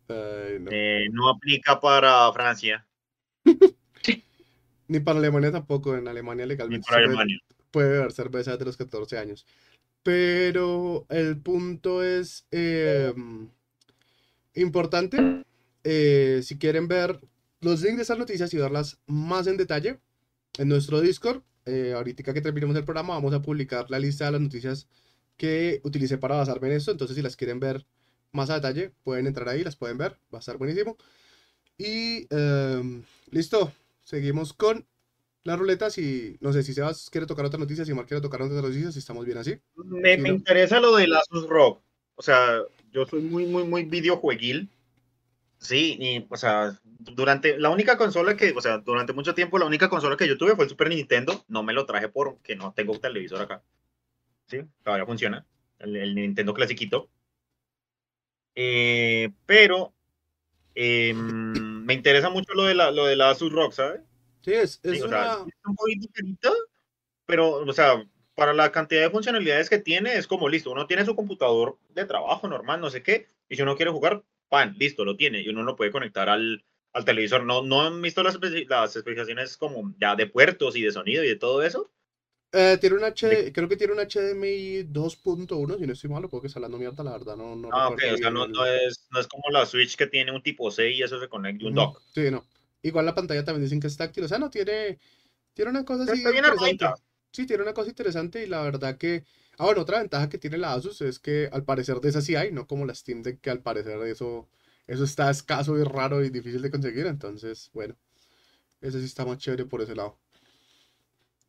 Ay, 0.08 0.58
no. 0.60 0.70
Eh, 0.72 1.08
no 1.12 1.28
aplica 1.30 1.80
para 1.80 2.32
Francia 2.32 2.86
Ni 4.90 4.98
para 5.00 5.18
Alemania 5.20 5.52
tampoco. 5.52 5.96
En 5.96 6.08
Alemania 6.08 6.44
ni 6.44 6.48
legalmente 6.48 6.84
para 6.86 6.96
se 6.96 7.02
puede- 7.06 7.16
Alemania. 7.16 7.38
puede 7.70 7.88
beber 7.90 8.12
cerveza 8.12 8.50
desde 8.52 8.64
los 8.64 8.76
14 8.76 9.18
años. 9.18 9.46
Pero 10.02 11.06
el 11.10 11.36
punto 11.40 12.02
es 12.02 12.46
eh, 12.50 13.12
importante. 14.54 15.44
eh, 15.84 16.40
si 16.42 16.58
quieren 16.58 16.88
ver 16.88 17.20
los 17.60 17.80
links 17.82 17.96
de 17.96 18.02
esas 18.02 18.18
noticias 18.18 18.52
y 18.52 18.58
verlas 18.58 18.98
más 19.06 19.46
en 19.46 19.56
detalle 19.56 19.98
en 20.58 20.68
nuestro 20.68 21.00
Discord, 21.00 21.42
eh, 21.66 21.92
ahorita 21.94 22.34
que 22.34 22.40
terminemos 22.40 22.76
el 22.76 22.84
programa, 22.84 23.14
vamos 23.14 23.32
a 23.32 23.40
publicar 23.40 23.86
la 23.90 23.98
lista 23.98 24.26
de 24.26 24.32
las 24.32 24.40
noticias 24.40 24.88
que 25.36 25.80
utilicé 25.84 26.18
para 26.18 26.36
basarme 26.36 26.68
en 26.68 26.74
esto. 26.74 26.90
Entonces, 26.90 27.16
si 27.16 27.22
las 27.22 27.36
quieren 27.36 27.60
ver 27.60 27.86
más 28.32 28.50
a 28.50 28.54
detalle, 28.56 28.92
pueden 29.04 29.26
entrar 29.26 29.48
ahí, 29.48 29.62
las 29.64 29.76
pueden 29.76 29.96
ver. 29.98 30.18
Va 30.34 30.38
a 30.38 30.40
estar 30.40 30.56
buenísimo. 30.58 30.96
Y 31.78 32.26
em, 32.30 33.02
listo. 33.30 33.72
Seguimos 34.10 34.52
con 34.52 34.88
la 35.44 35.54
ruleta. 35.54 35.88
Si 35.88 36.36
no 36.40 36.52
sé 36.52 36.64
si 36.64 36.74
Sebas 36.74 37.10
quiere 37.10 37.28
tocar 37.28 37.44
otra 37.44 37.60
noticia, 37.60 37.84
si 37.84 37.94
Mar 37.94 38.06
quiere 38.06 38.20
tocar 38.20 38.42
otra 38.42 38.60
noticia, 38.60 38.90
si 38.90 38.98
estamos 38.98 39.24
bien 39.24 39.38
así. 39.38 39.56
Me, 39.76 40.18
me 40.18 40.30
¿no? 40.30 40.34
interesa 40.34 40.80
lo 40.80 40.96
del 40.96 41.14
Asus 41.14 41.46
ROG. 41.48 41.80
O 42.16 42.22
sea, 42.22 42.60
yo 42.90 43.06
soy 43.06 43.22
muy, 43.22 43.46
muy, 43.46 43.62
muy 43.62 43.84
videojueguil. 43.84 44.68
Sí, 45.58 45.96
y, 46.00 46.26
o 46.28 46.36
sea, 46.36 46.76
durante 46.98 47.56
la 47.56 47.70
única 47.70 47.96
consola 47.96 48.36
que, 48.36 48.50
o 48.50 48.60
sea, 48.60 48.78
durante 48.78 49.12
mucho 49.12 49.32
tiempo 49.32 49.60
la 49.60 49.66
única 49.66 49.88
consola 49.88 50.16
que 50.16 50.26
yo 50.26 50.36
tuve 50.36 50.56
fue 50.56 50.64
el 50.64 50.70
Super 50.70 50.88
Nintendo. 50.88 51.44
No 51.46 51.62
me 51.62 51.72
lo 51.72 51.86
traje 51.86 52.08
porque 52.08 52.56
no 52.56 52.72
tengo 52.72 52.98
televisor 52.98 53.42
acá. 53.42 53.62
Sí, 54.48 54.62
todavía 54.82 55.06
funciona. 55.06 55.46
El, 55.78 55.94
el 55.94 56.16
Nintendo 56.16 56.52
clasiquito. 56.52 57.08
Eh, 58.56 59.30
pero 59.46 59.94
eh, 60.74 61.14
me 61.80 61.94
interesa 61.94 62.30
mucho 62.30 62.52
lo 62.54 62.64
de 62.64 62.74
la, 62.74 62.90
lo 62.90 63.06
de 63.06 63.16
la 63.16 63.30
Asus 63.30 63.52
ROG, 63.52 63.72
¿sabes? 63.72 64.00
Sí, 64.42 64.52
es, 64.52 64.80
es 64.82 64.92
Sí, 64.98 65.02
o 65.02 65.08
sea, 65.08 65.38
una. 65.38 65.48
es 65.48 65.54
un 65.66 65.76
poquito 65.76 66.08
carita, 66.12 66.50
pero, 67.26 67.50
o 67.56 67.72
sea, 67.72 68.02
para 68.34 68.52
la 68.54 68.72
cantidad 68.72 69.02
de 69.02 69.10
funcionalidades 69.10 69.68
que 69.68 69.78
tiene, 69.78 70.16
es 70.16 70.26
como 70.26 70.48
listo. 70.48 70.70
Uno 70.70 70.86
tiene 70.86 71.04
su 71.04 71.14
computador 71.14 71.78
de 71.90 72.04
trabajo 72.06 72.48
normal, 72.48 72.80
no 72.80 72.90
sé 72.90 73.02
qué, 73.02 73.28
y 73.48 73.56
si 73.56 73.62
uno 73.62 73.76
quiere 73.76 73.90
jugar, 73.90 74.24
pan, 74.48 74.74
listo, 74.78 75.04
lo 75.04 75.16
tiene, 75.16 75.40
y 75.42 75.48
uno 75.48 75.62
lo 75.62 75.76
puede 75.76 75.90
conectar 75.90 76.28
al, 76.28 76.64
al 76.92 77.04
televisor. 77.04 77.44
No, 77.44 77.62
no 77.62 77.82
han 77.82 78.00
visto 78.02 78.22
las, 78.22 78.38
las 78.68 78.96
especificaciones 78.96 79.56
como 79.56 79.94
ya 80.00 80.16
de 80.16 80.26
puertos 80.26 80.76
y 80.76 80.82
de 80.82 80.92
sonido 80.92 81.22
y 81.22 81.28
de 81.28 81.36
todo 81.36 81.62
eso. 81.62 81.90
Eh, 82.52 82.78
tiene 82.80 82.96
un 82.96 83.04
H, 83.04 83.52
creo 83.52 83.68
que 83.68 83.76
tiene 83.76 83.92
un 83.92 84.00
HDMI 84.00 84.92
2.1, 84.92 85.78
si 85.78 85.86
no 85.86 85.92
estoy 85.92 86.10
mal, 86.10 86.28
puedo 86.28 86.40
que 86.42 86.48
está 86.48 86.58
hablando 86.58 86.78
mierda, 86.78 87.04
la 87.04 87.12
verdad, 87.12 87.36
no, 87.36 87.54
no 87.54 87.68
Ah, 87.72 87.88
ok, 87.88 88.02
o 88.12 88.16
sea, 88.16 88.30
no, 88.30 88.48
no 88.48 88.66
es, 88.66 89.06
no 89.10 89.20
es 89.20 89.28
como 89.28 89.44
la 89.50 89.66
Switch 89.66 89.96
que 89.96 90.08
tiene 90.08 90.32
un 90.32 90.42
tipo 90.42 90.70
C 90.70 90.90
y 90.90 91.02
eso 91.02 91.20
se 91.20 91.28
conecta 91.28 91.66
un 91.66 91.74
dock. 91.74 92.02
Sí, 92.12 92.30
no. 92.30 92.44
Igual 92.82 93.06
la 93.06 93.14
pantalla 93.14 93.44
también 93.44 93.64
dicen 93.64 93.78
que 93.78 93.86
es 93.86 93.96
táctil, 93.96 94.24
o 94.24 94.28
sea, 94.28 94.38
no 94.38 94.50
tiene, 94.50 94.98
tiene 95.54 95.70
una 95.70 95.84
cosa 95.84 96.04
así 96.04 96.18
Está 96.18 96.30
bien 96.30 96.44
interesante. 96.44 97.02
Sí, 97.32 97.46
tiene 97.46 97.62
una 97.62 97.74
cosa 97.74 97.90
interesante 97.90 98.42
y 98.42 98.48
la 98.48 98.62
verdad 98.62 98.98
que... 98.98 99.24
Ah, 99.56 99.66
bueno, 99.66 99.82
otra 99.82 99.98
ventaja 99.98 100.28
que 100.28 100.38
tiene 100.38 100.58
la 100.58 100.72
Asus 100.72 101.02
es 101.02 101.20
que 101.20 101.48
al 101.52 101.64
parecer 101.64 102.00
de 102.00 102.08
esas 102.08 102.24
sí 102.24 102.34
hay, 102.34 102.50
no 102.50 102.66
como 102.66 102.86
la 102.86 102.94
Steam 102.94 103.22
Deck, 103.22 103.40
que 103.40 103.50
al 103.50 103.60
parecer 103.60 104.00
eso, 104.02 104.48
eso 104.88 105.04
está 105.04 105.30
escaso 105.30 105.78
y 105.78 105.84
raro 105.84 106.24
y 106.24 106.30
difícil 106.30 106.62
de 106.62 106.70
conseguir, 106.70 107.06
entonces, 107.06 107.70
bueno, 107.72 107.96
ese 108.80 108.98
sí 108.98 109.04
está 109.04 109.24
más 109.24 109.38
chévere 109.38 109.66
por 109.66 109.82
ese 109.82 109.94
lado. 109.94 110.18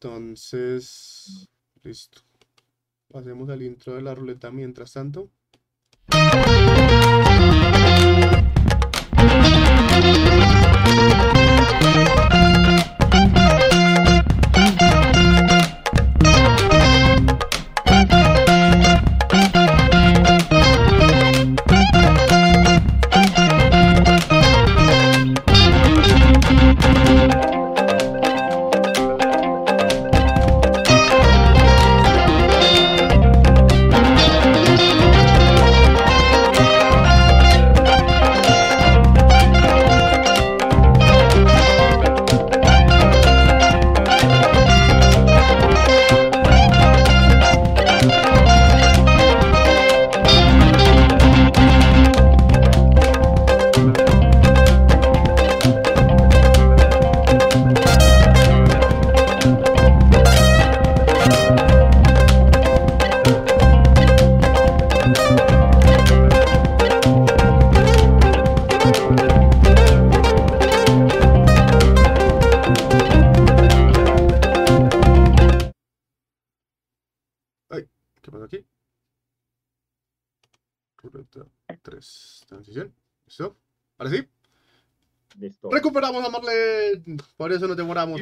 Entonces, 0.04 1.48
listo. 1.84 2.22
Pasemos 3.08 3.48
al 3.52 3.62
intro 3.62 3.94
de 3.94 4.02
la 4.02 4.16
ruleta 4.16 4.50
mientras 4.50 4.94
tanto. 4.94 5.30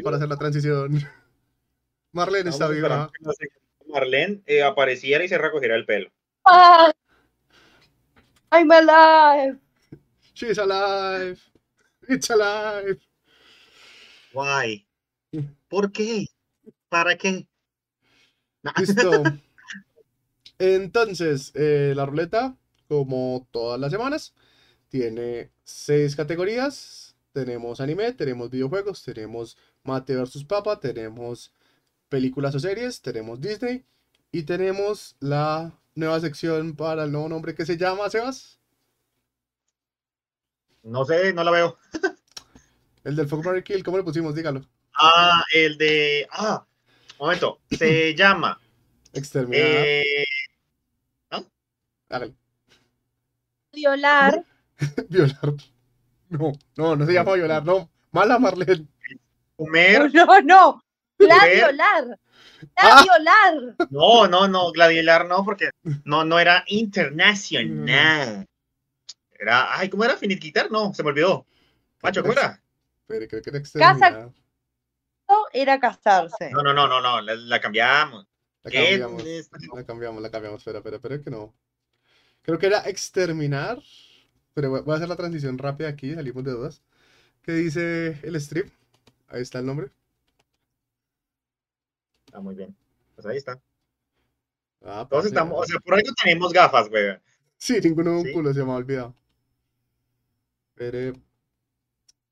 Para 0.04 0.18
hacer 0.18 0.30
la 0.30 0.38
transición. 0.38 0.92
Marlene 2.12 2.50
está 2.50 2.68
viva. 2.68 3.12
Marlene 3.88 4.42
eh, 4.46 4.64
apareciera 4.64 5.24
y 5.24 5.28
se 5.28 5.38
recogiera 5.38 5.76
el 5.76 5.86
pelo. 5.86 6.10
Ah, 6.46 6.92
I'm 8.52 8.72
alive. 8.72 9.60
She's 10.34 10.58
alive. 10.58 11.40
It's 12.08 12.30
alive. 12.30 13.00
Why? 14.34 14.88
¿Por 15.68 15.92
qué? 15.92 16.26
¿Para 16.88 17.18
qué? 17.18 17.48
Listo. 18.78 19.24
Entonces, 20.60 21.52
eh, 21.56 21.94
la 21.96 22.06
ruleta, 22.06 22.56
como 22.88 23.48
todas 23.52 23.80
las 23.80 23.92
semanas, 23.92 24.34
tiene 24.90 25.52
seis 25.64 26.16
categorías. 26.16 27.16
Tenemos 27.32 27.80
anime, 27.80 28.12
tenemos 28.14 28.50
videojuegos, 28.50 29.04
tenemos 29.04 29.58
Mate 29.90 30.16
versus 30.16 30.44
Papa, 30.46 30.80
tenemos 30.80 31.52
películas 32.10 32.56
o 32.56 32.60
series, 32.60 33.02
tenemos 33.02 33.42
Disney 33.42 33.86
y 34.32 34.44
tenemos 34.44 35.16
la 35.20 35.74
nueva 35.96 36.20
sección 36.20 36.76
para 36.76 37.04
el 37.06 37.12
nuevo 37.12 37.30
nombre 37.30 37.56
que 37.56 37.66
se 37.66 37.78
llama 37.78 38.10
Sebas. 38.10 38.60
No 40.84 41.06
sé, 41.06 41.34
no 41.34 41.44
la 41.44 41.52
veo. 41.52 41.78
El 43.04 43.16
del 43.16 43.28
Fuck 43.28 43.46
Mary 43.46 43.64
Kill, 43.64 43.84
¿cómo 43.84 43.98
le 43.98 44.04
pusimos? 44.04 44.34
Dígalo. 44.36 44.66
Ah, 44.94 45.44
el 45.54 45.78
de. 45.78 46.28
Ah, 46.32 46.66
un 47.20 47.26
momento. 47.28 47.60
Se 47.70 48.14
llama. 48.16 48.60
Exterminar. 49.14 49.66
eh, 49.66 50.04
Hágale. 52.10 52.36
Violar. 53.74 54.44
Violar. 55.10 55.54
No, 56.30 56.52
no, 56.78 56.96
no 56.96 57.06
se 57.06 57.14
llama 57.14 57.34
violar, 57.34 57.66
no. 57.66 57.90
Mala 58.12 58.40
Marlene. 58.40 58.88
Comer. 59.60 60.12
No, 60.14 60.42
no. 60.42 60.84
La 61.18 61.36
Ah. 62.78 63.04
violar. 63.04 63.76
No, 63.90 64.28
no, 64.28 64.48
no. 64.48 64.72
Gladilar 64.72 65.26
no, 65.28 65.44
porque 65.44 65.70
no, 66.06 66.24
no 66.24 66.40
era 66.40 66.64
internacional. 66.68 68.46
Era. 69.38 69.78
Ay, 69.78 69.90
¿cómo 69.90 70.04
era? 70.06 70.16
Finiquitar? 70.18 70.72
No, 70.72 70.94
se 70.94 71.04
me 71.04 71.10
olvidó. 71.10 71.46
Macho, 72.02 72.22
¿cómo 72.22 72.34
era? 72.34 72.62
Pero 73.06 73.28
creo 73.28 73.42
que 73.42 73.50
era 73.50 73.60
exterminar. 73.60 74.32
No, 75.28 75.46
Era 75.54 75.80
casarse. 75.80 76.50
No, 76.52 76.64
no, 76.64 76.74
no, 76.74 76.88
no, 76.88 77.02
no. 77.02 77.22
La, 77.22 77.36
la 77.36 77.60
cambiamos. 77.60 78.26
La 78.64 78.72
cambiamos. 78.72 79.24
La 79.74 79.84
cambiamos, 79.86 80.22
la 80.22 80.32
cambiamos. 80.32 80.60
Espera, 80.60 80.80
espera, 80.80 80.96
espera 80.98 81.22
que 81.22 81.30
no. 81.30 81.54
Creo 82.42 82.58
que 82.58 82.68
era 82.68 82.80
exterminar. 82.90 83.80
Pero 84.54 84.84
voy 84.84 84.94
a 84.94 84.96
hacer 84.98 85.08
la 85.08 85.16
transición 85.16 85.58
rápida 85.58 85.90
aquí, 85.90 86.14
salimos 86.16 86.44
de 86.44 86.52
dudas. 86.52 86.82
¿Qué 87.44 87.52
dice 87.54 88.20
el 88.24 88.36
strip? 88.38 88.72
Ahí 89.30 89.42
está 89.42 89.60
el 89.60 89.66
nombre. 89.66 89.90
Ah, 92.34 92.42
muy 92.42 92.56
bien. 92.56 92.76
Pues 93.16 93.26
ahí 93.28 93.38
está. 93.38 93.60
Ah, 94.82 95.06
Todos 95.10 95.24
parce, 95.24 95.28
estamos, 95.30 95.60
o 95.60 95.66
sea, 95.66 95.80
por 95.80 95.94
algo 95.96 96.10
tenemos 96.24 96.54
gafas, 96.54 96.90
güey. 96.90 97.18
Sí, 97.58 97.80
ninguno 97.84 98.12
de 98.12 98.18
un 98.18 98.26
Sí. 98.26 98.32
culo 98.34 98.54
se 98.54 98.64
me 98.64 98.72
ha 98.72 98.76
olvidado. 98.76 99.16
Pero 100.76 101.14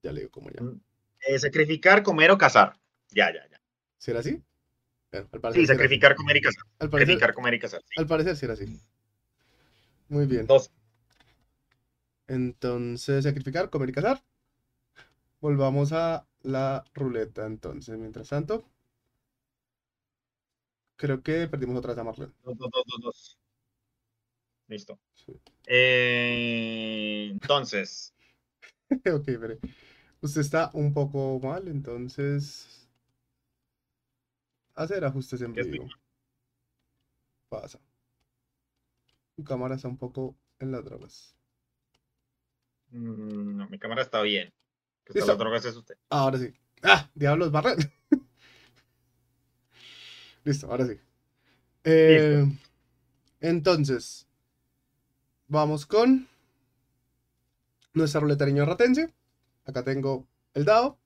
ya 0.02 0.12
le 0.14 0.22
digo 0.22 0.32
cómo 0.32 0.50
ya. 0.50 0.62
Mm. 0.62 0.80
Eh, 1.28 1.40
sacrificar, 1.40 2.04
comer 2.04 2.32
o 2.32 2.38
cazar. 2.38 2.80
Ya, 3.10 3.34
ya, 3.34 3.46
ya. 3.50 3.62
¿Será 3.98 4.20
así? 4.20 4.42
Bueno, 5.12 5.28
al 5.32 5.42
parecer 5.42 5.60
Sí, 5.60 5.64
así. 5.72 5.74
sacrificar, 5.78 6.16
comer 6.16 6.38
y 6.38 6.42
cazar. 6.42 6.64
Al 6.80 6.90
parecer, 6.90 7.08
Sacrificar, 7.16 7.34
comer 7.34 7.54
y 7.56 7.60
cazar. 7.60 7.82
sí. 7.82 7.94
al 7.98 8.08
parecer 8.08 8.36
sí 8.38 8.46
era 8.46 8.54
así. 8.54 8.80
Muy 10.10 10.26
bien. 10.26 10.48
Dos. 10.48 10.72
Entonces, 12.28 13.24
sacrificar, 13.24 13.70
comer 13.70 13.90
y 13.90 13.94
cazar. 13.94 14.24
Volvamos 15.42 15.92
a 15.92 16.26
la 16.48 16.84
ruleta. 16.94 17.46
Entonces, 17.46 17.98
mientras 17.98 18.30
tanto, 18.30 18.66
creo 20.96 21.24
que 21.24 21.48
perdimos 21.48 21.78
otra 21.78 21.92
vez 21.94 22.00
a 22.00 22.04
Marlene. 22.04 22.34
Dos, 22.44 22.58
dos, 22.58 22.70
dos, 22.72 22.84
dos, 22.88 23.02
dos. 23.02 23.38
Listo. 24.68 25.00
Sí. 25.16 25.34
Eh, 25.68 27.30
entonces, 27.32 28.14
ok, 29.14 29.26
pero 29.26 29.58
usted 30.22 30.42
está 30.42 30.72
un 30.74 30.94
poco 30.94 31.40
mal, 31.42 31.68
entonces 31.68 32.88
hacer 34.76 35.04
ajustes 35.04 35.42
en 35.42 35.54
vivo. 35.54 35.88
Pasa. 37.50 37.80
Tu 39.38 39.44
cámara 39.46 39.76
está 39.76 39.88
un 39.88 39.98
poco 39.98 40.36
en 40.60 40.72
las 40.74 40.84
drogas. 40.84 41.34
mm, 42.92 43.58
no, 43.58 43.70
mi 43.70 43.80
cámara 43.80 44.02
está 44.02 44.22
bien. 44.22 44.54
Que 45.08 45.14
Listo. 45.14 45.20
está 45.20 45.34
las 45.34 45.40
drogas 45.40 45.66
es 45.66 45.76
usted. 45.76 45.96
Ahora 46.10 46.38
sí. 46.38 46.54
¡Ah! 46.84 47.10
Diablos, 47.16 47.50
Marlene. 47.50 47.94
Listo, 50.44 50.70
ahora 50.70 50.86
sí. 50.86 51.00
Eh, 51.86 52.46
entonces, 53.40 54.28
vamos 55.48 55.86
con 55.86 56.28
nuestra 57.94 58.20
ruleta 58.20 58.46
niño 58.46 58.66
ratense. 58.66 59.14
Acá 59.66 59.84
tengo 59.86 60.28
el 60.54 60.66
dado. 60.66 61.00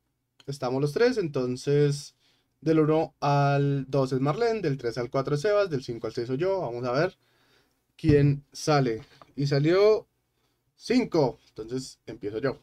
Estamos 0.47 0.82
los 0.82 0.93
tres, 0.93 1.20
entonces 1.20 2.16
del 2.60 2.80
1 2.80 3.16
al 3.20 3.86
2 3.88 4.14
es 4.14 4.20
Marlene, 4.20 4.62
del 4.62 4.78
3 4.78 4.97
al 4.97 5.12
4 5.12 5.36
es 5.36 5.41
Sebas, 5.41 5.70
del 5.70 5.84
5 5.84 6.08
al 6.08 6.14
6 6.14 6.28
soy 6.28 6.38
yo. 6.38 6.62
Vamos 6.62 6.84
a 6.86 6.91
ver 6.91 7.20
quién 7.95 8.43
sale. 8.52 9.04
Y 9.36 9.45
salió 9.45 10.08
5, 10.76 11.39
entonces 11.49 11.99
empiezo 12.08 12.39
yo. 12.39 12.60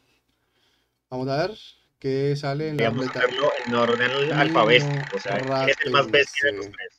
Vamos 1.11 1.29
a 1.29 1.37
ver 1.47 1.59
qué 1.99 2.37
sale 2.37 2.69
en 2.69 2.77
la 2.77 2.91
Vamos 2.91 3.07
a 3.09 3.13
ruleta. 3.13 3.21
hacerlo 3.27 3.51
en 3.67 3.75
orden 3.75 4.21
Niño 4.21 4.35
alfabético. 4.35 5.17
O 5.17 5.21
sea, 5.21 5.39
¿quién 5.41 5.69
es 5.71 5.77
el 5.85 5.93
más 5.93 6.11
bestia 6.11 6.51
de 6.51 6.57
los 6.57 6.67
tres? 6.71 6.93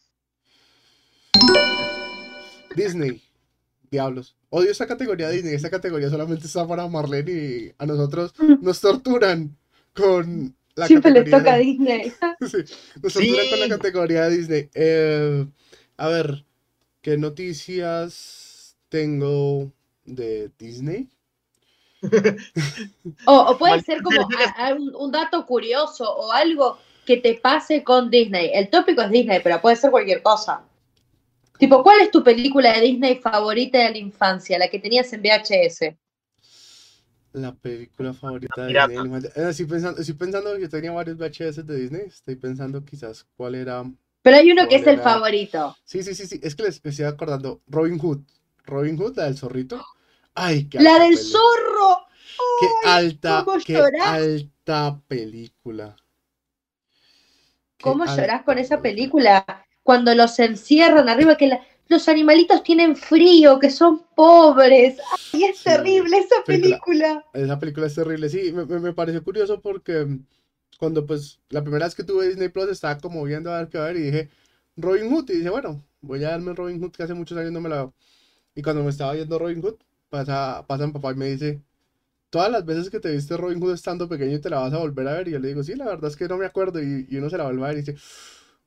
Disney. 2.75 3.21
Diablos. 3.91 4.35
Odio 4.49 4.71
esta 4.71 4.87
categoría 4.87 5.29
Disney. 5.29 5.53
Esta 5.55 5.69
categoría 5.69 6.09
solamente 6.09 6.45
está 6.47 6.67
para 6.67 6.87
Marlene 6.87 7.31
y 7.31 7.71
a 7.77 7.85
nosotros 7.85 8.33
nos 8.61 8.79
torturan 8.81 9.57
con 9.93 10.55
la 10.75 10.87
Siempre 10.87 11.11
le 11.11 11.19
categoría 11.23 11.39
toca 11.39 11.53
a 11.53 11.57
de- 11.57 11.63
Disney. 11.63 12.13
Sí, 12.41 12.75
nos 13.01 13.13
torturan 13.13 13.49
con 13.49 13.59
la 13.59 13.67
categoría 13.69 14.23
de 14.29 14.37
Disney. 14.37 14.69
Eh, 14.73 15.45
a 15.97 16.07
ver, 16.07 16.45
¿qué 17.01 17.17
noticias 17.17 18.75
tengo 18.89 19.71
de 20.05 20.51
Disney? 20.57 21.09
O, 23.25 23.35
o 23.37 23.57
puede 23.57 23.73
Mal- 23.75 23.83
ser 23.85 24.01
como 24.01 24.21
a- 24.21 24.67
a 24.67 24.73
un, 24.73 24.95
un 24.95 25.11
dato 25.11 25.45
curioso 25.45 26.03
o 26.09 26.31
algo 26.31 26.77
que 27.05 27.17
te 27.17 27.35
pase 27.35 27.83
con 27.83 28.09
Disney. 28.09 28.51
El 28.53 28.69
tópico 28.69 29.01
es 29.01 29.09
Disney, 29.11 29.39
pero 29.43 29.59
puede 29.61 29.75
ser 29.75 29.91
cualquier 29.91 30.21
cosa. 30.21 30.61
Tipo, 31.57 31.83
¿cuál 31.83 32.01
es 32.01 32.11
tu 32.11 32.23
película 32.23 32.71
de 32.73 32.81
Disney 32.81 33.15
favorita 33.17 33.79
de 33.79 33.91
la 33.91 33.97
infancia? 33.97 34.57
La 34.57 34.69
que 34.69 34.79
tenías 34.79 35.11
en 35.11 35.21
VHS. 35.21 35.97
La 37.33 37.53
película 37.53 38.13
favorita 38.13 38.61
de 38.61 38.67
Pirata. 38.69 38.93
Disney. 39.03 39.21
Eh, 39.35 39.49
estoy 39.49 39.65
pensando, 39.65 39.99
estoy 39.99 40.15
pensando, 40.15 40.57
yo 40.57 40.69
tenía 40.69 40.91
varios 40.91 41.17
VHS 41.17 41.63
de 41.65 41.75
Disney. 41.75 42.01
Estoy 42.07 42.35
pensando 42.37 42.83
quizás 42.85 43.25
cuál 43.35 43.55
era. 43.55 43.83
Pero 44.21 44.37
hay 44.37 44.51
uno 44.51 44.67
que 44.67 44.75
es 44.75 44.83
¿Cuál 44.83 44.95
el 44.95 45.01
favorito. 45.01 45.75
Sí, 45.83 46.01
sí, 46.01 46.15
sí, 46.15 46.25
sí. 46.27 46.39
Es 46.41 46.55
que 46.55 46.63
les 46.63 46.83
me 46.83 46.91
estoy 46.91 47.05
acordando. 47.05 47.61
Robin 47.67 47.99
Hood. 47.99 48.19
Robin 48.65 48.97
Hood, 48.97 49.17
la 49.17 49.25
del 49.25 49.37
zorrito. 49.37 49.83
Ay, 50.35 50.67
qué 50.69 50.79
La 50.79 50.97
del 50.97 51.17
zorro. 51.19 52.07
Qué 52.55 52.77
alta, 52.81 53.37
cómo 53.45 53.57
qué 53.63 53.91
llorás. 53.91 53.95
alta 53.97 55.01
película. 55.07 55.95
Qué 57.77 57.89
¿Cómo 57.89 58.05
llorás 58.05 58.43
con 58.43 58.57
esa 58.57 58.81
película? 58.81 59.45
Cuando 59.83 60.13
los 60.15 60.37
encierran 60.39 61.09
arriba, 61.09 61.35
que 61.35 61.47
la- 61.47 61.61
los 61.87 62.07
animalitos 62.07 62.63
tienen 62.63 62.95
frío, 62.95 63.59
que 63.59 63.69
son 63.69 64.05
pobres. 64.15 64.97
Ay, 65.33 65.43
es 65.45 65.61
Sí, 65.61 65.63
terrible 65.63 66.17
esa 66.19 66.43
película. 66.45 66.85
película. 66.85 67.23
Esa 67.33 67.59
película 67.59 67.87
es 67.87 67.95
terrible. 67.95 68.29
Sí, 68.29 68.51
me, 68.53 68.65
me- 68.65 68.79
me 68.79 68.93
pareció 68.93 69.23
curioso 69.23 69.61
porque 69.61 70.05
mm, 70.05 70.25
cuando 70.79 71.05
pues 71.05 71.39
la 71.49 71.61
primera 71.63 71.85
vez 71.85 71.95
que 71.95 72.03
tuve 72.03 72.27
Disney 72.27 72.49
Plus 72.49 72.69
estaba 72.69 72.97
como 72.99 73.23
viendo 73.23 73.51
a 73.53 73.59
ver 73.59 73.69
qué 73.69 73.77
ver 73.79 73.97
y 73.97 74.01
dije 74.03 74.29
Robin 74.77 75.11
Hood 75.13 75.29
y 75.31 75.37
dije, 75.37 75.49
bueno, 75.49 75.83
voy 76.01 76.23
a 76.23 76.31
darme 76.31 76.53
Robin 76.55 76.79
Hood 76.81 76.91
que 76.93 77.03
hace 77.03 77.13
muchos 77.13 77.37
años 77.37 77.51
no 77.51 77.61
me 77.61 77.69
la 77.69 77.75
veo. 77.77 77.93
Y 78.55 78.61
cuando 78.63 78.83
me 78.83 78.89
estaba 78.91 79.13
viendo 79.13 79.39
Robin 79.39 79.61
Hood, 79.63 79.77
pasa, 80.09 80.65
pasa 80.67 80.87
mi 80.87 80.93
papá 80.93 81.11
y 81.11 81.15
me 81.15 81.27
dice, 81.27 81.61
todas 82.29 82.51
las 82.51 82.65
veces 82.65 82.89
que 82.89 82.99
te 82.99 83.11
viste 83.11 83.37
Robin 83.37 83.61
Hood 83.61 83.73
estando 83.75 84.09
pequeño 84.09 84.39
te 84.41 84.49
la 84.49 84.59
vas 84.59 84.73
a 84.73 84.79
volver 84.79 85.07
a 85.07 85.13
ver. 85.15 85.27
Y 85.29 85.31
yo 85.31 85.39
le 85.39 85.49
digo, 85.49 85.63
sí, 85.63 85.75
la 85.75 85.85
verdad 85.85 86.09
es 86.11 86.17
que 86.17 86.27
no 86.27 86.37
me 86.37 86.45
acuerdo. 86.45 86.81
Y, 86.81 87.07
y 87.09 87.17
uno 87.17 87.29
se 87.29 87.37
la 87.37 87.45
vuelve 87.45 87.63
a 87.65 87.67
ver 87.69 87.77
y 87.77 87.81
dice, 87.81 87.95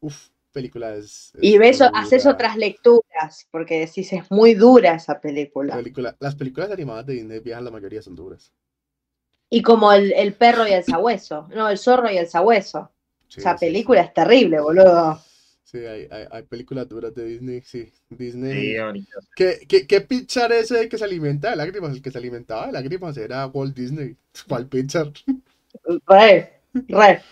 uff, 0.01 0.29
película 0.53 0.95
es... 0.95 1.33
Y 1.41 1.55
es 1.55 1.59
ves, 1.59 1.81
haces 1.83 2.25
dura". 2.25 2.35
otras 2.35 2.57
lecturas, 2.57 3.49
porque 3.51 3.81
decís, 3.81 4.13
es 4.13 4.31
muy 4.31 4.55
dura 4.55 4.95
esa 4.95 5.21
película. 5.21 5.75
Película, 5.77 6.17
las 6.21 6.35
películas 6.35 6.71
animadas 6.71 7.07
de 7.07 7.15
Disney 7.15 7.41
viejas, 7.41 7.63
la 7.63 7.71
mayoría 7.71 8.03
son 8.03 8.15
duras. 8.15 8.53
Y 9.51 9.63
como 9.63 9.93
el, 9.93 10.13
el 10.15 10.35
perro 10.35 10.67
y 10.67 10.73
el 10.73 10.83
sabueso. 10.85 11.47
No, 11.55 11.69
el 11.69 11.79
zorro 11.79 12.11
y 12.11 12.17
el 12.17 12.27
sabueso. 12.27 12.91
Sí, 13.29 13.41
Esa 13.41 13.53
sí, 13.57 13.59
sí. 13.59 13.67
película 13.67 14.01
es 14.03 14.13
terrible, 14.15 14.61
boludo. 14.61 15.21
Sí, 15.73 15.79
hay, 15.87 16.07
hay, 16.11 16.27
hay 16.31 16.43
películas 16.43 16.87
duras 16.87 17.15
de 17.15 17.25
Disney, 17.25 17.63
sí. 17.63 17.91
Disney. 18.11 18.61
Sí, 18.61 18.77
ahorita. 18.77 19.21
¿Qué, 19.35 19.61
qué, 19.67 19.87
qué 19.87 20.03
Pixar 20.03 20.53
es 20.53 20.71
ese 20.71 20.87
que 20.87 20.99
se 20.99 21.05
alimenta 21.05 21.49
de 21.49 21.57
lágrimas? 21.57 21.93
El 21.93 22.03
que 22.03 22.11
se 22.11 22.19
alimentaba 22.19 22.67
de 22.67 22.73
lágrimas 22.73 23.17
era 23.17 23.47
Walt 23.47 23.75
Disney. 23.75 24.15
¿Cuál 24.49 24.67
Pixar? 24.67 25.11
Re, 26.07 26.61
re. 26.75 27.23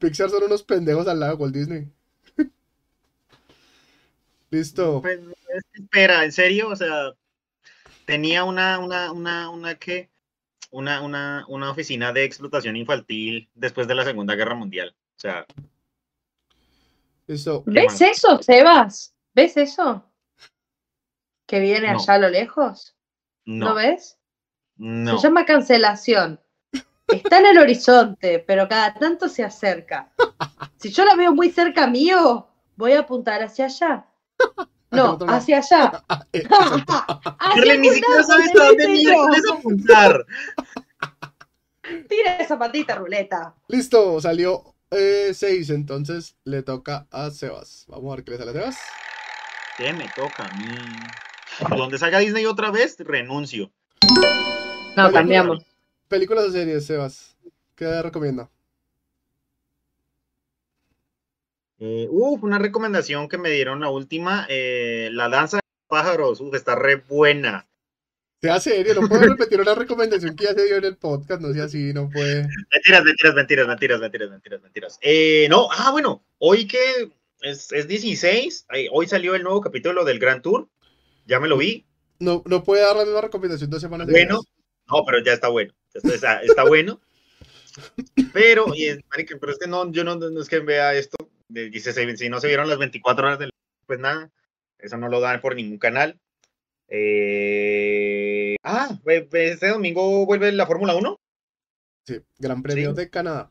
Pixar 0.00 0.28
son 0.28 0.42
unos 0.42 0.64
pendejos 0.64 1.06
al 1.06 1.20
lado 1.20 1.36
de 1.36 1.40
Walt 1.40 1.54
Disney. 1.54 1.88
Listo. 4.50 5.00
Pues, 5.00 5.20
es 5.20 5.64
que 5.72 5.82
espera, 5.82 6.24
en 6.24 6.32
serio, 6.32 6.70
o 6.70 6.76
sea, 6.76 7.12
tenía 8.06 8.42
una, 8.42 8.80
una, 8.80 9.12
una, 9.12 9.50
una, 9.50 9.76
¿qué? 9.76 10.10
Una, 10.72 11.00
una, 11.00 11.44
una 11.46 11.70
oficina 11.70 12.12
de 12.12 12.24
explotación 12.24 12.76
infantil 12.76 13.48
después 13.54 13.86
de 13.86 13.94
la 13.94 14.04
Segunda 14.04 14.34
Guerra 14.34 14.56
Mundial. 14.56 14.96
O 15.16 15.20
sea, 15.20 15.46
Listo. 17.28 17.62
¿Ves 17.66 18.00
eso, 18.00 18.42
Sebas? 18.42 19.14
¿Ves 19.34 19.56
eso? 19.56 20.04
Que 21.46 21.60
viene 21.60 21.92
No. 21.92 21.98
allá 21.98 22.14
a 22.14 22.18
lo 22.18 22.28
lejos. 22.28 22.96
¿No, 23.44 23.74
ves? 23.74 24.18
no. 24.76 25.16
Se 25.18 25.26
llama 25.28 25.44
cancelación. 25.46 26.40
Está 27.06 27.38
en 27.38 27.46
el 27.46 27.58
horizonte, 27.58 28.38
pero 28.40 28.68
cada 28.68 28.92
tanto 28.94 29.28
se 29.28 29.44
acerca. 29.44 30.12
Si 30.80 30.90
yo 30.90 31.04
la 31.04 31.16
veo 31.16 31.34
muy 31.34 31.50
cerca 31.50 31.86
mío, 31.88 32.46
voy 32.76 32.92
a 32.92 33.00
apuntar 33.00 33.42
hacia 33.42 33.66
allá. 33.66 34.06
No, 34.90 35.18
hacia 35.28 35.58
allá. 35.58 36.02
Ah, 36.08 36.24
eh, 36.32 36.42
Hacia 36.48 37.76
ni 37.76 37.90
siquiera 37.90 38.22
sabes 38.22 38.50
a 38.58 38.64
dónde 38.64 38.88
miércoles 38.88 39.42
apuntar. 39.52 40.24
tira 42.08 42.36
esa 42.38 42.58
patita, 42.58 42.94
ruleta. 42.94 43.54
Listo, 43.68 44.18
salió 44.20 44.74
6, 44.90 45.70
entonces 45.70 46.36
le 46.44 46.62
toca 46.62 47.06
a 47.10 47.30
Sebas. 47.30 47.84
Vamos 47.88 48.12
a 48.12 48.16
ver 48.16 48.24
qué 48.24 48.30
le 48.32 48.38
sale 48.38 48.50
a 48.50 48.54
Sebas. 48.54 48.78
¿Qué 49.76 49.92
me 49.92 50.08
toca 50.14 50.46
a 50.46 50.56
mí? 50.56 51.76
Donde 51.76 51.98
salga 51.98 52.18
Disney 52.18 52.46
otra 52.46 52.70
vez, 52.70 52.96
renuncio. 52.98 53.70
No, 54.96 55.12
cambiamos. 55.12 55.64
Películas 56.08 56.44
o 56.44 56.50
series, 56.52 56.86
Sebas. 56.86 57.36
¿Qué 57.74 58.02
recomienda? 58.02 58.48
Eh, 61.80 62.08
uf, 62.10 62.42
una 62.42 62.58
recomendación 62.58 63.28
que 63.28 63.38
me 63.38 63.50
dieron 63.50 63.80
la 63.80 63.88
última, 63.88 64.46
eh, 64.48 65.10
La 65.12 65.28
danza 65.28 65.58
de 65.58 65.62
los 65.62 65.86
pájaros, 65.86 66.40
uf, 66.40 66.54
está 66.54 66.74
re 66.74 66.96
buena. 66.96 67.68
Sea 68.40 68.60
serio, 68.60 68.94
no 68.94 69.08
puedo 69.08 69.22
repetir 69.22 69.60
una 69.60 69.74
recomendación 69.74 70.36
que 70.36 70.44
ya 70.44 70.54
se 70.54 70.64
dio 70.64 70.76
en 70.76 70.84
el 70.84 70.96
podcast, 70.96 71.42
no 71.42 71.52
sea 71.52 71.64
así, 71.64 71.92
no 71.92 72.08
puede. 72.08 72.46
Mentiras, 72.72 73.04
mentiras, 73.04 73.34
mentiras, 73.34 73.66
mentiras, 73.66 74.00
mentiras, 74.00 74.30
mentiras, 74.30 74.62
mentiras. 74.62 74.98
Eh, 75.02 75.48
no, 75.50 75.68
ah, 75.72 75.90
bueno, 75.90 76.24
hoy 76.38 76.68
que 76.68 77.10
es, 77.40 77.72
es 77.72 77.88
16, 77.88 78.66
eh, 78.74 78.88
hoy 78.92 79.08
salió 79.08 79.34
el 79.34 79.42
nuevo 79.42 79.60
capítulo 79.60 80.04
del 80.04 80.20
Grand 80.20 80.40
Tour, 80.42 80.68
ya 81.26 81.40
me 81.40 81.48
lo 81.48 81.56
vi. 81.56 81.84
No, 82.20 82.44
no 82.46 82.62
puede 82.62 82.82
dar 82.82 82.94
la 82.96 83.04
misma 83.04 83.22
recomendación 83.22 83.70
dos 83.70 83.80
semanas 83.80 84.08
Bueno, 84.08 84.40
no, 84.88 85.04
pero 85.04 85.22
ya 85.24 85.32
está 85.32 85.48
bueno, 85.48 85.74
está, 85.92 86.40
está- 86.42 86.64
bueno. 86.64 87.00
Pero, 88.32 88.72
y 88.74 88.86
es, 88.86 88.98
marica, 89.10 89.36
pero 89.40 89.52
es 89.52 89.58
que 89.58 89.68
no, 89.68 89.90
yo 89.90 90.04
no, 90.04 90.14
no 90.16 90.40
es 90.40 90.48
que 90.48 90.60
vea 90.60 90.94
esto, 90.94 91.16
dice, 91.48 91.92
si 92.16 92.28
no 92.28 92.40
se 92.40 92.46
vieron 92.46 92.68
las 92.68 92.78
24 92.78 93.26
horas 93.26 93.38
del, 93.38 93.50
pues 93.86 93.98
nada, 93.98 94.30
eso 94.78 94.96
no 94.96 95.08
lo 95.08 95.20
dan 95.20 95.40
por 95.40 95.56
ningún 95.56 95.78
canal. 95.78 96.18
Eh, 96.88 98.56
ah, 98.62 98.98
ve- 99.04 99.28
ve, 99.30 99.50
este 99.50 99.68
domingo 99.68 100.24
vuelve 100.26 100.50
la 100.52 100.66
Fórmula 100.66 100.94
1. 100.94 101.18
Sí, 102.06 102.20
Gran 102.38 102.62
Premio 102.62 102.90
Sí. 102.90 102.96
de 102.96 103.10
Canadá. 103.10 103.50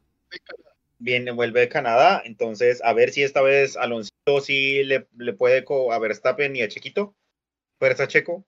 Viene, 0.99 1.31
vuelve 1.31 1.59
de 1.59 1.69
Canadá, 1.69 2.23
entonces 2.25 2.81
a 2.83 2.91
ver 2.93 3.11
si 3.11 3.21
esta 3.21 3.41
vez 3.41 3.77
Alonso 3.77 4.09
sí 4.41 4.83
le, 4.83 5.07
le 5.17 5.33
puede 5.33 5.63
a 5.91 5.99
Verstappen 5.99 6.55
y 6.55 6.63
a 6.63 6.67
Chequito, 6.67 7.15
fuerza 7.79 8.07
Checo. 8.07 8.45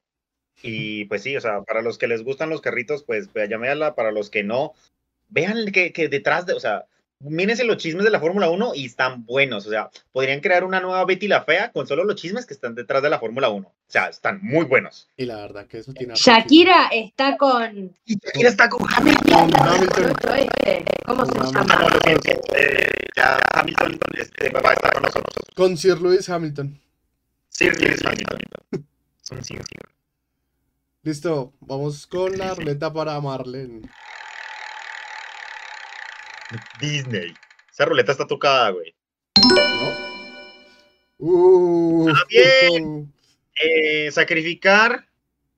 Y 0.64 1.06
pues 1.10 1.22
sí, 1.24 1.38
o 1.38 1.42
sea, 1.42 1.62
para 1.62 1.82
los 1.84 1.98
que 2.00 2.08
les 2.08 2.24
gustan 2.24 2.50
los 2.50 2.62
carritos, 2.62 3.04
pues 3.04 3.32
véanla, 3.34 3.94
para 3.94 4.12
los 4.12 4.30
que 4.32 4.44
no, 4.44 4.74
vean 5.28 5.72
que, 5.72 5.94
que 5.94 6.08
detrás 6.10 6.48
de, 6.48 6.54
o 6.54 6.60
sea, 6.60 6.86
mírense 7.20 7.64
los 7.66 7.78
chismes 7.78 8.06
de 8.06 8.12
la 8.12 8.20
Fórmula 8.20 8.50
1 8.50 8.76
y 8.76 8.86
están 8.86 9.26
buenos, 9.26 9.68
o 9.68 9.70
sea, 9.70 9.90
podrían 10.12 10.40
crear 10.40 10.64
una 10.64 10.80
nueva 10.80 11.04
Betty 11.06 11.28
la 11.28 11.44
Fea 11.44 11.72
con 11.72 11.86
solo 11.86 12.04
los 12.06 12.16
chismes 12.16 12.46
que 12.46 12.54
están 12.54 12.76
detrás 12.76 13.04
de 13.04 13.10
la 13.10 13.20
Fórmula 13.20 13.50
1, 13.50 13.68
o 13.68 13.74
sea, 13.88 14.08
están 14.08 14.40
muy 14.42 14.66
buenos. 14.66 15.10
Y 15.18 15.26
la 15.26 15.36
verdad 15.38 15.68
que 15.68 15.80
eso 15.80 15.94
tiene. 15.94 16.14
Shakira 16.16 16.88
está 16.92 17.36
con. 17.38 17.94
Y 18.06 18.16
Shakira 18.16 18.50
está 18.50 18.70
con 18.70 18.88
Hamilton. 18.90 19.52
Este, 20.36 20.86
¿Cómo 21.06 21.26
se 21.26 21.32
Con 21.34 21.46
Ah, 21.46 21.52
llama? 21.52 21.76
no, 21.76 21.90
lo 21.90 22.00
siento, 22.02 22.32
eh, 22.56 22.88
ya 23.16 23.38
Hamilton 23.54 24.00
este, 24.14 24.50
va 24.52 24.70
a 24.70 24.74
estar 24.74 24.94
con 24.94 25.04
nosotros. 25.04 25.36
Con 25.56 25.78
Sir 25.78 26.00
Lewis 26.02 26.30
Hamilton. 26.30 26.80
Sir 27.50 27.78
Lewis 27.82 28.04
Hamilton. 28.06 28.40
Son. 29.22 29.40
Listo, 31.04 31.54
vamos 31.60 32.08
con 32.08 32.38
la 32.38 32.54
ruleta 32.56 32.92
para 32.92 33.20
Marlene. 33.20 33.90
Disney. 36.80 37.34
Esa 37.72 37.86
ruleta 37.86 38.12
está 38.12 38.26
tocada, 38.28 38.70
güey. 38.72 38.96
¿No? 39.38 40.10
Uh, 41.18 42.10
Ah, 42.10 42.24
bien. 42.30 43.14
Eh, 43.62 44.10
sacrificar, 44.12 45.08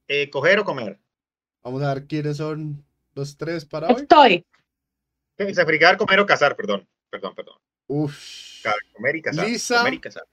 eh, 0.08 0.30
coger 0.30 0.60
o 0.60 0.66
comer. 0.66 1.00
Vamos 1.64 1.84
a 1.84 1.94
ver 1.94 2.08
quiénes 2.08 2.38
son 2.38 2.84
los 3.14 3.38
tres 3.38 3.66
para 3.66 3.88
hoy. 3.88 4.02
Estoy. 4.02 4.46
Eh, 5.38 5.54
Sacrificar, 5.54 5.98
comer 5.98 6.20
o 6.20 6.26
cazar, 6.26 6.56
perdón. 6.56 6.88
Perdón, 7.10 7.36
perdón. 7.36 7.58
Uf. 7.88 8.64
Comer 8.94 9.16
y 9.18 9.22
cazar. 9.22 9.46
Lisa. 9.48 9.78
Comer 9.80 9.94
y 9.96 10.00
cazar. 10.00 10.24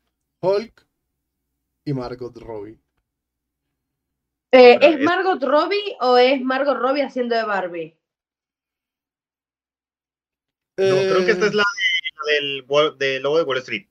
Hulk 0.40 0.86
y 1.84 1.92
Margot 1.92 2.36
Robbie. 2.38 2.78
Eh, 4.50 4.78
Pero 4.80 4.86
¿Es 4.94 4.98
es- 5.00 5.04
Margot 5.04 5.42
Robbie 5.42 5.96
o 6.00 6.16
es 6.16 6.40
Margot 6.40 6.76
Robbie 6.78 7.02
haciendo 7.02 7.34
de 7.36 7.44
Barbie? 7.44 7.94
No, 10.78 10.96
creo 10.96 11.24
que 11.24 11.32
esta 11.32 11.46
Eh, 11.46 11.48
es 11.48 11.54
la, 11.54 11.64
de- 11.64 12.12
la 12.14 12.32
del, 12.32 12.96
del 12.98 13.22
lobo 13.22 13.38
de 13.38 13.44
Wall 13.44 13.58
Street. 13.58 13.86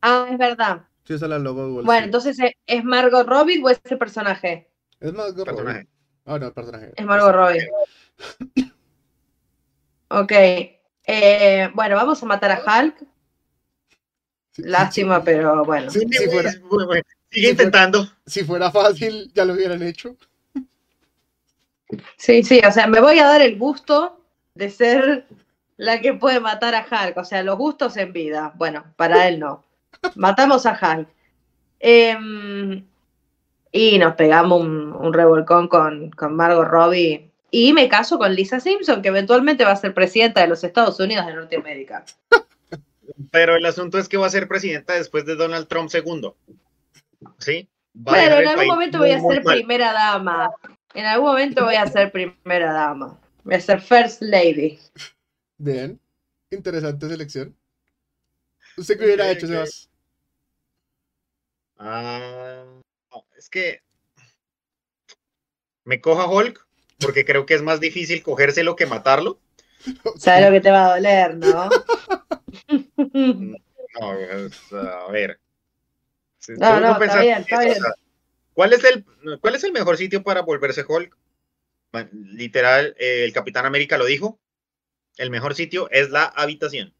Ah, 0.00 0.28
es 0.30 0.38
verdad. 0.38 0.82
Sí, 1.04 1.14
esa 1.14 1.24
es 1.26 1.30
la 1.30 1.38
logo 1.38 1.66
de 1.66 1.72
Wall 1.72 1.84
Bueno, 1.84 1.92
Street. 1.92 2.04
entonces 2.04 2.38
¿es- 2.40 2.52
¿es 2.78 2.84
Margot 2.84 3.26
Robbie 3.26 3.60
o 3.62 3.68
es 3.70 3.80
ese 3.84 3.96
personaje? 3.96 4.68
Es 5.00 5.12
Margot 5.12 5.44
Personaje. 5.44 5.78
Robbie. 5.80 5.88
Ah, 6.24 6.38
no, 6.38 6.46
el 6.46 6.52
personaje. 6.52 6.92
Es 6.96 7.04
Margot 7.04 7.32
Robbie. 7.34 7.68
Ok. 10.10 10.32
Eh, 11.10 11.70
bueno, 11.74 11.96
vamos 11.96 12.22
a 12.22 12.26
matar 12.26 12.50
a 12.52 12.60
Hulk. 12.82 12.98
Sí, 12.98 13.06
sí, 14.52 14.62
Lástima, 14.62 15.22
pero 15.24 15.64
bueno. 15.64 15.90
sí, 15.90 16.00
si, 16.10 16.26
fuera, 16.28 16.50
Bueno, 16.70 16.86
bueno, 16.86 17.02
Sigue 17.30 17.48
si 17.48 17.54
fuera- 17.54 17.68
intentando. 17.68 18.08
si 18.26 18.44
fuera 18.44 18.70
fácil, 18.70 19.30
ya 19.34 19.44
lo 19.44 19.52
hubieran 19.54 19.82
hecho. 19.82 20.16
Sí, 22.16 22.42
sí, 22.42 22.60
o 22.66 22.70
sea, 22.72 22.86
me 22.86 23.00
voy 23.00 23.18
a 23.18 23.24
dar 23.26 23.40
el 23.42 23.58
gusto 23.58 24.17
de 24.58 24.70
ser 24.70 25.24
la 25.76 26.00
que 26.00 26.12
puede 26.14 26.40
matar 26.40 26.74
a 26.74 26.84
Hulk. 26.84 27.16
O 27.16 27.24
sea, 27.24 27.42
los 27.42 27.56
gustos 27.56 27.96
en 27.96 28.12
vida. 28.12 28.52
Bueno, 28.56 28.84
para 28.96 29.28
él 29.28 29.38
no. 29.38 29.64
Matamos 30.16 30.66
a 30.66 30.72
Hulk. 30.72 31.08
Em, 31.80 32.84
y 33.70 33.98
nos 33.98 34.14
pegamos 34.16 34.60
un, 34.60 34.92
un 34.92 35.12
revolcón 35.12 35.68
con, 35.68 36.10
con 36.10 36.34
Margot 36.34 36.66
Robbie. 36.66 37.30
Y 37.50 37.72
me 37.72 37.88
caso 37.88 38.18
con 38.18 38.34
Lisa 38.34 38.60
Simpson, 38.60 39.00
que 39.00 39.08
eventualmente 39.08 39.64
va 39.64 39.70
a 39.70 39.76
ser 39.76 39.94
presidenta 39.94 40.40
de 40.42 40.48
los 40.48 40.64
Estados 40.64 40.98
Unidos 41.00 41.24
de 41.26 41.34
Norteamérica. 41.34 42.04
Pero 43.30 43.56
el 43.56 43.64
asunto 43.64 43.98
es 43.98 44.08
que 44.08 44.16
va 44.16 44.26
a 44.26 44.30
ser 44.30 44.48
presidenta 44.48 44.94
después 44.94 45.24
de 45.24 45.36
Donald 45.36 45.68
Trump 45.68 45.88
segundo. 45.88 46.36
¿Sí? 47.38 47.68
Va 47.96 48.12
Bueno, 48.12 48.36
en 48.36 48.48
algún 48.48 48.66
momento 48.66 48.98
voy 48.98 49.12
a 49.12 49.20
ser 49.20 49.44
mal. 49.44 49.56
primera 49.56 49.92
dama. 49.92 50.50
En 50.94 51.06
algún 51.06 51.28
momento 51.28 51.64
voy 51.64 51.76
a 51.76 51.86
ser 51.86 52.10
primera 52.10 52.72
dama. 52.72 53.17
Voy 53.44 53.54
a 53.54 53.60
ser 53.60 53.80
first 53.80 54.22
lady. 54.22 54.78
Bien. 55.56 55.98
Interesante 56.50 57.08
selección. 57.08 57.56
¿Usted 58.76 58.98
qué 58.98 59.04
hubiera 59.04 59.30
hecho. 59.30 59.46
Sebas? 59.46 59.90
Ah, 61.78 62.64
no, 63.12 63.24
es 63.36 63.48
que 63.48 63.82
me 65.84 66.00
coja 66.00 66.26
Hulk 66.28 66.66
porque 66.98 67.24
creo 67.24 67.46
que 67.46 67.54
es 67.54 67.62
más 67.62 67.80
difícil 67.80 68.22
cogérselo 68.22 68.76
que 68.76 68.86
matarlo. 68.86 69.38
¿Sabes 70.18 70.46
lo 70.46 70.52
que 70.52 70.60
te 70.60 70.70
va 70.70 70.86
a 70.86 70.96
doler, 70.96 71.36
no? 71.36 71.68
No, 74.00 74.12
es, 74.12 74.72
a 74.72 75.10
ver. 75.10 75.40
Si 76.38 76.52
No, 76.52 76.78
no, 76.78 77.02
está 77.02 77.20
bien, 77.20 77.36
en 77.36 77.42
está 77.42 77.58
o 77.58 77.60
bien. 77.60 77.74
sea, 77.74 77.94
¿Cuál 78.52 78.72
es 78.72 78.84
el 78.84 79.04
cuál 79.40 79.54
es 79.54 79.64
el 79.64 79.72
mejor 79.72 79.96
sitio 79.96 80.22
para 80.22 80.42
volverse 80.42 80.84
Hulk? 80.86 81.16
Literal, 82.12 82.94
eh, 82.98 83.24
el 83.24 83.32
Capitán 83.32 83.66
América 83.66 83.98
lo 83.98 84.04
dijo. 84.06 84.38
El 85.16 85.30
mejor 85.30 85.54
sitio 85.54 85.88
es 85.90 86.10
la 86.10 86.24
habitación. 86.24 86.92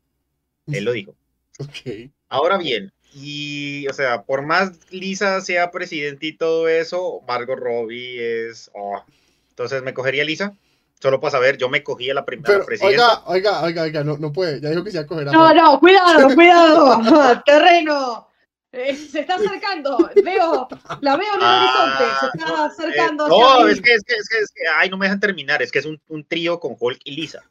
Él 0.66 0.84
lo 0.84 0.92
dijo. 0.92 1.14
Ok. 1.60 2.10
Ahora 2.28 2.56
bien, 2.56 2.92
y 3.12 3.88
o 3.88 3.92
sea, 3.92 4.22
por 4.22 4.42
más 4.42 4.78
Lisa 4.92 5.40
sea 5.40 5.72
presidente 5.72 6.26
y 6.26 6.32
todo 6.36 6.68
eso, 6.68 7.20
Margot 7.26 7.58
Robbie 7.58 8.46
es. 8.48 8.70
oh. 8.74 9.02
Entonces 9.50 9.82
me 9.82 9.92
cogería 9.92 10.22
Lisa, 10.22 10.54
solo 11.00 11.18
para 11.20 11.32
saber, 11.32 11.56
yo 11.58 11.68
me 11.68 11.82
cogí 11.82 12.10
a 12.10 12.14
la 12.14 12.24
primera 12.24 12.46
Pero, 12.46 12.64
presidenta. 12.64 13.24
oiga, 13.24 13.58
oiga, 13.58 13.62
oiga, 13.64 13.82
oiga, 13.82 14.04
no, 14.04 14.18
no 14.18 14.32
puede. 14.32 14.60
Ya 14.60 14.70
dijo 14.70 14.84
que 14.84 14.92
se 14.92 14.98
va 14.98 15.02
a 15.02 15.06
coger 15.08 15.28
a 15.28 15.32
No, 15.32 15.52
no, 15.52 15.80
cuidado, 15.80 16.28
cuidado. 16.36 17.42
Terreno. 17.44 18.27
Eh, 18.72 18.94
se 19.10 19.20
está 19.20 19.36
acercando. 19.36 20.10
Veo, 20.22 20.68
la 21.00 21.16
veo 21.16 21.34
en 21.34 21.40
el 21.40 21.46
Ah, 21.46 21.58
horizonte. 21.58 22.04
Se 22.20 22.26
está 22.26 22.46
no, 22.46 22.64
acercando. 22.64 23.26
eh, 23.26 23.28
no, 23.28 23.68
es 23.68 23.80
que, 23.80 23.94
es 23.94 24.02
que, 24.04 24.14
es 24.14 24.28
que, 24.28 24.38
es 24.38 24.50
que, 24.50 24.62
ay, 24.76 24.90
no 24.90 24.96
me 24.96 25.06
dejan 25.06 25.20
terminar, 25.20 25.62
es 25.62 25.70
que 25.72 25.78
es 25.78 25.86
un, 25.86 26.00
un 26.08 26.24
trío 26.24 26.60
con 26.60 26.76
Hulk 26.78 27.00
y 27.04 27.12
Lisa. 27.16 27.42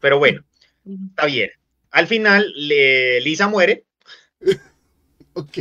Pero 0.00 0.18
bueno, 0.18 0.44
está 1.10 1.26
bien. 1.26 1.50
Al 1.90 2.06
final, 2.06 2.52
le- 2.56 3.20
Lisa 3.20 3.48
muere 3.48 3.84
Ok. 5.34 5.58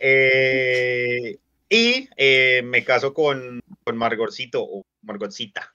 eh, 0.00 1.38
y 1.68 2.08
eh, 2.16 2.62
me 2.64 2.84
caso 2.84 3.12
con, 3.14 3.60
con 3.84 3.96
Margotcito 3.96 4.62
o 4.62 4.82
Margotcita. 5.02 5.72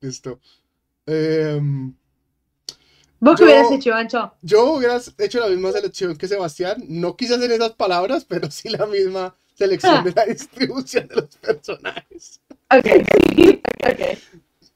Listo. 0.00 0.40
Em, 1.06 1.92
¿Vos 3.20 3.36
qué 3.36 3.44
hubieras 3.44 3.70
hecho, 3.72 3.94
Ancho? 3.94 4.32
yo 4.42 4.64
hubiera 4.74 5.00
hecho 5.18 5.40
la 5.40 5.48
misma 5.48 5.72
selección 5.72 6.16
que 6.16 6.28
Sebastián. 6.28 6.82
No 6.88 7.16
quise 7.16 7.34
hacer 7.34 7.50
esas 7.50 7.72
palabras, 7.72 8.24
pero 8.24 8.50
sí 8.50 8.68
la 8.68 8.86
misma 8.86 9.34
selección 9.54 10.04
de 10.04 10.12
la 10.12 10.24
distribución 10.24 11.08
de 11.08 11.16
los 11.16 11.36
personajes. 11.36 12.40
Ok. 12.70 12.86
ok. 12.86 14.00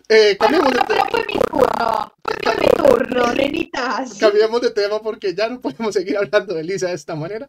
Eh, 0.08 0.36
Bueno, 0.38 0.58
cambiemos, 0.60 0.72
de 0.72 0.78
pero, 0.86 0.86
pero 0.88 1.04
te- 1.04 1.10
fue 1.10 1.24
mi 1.26 1.40
turno. 1.40 2.14
Fue 2.42 2.56
mi 2.56 2.66
turno, 2.76 3.32
nenitas. 3.34 4.14
cambiemos 4.18 4.60
de 4.60 4.70
tema 4.70 5.00
porque 5.00 5.34
ya 5.34 5.48
no 5.48 5.60
podemos 5.60 5.94
seguir 5.94 6.16
hablando 6.18 6.52
de 6.54 6.64
Lisa 6.64 6.88
de 6.88 6.94
esta 6.94 7.14
manera. 7.14 7.48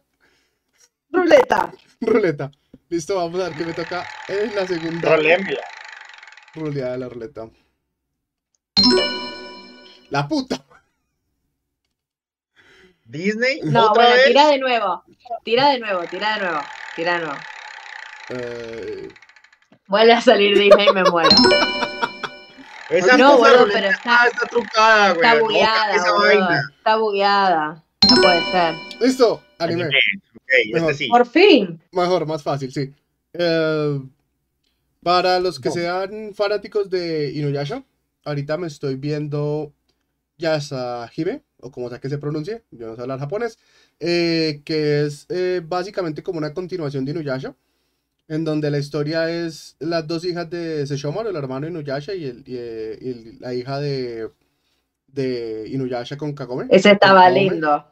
Ruleta. 1.10 1.72
Ruleta. 2.00 2.50
Listo, 2.88 3.16
vamos 3.16 3.40
a 3.40 3.48
ver 3.48 3.58
qué 3.58 3.64
me 3.64 3.72
toca 3.72 4.06
en 4.28 4.54
la 4.54 4.66
segunda 4.66 5.16
Rolémela. 5.16 5.62
ruleada 6.54 6.92
de 6.92 6.98
la 6.98 7.08
ruleta. 7.08 7.48
La 10.10 10.28
puta. 10.28 10.64
Disney. 13.04 13.60
No, 13.64 13.90
¿Otra 13.90 13.94
bueno, 14.04 14.16
vez? 14.16 14.26
tira 14.26 14.48
de 14.48 14.58
nuevo. 14.58 15.04
Tira 15.44 15.68
de 15.70 15.78
nuevo, 15.80 16.00
tira 16.10 16.34
de 16.38 16.44
nuevo. 16.44 16.60
Tira 16.96 17.12
de 17.18 17.24
nuevo. 17.24 17.38
Eh, 18.30 19.08
Vuelve 19.86 20.12
a 20.14 20.20
salir 20.20 20.58
Disney 20.58 20.86
y 20.88 20.92
me 20.92 21.04
muero. 21.04 21.28
Esa 22.90 23.16
No, 23.16 23.38
boludo, 23.38 23.66
pero 23.72 23.88
está- 23.88 24.26
está 24.26 24.46
trucada, 24.46 25.12
güey. 25.14 25.24
Está 25.26 25.40
bugueada, 25.40 25.94
esa 25.96 26.12
boludo. 26.12 26.26
vaina. 26.26 26.60
Está 26.78 26.96
bugueada. 26.96 27.84
No 28.10 28.16
puede 28.22 28.42
ser. 28.50 28.74
listo, 29.00 29.42
anime. 29.58 29.82
Anime. 29.84 29.98
Ok, 30.36 30.72
Mejor. 30.74 30.90
este 30.90 31.04
sí. 31.04 31.10
Por 31.10 31.26
fin. 31.26 31.80
Mejor, 31.92 32.26
más 32.26 32.42
fácil, 32.42 32.72
sí. 32.72 32.92
Eh, 33.32 34.00
para 35.02 35.40
los 35.40 35.58
que 35.58 35.68
No. 35.70 35.74
sean 35.74 36.32
fanáticos 36.34 36.88
de 36.90 37.30
Inuyasha, 37.32 37.82
ahorita 38.24 38.56
me 38.58 38.66
estoy 38.68 38.96
viendo 38.96 39.72
Yasahime, 40.38 41.42
o 41.64 41.70
como 41.70 41.88
sea 41.88 41.98
que 42.00 42.08
se 42.10 42.18
pronuncie, 42.18 42.62
yo 42.70 42.86
no 42.86 42.94
sé 42.96 43.02
hablar 43.02 43.18
japonés, 43.18 43.58
eh, 44.00 44.60
que 44.64 45.04
es 45.06 45.26
eh, 45.30 45.62
básicamente 45.66 46.22
como 46.22 46.38
una 46.38 46.52
continuación 46.54 47.04
de 47.04 47.12
Inuyasha, 47.12 47.56
en 48.28 48.44
donde 48.44 48.70
la 48.70 48.78
historia 48.78 49.30
es 49.30 49.76
las 49.80 50.06
dos 50.06 50.24
hijas 50.24 50.48
de 50.50 50.86
Sesshomaru, 50.86 51.28
el 51.30 51.36
hermano 51.36 51.66
de 51.66 51.72
Inuyasha, 51.72 52.14
y, 52.14 52.24
el, 52.26 52.38
y, 52.46 52.56
eh, 52.58 52.98
y 53.00 53.38
la 53.40 53.54
hija 53.54 53.80
de, 53.80 54.30
de 55.08 55.66
Inuyasha 55.68 56.16
con 56.16 56.34
Kagome. 56.34 56.66
Ese 56.70 56.92
estaba 56.92 57.24
Kagome. 57.24 57.40
lindo. 57.40 57.86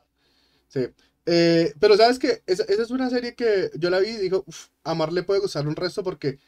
Sí. 0.68 0.89
Eh, 1.27 1.73
pero 1.79 1.97
sabes 1.97 2.18
que 2.18 2.43
esa, 2.47 2.64
esa 2.64 2.83
es 2.83 2.91
una 2.91 3.09
serie 3.11 3.35
que 3.35 3.70
yo 3.79 3.91
la 3.91 4.01
vi 4.01 4.09
y 4.09 4.16
digo, 4.16 4.45
"Uf, 4.47 4.68
a 4.85 4.95
Mar 4.95 5.12
le 5.12 5.23
puede 5.23 5.41
gustar 5.41 5.68
un 5.68 5.77
resto 5.77 6.03
porque, 6.03 6.39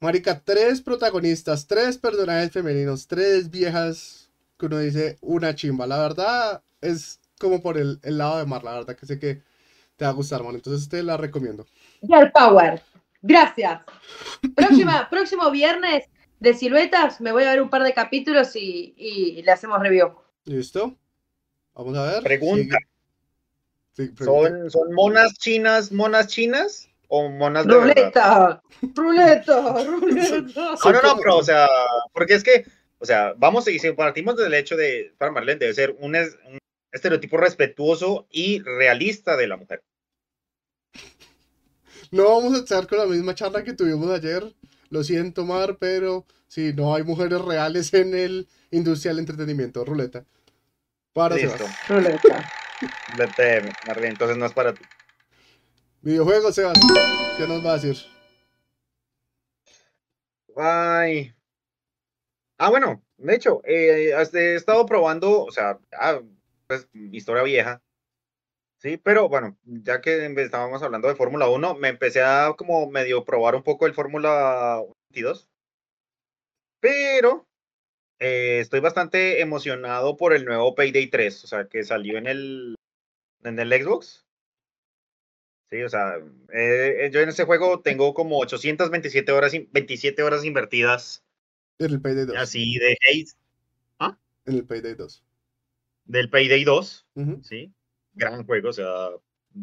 marica, 0.00 0.40
tres 0.44 0.80
protagonistas, 0.82 1.66
tres 1.66 1.98
personajes 1.98 2.52
femeninos, 2.52 3.08
tres 3.08 3.50
viejas 3.50 4.30
que 4.58 4.66
uno 4.66 4.78
dice 4.78 5.16
una 5.22 5.54
chimba. 5.54 5.86
La 5.86 5.98
verdad 5.98 6.62
es 6.80 7.20
como 7.38 7.62
por 7.62 7.78
el, 7.78 7.98
el 8.02 8.18
lado 8.18 8.38
de 8.38 8.46
Mar, 8.46 8.64
la 8.64 8.72
verdad 8.74 8.96
que 8.96 9.06
sé 9.06 9.18
que 9.18 9.42
te 9.96 10.04
va 10.04 10.10
a 10.10 10.14
gustar, 10.14 10.42
man. 10.42 10.54
Entonces 10.54 10.88
te 10.88 11.02
la 11.02 11.16
recomiendo. 11.16 11.66
Girl 12.02 12.30
Power. 12.32 12.82
Gracias. 13.22 13.82
Próxima, 14.54 15.08
próximo 15.10 15.50
viernes 15.50 16.04
de 16.38 16.54
siluetas 16.54 17.20
me 17.20 17.32
voy 17.32 17.44
a 17.44 17.50
ver 17.50 17.60
un 17.62 17.68
par 17.68 17.82
de 17.82 17.92
capítulos 17.92 18.56
y, 18.56 18.94
y 18.96 19.42
le 19.42 19.52
hacemos 19.52 19.78
review. 19.80 20.14
¿Listo? 20.44 20.96
Vamos 21.74 21.96
a 21.98 22.12
ver. 22.12 22.22
Pregunta. 22.22 22.78
Sí, 23.92 24.08
pregunta. 24.08 24.48
¿Son, 24.48 24.70
¿Son 24.70 24.94
monas 24.94 25.34
chinas, 25.34 25.92
monas 25.92 26.28
chinas? 26.28 26.88
¿O 27.08 27.28
monas 27.28 27.66
de 27.66 27.74
verdad? 27.74 27.92
Ruleta, 27.92 28.62
ruleta, 28.94 29.84
ruleta. 29.84 30.76
No, 30.84 30.92
no, 30.92 31.02
no, 31.02 31.16
pero, 31.18 31.36
o 31.38 31.42
sea, 31.42 31.68
porque 32.12 32.34
es 32.34 32.44
que, 32.44 32.64
o 33.00 33.04
sea, 33.04 33.34
vamos 33.36 33.66
y 33.66 33.78
si 33.80 33.90
partimos 33.92 34.36
del 34.36 34.54
hecho 34.54 34.76
de, 34.76 35.12
para 35.18 35.32
Marlene, 35.32 35.58
debe 35.58 35.74
ser 35.74 35.96
un, 35.98 36.14
es- 36.14 36.38
un 36.46 36.59
estereotipo 36.92 37.36
respetuoso 37.36 38.26
y 38.30 38.60
realista 38.60 39.36
de 39.36 39.46
la 39.46 39.56
mujer. 39.56 39.82
No 42.10 42.24
vamos 42.24 42.54
a 42.54 42.58
estar 42.58 42.86
con 42.86 42.98
la 42.98 43.06
misma 43.06 43.34
charla 43.34 43.62
que 43.62 43.72
tuvimos 43.72 44.10
ayer. 44.10 44.44
Lo 44.88 45.04
siento, 45.04 45.44
Mar, 45.44 45.76
pero 45.78 46.26
sí, 46.48 46.72
no 46.74 46.94
hay 46.94 47.04
mujeres 47.04 47.40
reales 47.40 47.94
en 47.94 48.14
el 48.14 48.48
industrial 48.72 49.20
entretenimiento. 49.20 49.84
Ruleta. 49.84 50.24
Para 51.12 51.36
Listo. 51.36 51.64
Ruleta. 51.88 52.52
Vete, 53.16 53.62
Marlene, 53.86 54.08
entonces 54.08 54.36
no 54.36 54.46
es 54.46 54.52
para 54.52 54.74
ti. 54.74 54.82
Videojuegos, 56.02 56.54
Sebas. 56.54 56.78
¿Qué 57.36 57.46
nos 57.46 57.64
va 57.64 57.72
a 57.74 57.78
decir? 57.78 57.96
Ay. 60.56 61.32
Ah, 62.58 62.70
bueno, 62.70 63.02
de 63.18 63.34
hecho, 63.34 63.60
eh, 63.64 64.12
he 64.32 64.54
estado 64.54 64.84
probando, 64.86 65.44
o 65.44 65.50
sea, 65.50 65.78
ah, 65.92 66.20
pues 66.70 66.88
historia 67.12 67.42
vieja. 67.42 67.82
Sí, 68.78 68.96
pero 68.96 69.28
bueno, 69.28 69.58
ya 69.64 70.00
que 70.00 70.24
estábamos 70.38 70.82
hablando 70.82 71.08
de 71.08 71.16
Fórmula 71.16 71.48
1, 71.48 71.74
me 71.74 71.88
empecé 71.88 72.22
a 72.22 72.54
como 72.56 72.88
medio 72.90 73.24
probar 73.24 73.56
un 73.56 73.62
poco 73.62 73.86
el 73.86 73.92
Fórmula 73.94 74.80
22. 75.10 75.48
Pero 76.80 77.46
eh, 78.20 78.60
estoy 78.60 78.80
bastante 78.80 79.40
emocionado 79.40 80.16
por 80.16 80.32
el 80.32 80.44
nuevo 80.44 80.74
Payday 80.74 81.08
3, 81.08 81.44
o 81.44 81.46
sea, 81.48 81.66
que 81.66 81.82
salió 81.82 82.16
en 82.16 82.26
el, 82.26 82.76
en 83.42 83.58
el 83.58 83.82
Xbox. 83.82 84.24
Sí, 85.70 85.82
o 85.82 85.88
sea, 85.88 86.14
eh, 86.52 87.10
yo 87.12 87.20
en 87.20 87.28
ese 87.28 87.44
juego 87.44 87.80
tengo 87.80 88.14
como 88.14 88.38
827 88.38 89.32
horas, 89.32 89.54
in- 89.54 89.68
27 89.72 90.22
horas 90.22 90.44
invertidas 90.44 91.22
En 91.78 91.90
el 91.90 92.00
Payday 92.00 92.26
2. 92.26 92.36
así 92.36 92.78
de 92.78 92.96
hate 93.08 93.30
En 94.46 94.54
el 94.54 94.64
Payday 94.64 94.94
2. 94.94 95.22
Del 96.10 96.28
Payday 96.28 96.64
2, 96.64 97.06
Ujú. 97.14 97.40
¿sí? 97.42 97.72
Gran 98.14 98.44
juego, 98.44 98.70
o 98.70 98.72
sea, 98.72 99.10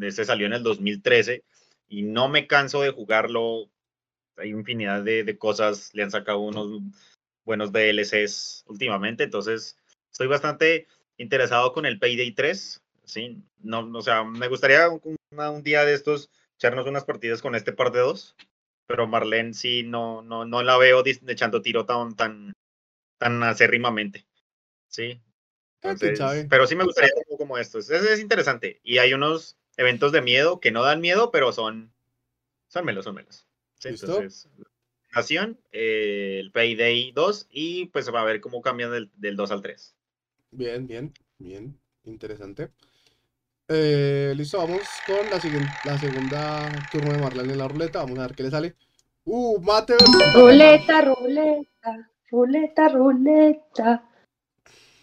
ese 0.00 0.24
salió 0.24 0.46
en 0.46 0.54
el 0.54 0.62
2013 0.62 1.44
y 1.88 2.02
no 2.02 2.28
me 2.28 2.46
canso 2.46 2.80
de 2.80 2.90
jugarlo. 2.90 3.70
Hay 4.36 4.50
infinidad 4.50 5.02
de, 5.02 5.24
de 5.24 5.36
cosas, 5.36 5.90
le 5.94 6.04
han 6.04 6.10
sacado 6.10 6.38
unos 6.38 6.80
buenos 7.44 7.72
DLCs 7.72 8.64
últimamente, 8.68 9.24
entonces 9.24 9.76
estoy 10.10 10.26
bastante 10.26 10.86
interesado 11.16 11.72
con 11.72 11.86
el 11.86 11.98
Payday 11.98 12.32
3, 12.32 12.82
¿sí? 13.04 13.42
No, 13.58 13.80
o 13.80 14.02
sea, 14.02 14.24
me 14.24 14.48
gustaría 14.48 14.88
un, 14.88 15.16
un 15.30 15.62
día 15.62 15.84
de 15.84 15.94
estos 15.94 16.30
echarnos 16.56 16.86
unas 16.86 17.04
partidas 17.04 17.42
con 17.42 17.54
este 17.54 17.72
par 17.72 17.90
de 17.92 18.00
dos, 18.00 18.36
pero 18.86 19.06
Marlene 19.06 19.54
sí 19.54 19.82
no, 19.82 20.22
no, 20.22 20.44
no 20.44 20.62
la 20.62 20.78
veo 20.78 21.02
echando 21.04 21.60
tiro 21.60 21.84
tan, 21.84 22.14
tan, 22.14 22.52
tan 23.18 23.42
acérrimamente, 23.42 24.24
¿sí? 24.88 25.20
Ah, 25.82 25.90
Entonces, 25.92 26.46
pero 26.50 26.66
sí 26.66 26.74
me 26.74 26.84
gustaría 26.84 27.10
algo 27.16 27.36
como 27.38 27.56
estos. 27.58 27.88
Es, 27.90 28.02
es 28.02 28.20
interesante. 28.20 28.80
Y 28.82 28.98
hay 28.98 29.14
unos 29.14 29.56
eventos 29.76 30.12
de 30.12 30.22
miedo 30.22 30.60
que 30.60 30.72
no 30.72 30.82
dan 30.82 31.00
miedo, 31.00 31.30
pero 31.30 31.52
son, 31.52 31.92
son 32.66 32.84
melos, 32.84 33.04
son 33.04 33.14
melos. 33.14 33.46
Sí, 33.78 33.90
¿Listo? 33.90 34.06
entonces, 34.06 34.48
Nación, 35.14 35.58
eh, 35.72 36.38
el 36.40 36.50
Payday 36.52 37.12
2 37.12 37.46
y 37.50 37.86
pues 37.86 38.12
va 38.12 38.20
a 38.20 38.24
ver 38.24 38.40
cómo 38.40 38.60
cambian 38.60 38.90
del, 38.90 39.10
del 39.16 39.36
2 39.36 39.50
al 39.52 39.62
3. 39.62 39.94
Bien, 40.50 40.86
bien, 40.86 41.12
bien. 41.38 41.78
Interesante. 42.04 42.70
Eh, 43.68 44.32
listo, 44.34 44.58
vamos 44.58 44.80
con 45.06 45.28
la, 45.30 45.38
siguiente, 45.40 45.68
la 45.84 45.98
segunda 45.98 46.88
turno 46.90 47.12
de 47.12 47.18
Marlene 47.18 47.52
en 47.52 47.58
la 47.58 47.68
ruleta. 47.68 48.00
Vamos 48.00 48.18
a 48.18 48.22
ver 48.22 48.34
qué 48.34 48.42
le 48.44 48.50
sale. 48.50 48.74
Uh, 49.24 49.60
mate 49.60 49.94
Ruleta, 50.34 51.02
ruleta, 51.02 52.10
ruleta, 52.30 52.88
ruleta. 52.88 54.07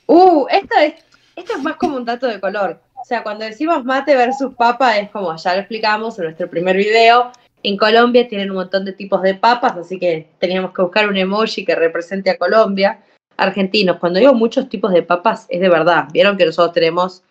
Uh, 0.08 0.46
esto 0.50 0.76
es, 0.80 0.94
esto 1.36 1.54
es 1.54 1.64
más 1.64 1.78
como 1.78 1.98
un 1.98 2.06
dato 2.06 2.28
de 2.28 2.40
color. 2.40 2.80
O 2.96 3.06
sea, 3.06 3.24
cuando 3.24 3.46
decimos 3.46 3.84
mate 3.84 4.16
versus 4.16 4.54
papa, 4.56 4.98
es 4.98 5.10
como 5.12 5.36
ya 5.36 5.54
lo 5.54 5.60
explicamos 5.60 6.18
en 6.18 6.26
nuestro 6.26 6.50
primer 6.50 6.76
video. 6.76 7.32
En 7.64 7.78
Colombia 7.78 8.28
tienen 8.28 8.52
un 8.52 8.58
montón 8.58 8.86
de 8.86 8.94
tipos 8.94 9.22
de 9.22 9.36
papas, 9.36 9.76
así 9.76 10.00
que 10.00 10.30
teníamos 10.40 10.74
que 10.74 10.82
buscar 10.82 11.08
un 11.10 11.18
emoji 11.18 11.66
que 11.66 11.76
represente 11.76 12.30
a 12.30 12.38
Colombia. 12.38 13.04
Argentinos, 13.38 13.98
cuando 13.98 14.20
digo 14.20 14.34
muchos 14.34 14.70
tipos 14.70 14.94
de 14.94 15.04
papas, 15.04 15.46
es 15.50 15.60
de 15.60 15.70
verdad. 15.70 16.08
Vieron 16.14 16.38
que 16.38 16.46
nosotros 16.46 16.74
tenemos 16.74 17.24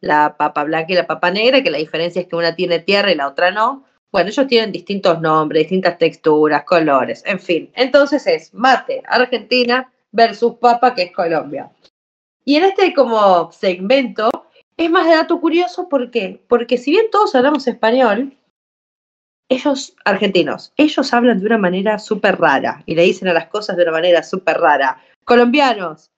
la 0.00 0.36
papa 0.36 0.64
blanca 0.64 0.92
y 0.92 0.96
la 0.96 1.06
papa 1.06 1.30
negra, 1.30 1.62
que 1.62 1.70
la 1.70 1.78
diferencia 1.78 2.20
es 2.20 2.28
que 2.28 2.36
una 2.36 2.54
tiene 2.54 2.80
tierra 2.80 3.10
y 3.10 3.14
la 3.14 3.28
otra 3.28 3.50
no. 3.50 3.84
Bueno, 4.12 4.28
ellos 4.28 4.46
tienen 4.46 4.72
distintos 4.72 5.20
nombres, 5.20 5.62
distintas 5.62 5.98
texturas, 5.98 6.64
colores, 6.64 7.22
en 7.26 7.40
fin. 7.40 7.70
Entonces 7.74 8.26
es 8.26 8.52
mate, 8.54 9.02
Argentina 9.06 9.90
versus 10.12 10.54
papa, 10.54 10.94
que 10.94 11.02
es 11.02 11.12
Colombia. 11.12 11.70
Y 12.46 12.56
en 12.56 12.64
este 12.64 12.94
como 12.94 13.50
segmento 13.50 14.30
es 14.76 14.88
más 14.88 15.06
de 15.06 15.16
dato 15.16 15.40
curioso, 15.40 15.88
¿por 15.88 16.10
qué? 16.12 16.42
Porque 16.48 16.78
si 16.78 16.92
bien 16.92 17.06
todos 17.10 17.34
hablamos 17.34 17.66
español, 17.66 18.36
ellos, 19.48 19.96
argentinos, 20.04 20.72
ellos 20.76 21.12
hablan 21.12 21.40
de 21.40 21.46
una 21.46 21.58
manera 21.58 21.98
súper 21.98 22.38
rara 22.38 22.82
y 22.86 22.94
le 22.94 23.02
dicen 23.02 23.28
a 23.28 23.32
las 23.32 23.48
cosas 23.48 23.76
de 23.76 23.82
una 23.82 23.92
manera 23.92 24.22
súper 24.22 24.58
rara. 24.58 25.02
Colombianos, 25.24 26.12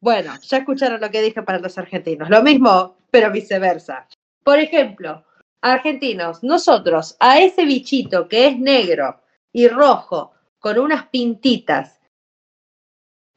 bueno, 0.00 0.34
ya 0.42 0.58
escucharon 0.58 1.00
lo 1.00 1.10
que 1.10 1.22
dije 1.22 1.42
para 1.42 1.58
los 1.58 1.76
argentinos. 1.78 2.30
Lo 2.30 2.42
mismo, 2.42 2.96
pero 3.10 3.32
viceversa. 3.32 4.06
Por 4.44 4.60
ejemplo, 4.60 5.24
argentinos, 5.60 6.44
nosotros 6.44 7.16
a 7.18 7.40
ese 7.40 7.64
bichito 7.64 8.28
que 8.28 8.46
es 8.46 8.58
negro 8.58 9.20
y 9.52 9.66
rojo 9.66 10.32
con 10.60 10.78
unas 10.78 11.06
pintitas, 11.06 12.00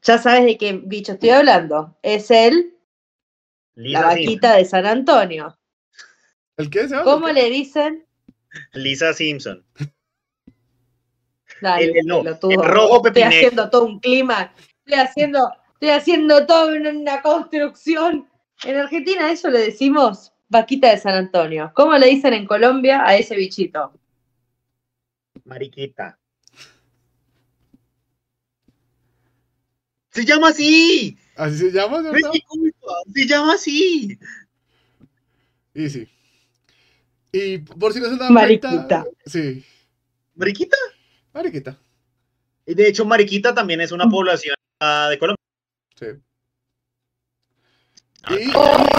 ya 0.06 0.18
sabes 0.18 0.44
de 0.44 0.56
qué 0.56 0.72
bicho 0.84 1.12
estoy 1.12 1.30
hablando. 1.30 1.96
Es 2.02 2.30
el, 2.30 2.74
la 3.74 4.02
vaquita 4.02 4.54
de 4.56 4.64
San 4.64 4.86
Antonio. 4.86 5.56
¿El 6.56 6.70
qué, 6.70 6.88
Sebas? 6.88 7.04
¿Cómo 7.04 7.28
le 7.28 7.50
dicen? 7.50 8.06
Lisa 8.72 9.12
Simpson. 9.12 9.64
Dale, 11.60 11.84
El- 11.84 11.96
el 11.98 12.06
no, 12.06 12.22
pelotudo. 12.22 12.50
el 12.62 12.68
rojo 12.68 12.96
Estoy 12.96 13.10
pepinero. 13.12 13.36
haciendo 13.36 13.70
todo 13.70 13.84
un 13.86 14.00
clima, 14.00 14.52
estoy 14.84 15.00
haciendo, 15.00 15.52
estoy 15.74 15.88
haciendo 15.90 16.46
toda 16.46 16.74
una, 16.74 16.90
una 16.90 17.22
construcción. 17.22 18.28
En 18.64 18.76
Argentina 18.76 19.26
a 19.26 19.32
eso 19.32 19.50
le 19.50 19.58
decimos 19.60 20.32
vaquita 20.48 20.90
de 20.90 20.98
San 20.98 21.14
Antonio. 21.14 21.70
¿Cómo 21.74 21.92
le 21.98 22.06
dicen 22.06 22.32
en 22.32 22.46
Colombia 22.46 23.04
a 23.06 23.16
ese 23.16 23.36
bichito? 23.36 23.92
Mariquita. 25.44 26.18
Se 30.16 30.24
llama 30.24 30.48
así. 30.48 31.18
Así 31.36 31.58
se 31.58 31.70
llama, 31.70 32.00
No 32.00 32.08
es 32.08 32.14
¿verdad? 32.14 32.30
mi 32.32 32.40
culpa, 32.40 32.92
se 33.14 33.26
llama 33.26 33.52
así. 33.52 34.18
Y 35.74 35.90
sí. 35.90 36.08
Y 37.32 37.58
por 37.58 37.92
si 37.92 38.00
no 38.00 38.06
se 38.08 38.16
dan 38.16 38.32
Mariquita. 38.32 38.70
cuenta. 38.70 39.04
Sí, 39.26 39.62
Mariquita. 40.34 40.76
Mariquita. 41.34 41.76
Y 42.64 42.72
de 42.74 42.88
hecho, 42.88 43.04
Mariquita 43.04 43.54
también 43.54 43.82
es 43.82 43.92
una 43.92 44.08
población 44.08 44.54
ah, 44.80 45.08
de 45.10 45.18
Colombia. 45.18 45.36
Sí. 46.00 46.06
Ah, 48.22 48.34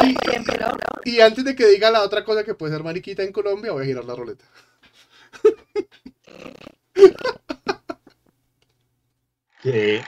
Y, 0.04 0.12
y- 0.12 1.16
y 1.16 1.22
antes 1.22 1.44
de 1.44 1.56
que 1.56 1.66
diga 1.68 1.90
la 1.90 2.04
otra 2.04 2.24
cosa 2.24 2.44
que 2.44 2.54
puede 2.54 2.74
ser 2.74 2.84
mariquita 2.84 3.24
en 3.24 3.32
Colombia, 3.32 3.72
voy 3.72 3.84
a 3.84 3.86
girar 3.88 4.06
la 4.06 4.14
roleta. 4.16 4.46
¿Qué? 9.62 10.04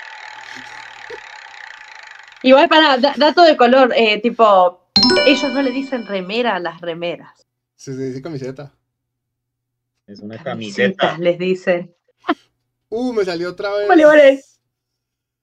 Igual 2.43 2.67
para 2.69 2.97
da- 2.97 3.13
dato 3.17 3.43
de 3.43 3.55
color, 3.57 3.93
eh, 3.95 4.19
tipo, 4.21 4.89
ellos 5.25 5.51
no 5.53 5.61
le 5.61 5.71
dicen 5.71 6.05
remera 6.07 6.55
a 6.55 6.59
las 6.59 6.81
remeras. 6.81 7.45
Se 7.75 7.95
dice 7.95 8.21
camiseta. 8.21 8.73
Es 10.07 10.19
una 10.19 10.41
Camisetas 10.41 10.95
camiseta. 10.97 11.17
les 11.23 11.37
dicen. 11.37 11.95
Uh, 12.89 13.13
me 13.13 13.23
salió 13.23 13.49
otra 13.51 13.71
vez. 13.75 13.87
Vale, 13.87 14.05
vale. 14.05 14.43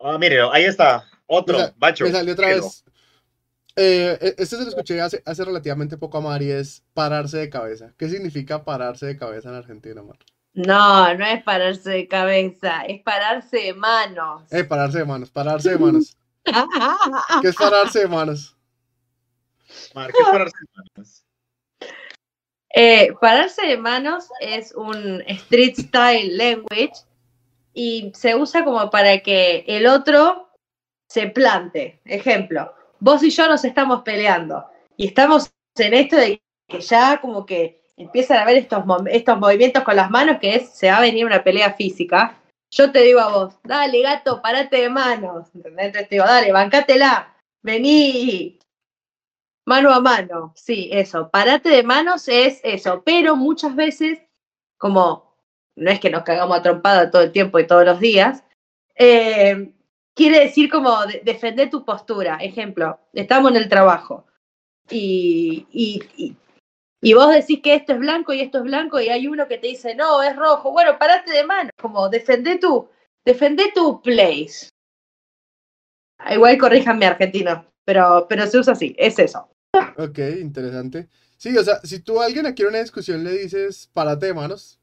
Ah, 0.01 0.19
mire, 0.19 0.41
ahí 0.53 0.65
está. 0.65 1.05
Otro, 1.27 1.59
Me 1.59 1.73
Bacho. 1.77 2.05
Me 2.05 2.11
salió 2.13 2.33
otra 2.35 2.49
vez. 2.49 2.85
Eh, 3.77 4.19
e- 4.21 4.35
este 4.39 4.57
se 4.57 4.63
lo 4.63 4.69
escuché 4.71 5.01
hace, 5.01 5.23
hace 5.25 5.45
relativamente 5.45 5.97
poco 5.99 6.19
a 6.19 6.21
Mari, 6.23 6.51
es 6.51 6.83
pararse 6.95 7.37
de 7.39 7.51
cabeza. 7.51 7.93
¿Qué 7.97 8.09
significa 8.09 8.65
pararse 8.65 9.07
de 9.07 9.17
cabeza 9.17 9.51
en 9.51 9.55
Argentina, 9.55 10.03
Mar? 10.03 10.19
No, 10.55 11.15
no 11.15 11.27
es 11.27 11.43
pararse 11.45 11.91
de 11.91 12.09
cabeza, 12.09 12.83
es 12.87 13.03
pararse 13.03 13.59
de 13.59 13.75
manos. 13.75 14.43
Eh, 14.51 14.65
pararse 14.65 14.99
de 14.99 15.05
manos, 15.05 15.31
pararse 15.31 15.71
de 15.71 15.79
manos. 15.79 16.17
¿Qué 17.43 17.49
es 17.49 17.57
pararse 17.57 18.01
de 18.01 18.09
manos? 18.09 18.57
Mar, 19.95 20.13
¿qué 20.13 20.23
pararse 20.25 20.57
de 20.61 20.83
manos? 20.95 21.25
Eh, 22.75 23.15
pararse 23.21 23.67
de 23.67 23.79
manos 23.79 24.29
es 24.41 24.75
un 24.75 25.23
street 25.27 25.77
style 25.77 26.37
language 26.37 26.93
y 27.73 28.13
se 28.15 28.35
usa 28.35 28.65
como 28.65 28.91
para 28.91 29.21
que 29.21 29.65
el 29.67 29.87
otro 29.87 30.51
se 31.09 31.29
plante. 31.29 32.01
Ejemplo, 32.05 32.75
vos 33.01 33.23
y 33.23 33.31
yo 33.31 33.49
nos 33.49 33.65
estamos 33.65 34.03
peleando 34.03 34.67
y 34.97 35.07
estamos 35.07 35.51
en 35.77 35.95
esto 35.95 36.17
de 36.17 36.43
que 36.69 36.81
ya 36.81 37.21
como 37.21 37.47
que 37.47 37.83
empiezan 37.97 38.39
a 38.39 38.43
haber 38.43 38.57
estos, 38.57 38.85
estos 39.11 39.39
movimientos 39.39 39.83
con 39.83 39.97
las 39.97 40.11
manos 40.11 40.39
que 40.41 40.57
es, 40.57 40.71
se 40.71 40.91
va 40.91 40.99
a 40.99 41.03
venir 41.03 41.25
una 41.25 41.43
pelea 41.43 41.73
física. 41.75 42.39
Yo 42.77 42.93
te 42.93 43.01
digo 43.01 43.21
a 43.21 43.29
vos, 43.33 43.55
dale 43.65 44.03
gato, 44.03 44.43
parate 44.43 44.83
de 44.83 44.91
manos. 44.91 45.49
Entonces 45.55 46.09
te 46.09 46.15
digo, 46.17 46.25
dale, 46.27 46.53
bancátela, 46.53 47.35
vení, 47.63 48.59
Mano 49.67 49.93
a 49.93 50.01
mano, 50.01 50.53
sí, 50.55 50.89
eso. 50.93 51.29
Parate 51.31 51.71
de 51.71 51.83
manos 51.83 52.29
es 52.29 52.61
eso, 52.63 53.03
pero 53.05 53.35
muchas 53.35 53.75
veces, 53.75 54.21
como 54.79 55.35
no 55.75 55.91
es 55.91 55.99
que 55.99 56.11
nos 56.11 56.23
cagamos 56.23 56.61
a 56.65 57.11
todo 57.11 57.23
el 57.23 57.33
tiempo 57.33 57.59
y 57.59 57.67
todos 57.67 57.85
los 57.85 57.99
días, 57.99 58.45
eh, 58.95 59.73
quiere 60.15 60.41
decir 60.41 60.71
como 60.71 61.05
de- 61.07 61.21
defender 61.25 61.69
tu 61.69 61.85
postura. 61.85 62.37
Ejemplo, 62.41 63.01
estamos 63.13 63.51
en 63.51 63.57
el 63.57 63.69
trabajo 63.69 64.25
y, 64.91 65.67
y- 65.73 66.37
y 67.03 67.15
vos 67.15 67.33
decís 67.33 67.61
que 67.63 67.75
esto 67.75 67.93
es 67.93 67.99
blanco 67.99 68.33
y 68.33 68.41
esto 68.41 68.59
es 68.59 68.65
blanco 68.65 69.01
y 69.01 69.09
hay 69.09 69.27
uno 69.27 69.47
que 69.49 69.59
te 69.59 69.69
dice, 69.69 69.95
no, 69.95 70.23
es 70.23 70.35
rojo. 70.37 70.73
Bueno, 70.73 70.99
parate 70.99 71.31
de 71.31 71.45
manos, 71.45 71.73
como 71.81 72.09
defende 72.09 72.59
tu, 72.59 72.89
defende 73.25 73.71
tu 73.75 74.01
place. 74.03 74.69
Ah, 76.19 76.35
Igual 76.35 76.59
corríjanme 76.59 77.07
argentino, 77.07 77.67
pero, 77.85 78.27
pero 78.29 78.47
se 78.47 78.59
usa 78.59 78.73
así, 78.73 78.95
es 78.99 79.19
eso. 79.19 79.49
Ok, 79.99 80.19
interesante. 80.41 81.09
Sí, 81.37 81.57
o 81.57 81.63
sea, 81.63 81.81
si 81.85 82.01
tú 82.01 82.21
a 82.21 82.27
alguien 82.27 82.47
aquí 82.47 82.63
en 82.63 82.69
una 82.69 82.79
discusión 82.81 83.23
le 83.23 83.33
dices 83.33 83.91
parate 83.93 84.27
de 84.27 84.35
manos, 84.35 84.81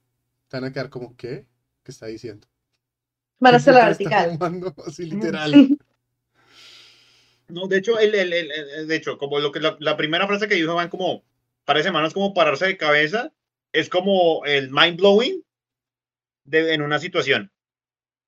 te 0.47 0.57
van 0.57 0.65
a 0.65 0.71
quedar 0.73 0.89
como, 0.89 1.15
¿qué? 1.17 1.47
¿Qué 1.83 1.91
está 1.91 2.05
diciendo? 2.05 2.47
Para 3.39 3.57
hacer 3.57 3.73
la 3.73 3.87
¿Qué 3.87 3.95
puta 3.95 4.09
está 4.09 4.23
vertical. 4.23 4.37
fumando? 4.37 4.75
Así 4.87 5.05
literal. 5.05 5.77
No, 7.49 7.67
de 7.67 7.77
hecho, 7.77 7.99
el, 7.99 8.13
el- 8.15 8.33
el- 8.33 8.51
el- 8.51 8.87
de 8.87 8.95
hecho, 8.95 9.17
como 9.17 9.39
lo 9.39 9.51
que 9.51 9.59
la, 9.59 9.75
la 9.79 9.97
primera 9.97 10.27
frase 10.27 10.47
que 10.47 10.55
dijo 10.55 10.75
van 10.75 10.89
como 10.89 11.23
parece 11.65 11.91
manos 11.91 12.13
como 12.13 12.33
pararse 12.33 12.65
de 12.65 12.77
cabeza, 12.77 13.31
es 13.71 13.89
como 13.89 14.43
el 14.45 14.69
mind 14.71 14.97
blowing 14.97 15.43
de, 16.45 16.73
en 16.73 16.81
una 16.81 16.99
situación. 16.99 17.51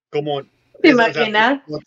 Como 0.10 0.44
¿Te 0.82 0.90
es- 0.90 0.94
o 0.94 0.98
sea, 0.98 1.08
imaginas? 1.12 1.64
no- 1.68 1.80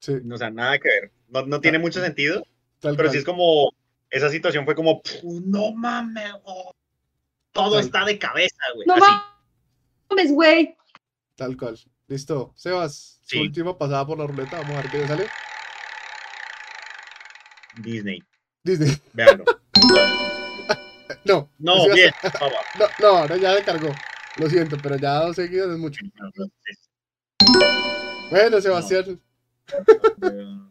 Sí, 0.00 0.14
no, 0.24 0.36
o 0.36 0.38
sea, 0.38 0.50
nada 0.50 0.78
que 0.78 0.88
ver. 0.88 1.12
No, 1.28 1.44
no 1.46 1.60
tiene 1.60 1.78
mucho 1.78 2.00
sentido, 2.00 2.42
tal 2.80 2.96
pero 2.96 3.08
cual. 3.08 3.12
sí 3.12 3.18
es 3.18 3.24
como 3.24 3.70
esa 4.08 4.30
situación 4.30 4.64
fue 4.64 4.74
como 4.74 5.02
"Pfu, 5.02 5.42
no 5.44 5.72
mames, 5.72 6.32
oh, 6.44 6.72
todo 7.52 7.74
Tal- 7.76 7.84
está 7.84 8.04
de 8.06 8.18
cabeza, 8.18 8.56
güey. 8.74 8.86
No 8.86 8.94
así. 8.94 9.04
mames, 10.08 10.32
güey. 10.32 10.76
Tal 11.36 11.54
cual. 11.56 11.78
Listo. 12.08 12.52
Sebas, 12.56 13.20
su 13.24 13.36
Sí. 13.36 13.40
última 13.42 13.76
pasada 13.76 14.06
por 14.06 14.18
la 14.18 14.26
ruleta. 14.26 14.56
Vamos 14.56 14.78
a 14.78 14.82
ver 14.82 14.90
qué 14.90 14.98
le 14.98 15.06
sale. 15.06 15.26
Disney, 17.82 18.22
Disney. 18.64 18.96
véanlo. 19.12 19.44
No. 21.24 21.50
No, 21.58 21.74
Sebas- 21.84 21.94
bien, 21.94 22.10
papá. 22.22 22.48
No, 22.78 22.86
no, 23.00 23.26
no, 23.28 23.36
ya 23.36 23.54
se 23.54 23.62
cargó. 23.64 23.88
Lo 24.36 24.48
siento, 24.48 24.76
pero 24.82 24.96
ya 24.96 25.14
dos 25.16 25.36
seguidos 25.36 25.70
es 25.72 25.78
mucho. 25.78 26.00
Bueno, 28.30 28.60
Sebastián. 28.60 29.20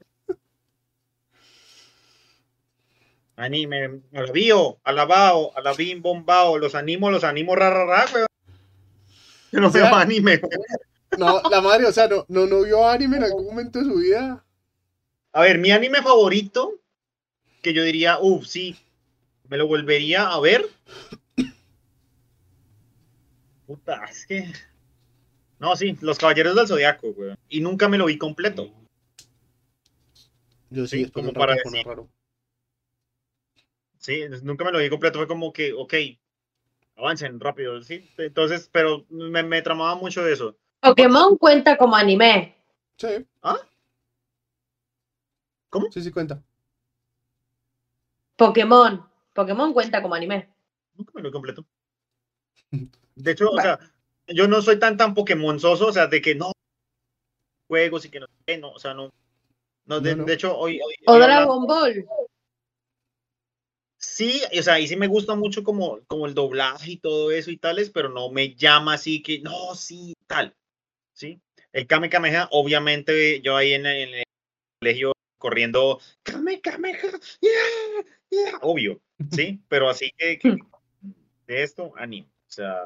Anime, 3.35 4.01
alabío, 4.13 4.79
alabao, 4.83 5.51
alabim, 5.55 6.01
bombao, 6.01 6.57
los 6.57 6.75
animo, 6.75 7.09
los 7.09 7.23
animo, 7.23 7.55
ra, 7.55 7.69
ra, 7.69 7.85
ra, 7.85 8.05
weón. 8.13 8.27
Yo 9.51 9.61
no 9.61 9.67
O 9.67 9.71
sea, 9.71 9.83
veo 9.85 9.95
anime. 9.95 10.41
No, 11.17 11.41
la 11.49 11.61
madre, 11.61 11.85
o 11.85 11.91
sea, 11.93 12.07
no, 12.07 12.25
no, 12.27 12.45
no 12.47 12.61
vio 12.63 12.85
anime 12.87 13.17
en 13.17 13.23
algún 13.23 13.45
momento 13.45 13.79
de 13.79 13.85
su 13.85 13.95
vida. 13.95 14.43
A 15.31 15.41
ver, 15.41 15.57
mi 15.59 15.71
anime 15.71 16.01
favorito, 16.01 16.78
que 17.61 17.73
yo 17.73 17.83
diría, 17.83 18.19
uff, 18.19 18.45
sí, 18.45 18.75
me 19.47 19.57
lo 19.57 19.67
volvería 19.67 20.27
a 20.29 20.39
ver. 20.39 20.65
Puta, 23.67 24.05
es 24.05 24.25
que. 24.25 24.51
No, 25.59 25.75
sí, 25.75 25.97
Los 26.01 26.17
Caballeros 26.17 26.55
del 26.55 26.67
Zodiaco, 26.67 27.09
weón. 27.09 27.37
Y 27.49 27.61
nunca 27.61 27.89
me 27.89 27.97
lo 27.97 28.05
vi 28.05 28.17
completo. 28.17 28.71
Yo 30.69 30.87
sí, 30.87 31.09
como 31.11 31.33
para 31.33 31.55
decir. 31.55 31.85
raro. 31.85 32.07
Sí, 33.97 34.21
nunca 34.43 34.63
me 34.63 34.71
lo 34.71 34.79
vi 34.79 34.89
completo. 34.89 35.19
Fue 35.19 35.27
como 35.27 35.51
que, 35.51 35.73
ok, 35.73 35.93
avancen 36.95 37.39
rápido, 37.39 37.81
sí. 37.81 38.09
Entonces, 38.17 38.69
pero 38.71 39.05
me, 39.09 39.43
me 39.43 39.61
tramaba 39.61 39.95
mucho 39.95 40.25
eso. 40.25 40.55
Pokémon 40.79 41.37
cuenta 41.37 41.77
como 41.77 41.95
anime. 41.95 42.55
Sí. 42.97 43.25
¿Ah? 43.41 43.59
¿Cómo? 45.69 45.91
Sí, 45.91 46.01
sí 46.01 46.11
cuenta. 46.11 46.41
Pokémon. 48.39 49.05
Pokémon 49.33 49.73
cuenta 49.73 50.01
como 50.01 50.15
anime. 50.15 50.49
Nunca 50.95 51.11
me 51.13 51.21
lo 51.21 51.31
completo. 51.31 51.65
De 53.15 53.31
hecho, 53.31 53.51
o 53.51 53.61
sea, 53.61 53.77
yo 54.27 54.47
no 54.47 54.61
soy 54.61 54.79
tan 54.79 54.95
tan 54.97 55.13
Pokémonzoso, 55.13 55.87
o 55.87 55.91
sea, 55.93 56.07
de 56.07 56.21
que 56.21 56.35
no 56.35 56.51
juegos 57.67 58.05
y 58.05 58.09
que 58.09 58.21
no, 58.21 58.27
sé, 58.47 58.57
no 58.57 58.71
o 58.71 58.79
sea, 58.79 58.93
no. 58.93 59.11
No, 59.85 59.99
de, 59.99 60.11
No, 60.11 60.17
no. 60.21 60.25
de 60.25 60.33
hecho, 60.33 60.57
hoy. 60.57 60.79
hoy- 60.81 60.95
O 61.05 61.17
Dragon 61.17 61.65
Ball. 61.67 62.07
Sí, 63.97 64.41
o 64.57 64.61
sea, 64.63 64.79
y 64.79 64.87
sí 64.87 64.95
me 64.95 65.07
gusta 65.07 65.35
mucho 65.35 65.63
como, 65.63 65.99
como 66.07 66.25
el 66.25 66.33
doblaje 66.33 66.91
y 66.91 66.97
todo 66.97 67.31
eso 67.31 67.51
y 67.51 67.57
tales, 67.57 67.89
pero 67.89 68.07
no 68.09 68.29
me 68.29 68.55
llama 68.55 68.93
así 68.93 69.21
que, 69.21 69.39
no, 69.41 69.75
sí, 69.75 70.13
tal. 70.27 70.55
¿Sí? 71.13 71.41
El 71.73 71.85
Kame 71.87 72.09
Kameha, 72.09 72.47
obviamente, 72.51 73.41
yo 73.41 73.57
ahí 73.57 73.73
en, 73.73 73.85
el- 73.85 74.13
en 74.13 74.19
el 74.19 74.23
colegio 74.79 75.11
corriendo, 75.39 75.99
Kame, 76.21 76.61
Kame, 76.61 76.93
yeah, 77.41 78.05
yeah, 78.29 78.59
obvio, 78.61 79.01
¿sí? 79.31 79.59
Pero 79.67 79.89
así 79.89 80.11
que, 80.15 80.39
hmm. 80.43 80.59
de 81.47 81.63
esto, 81.63 81.93
anime, 81.97 82.27
o 82.27 82.51
sea, 82.51 82.77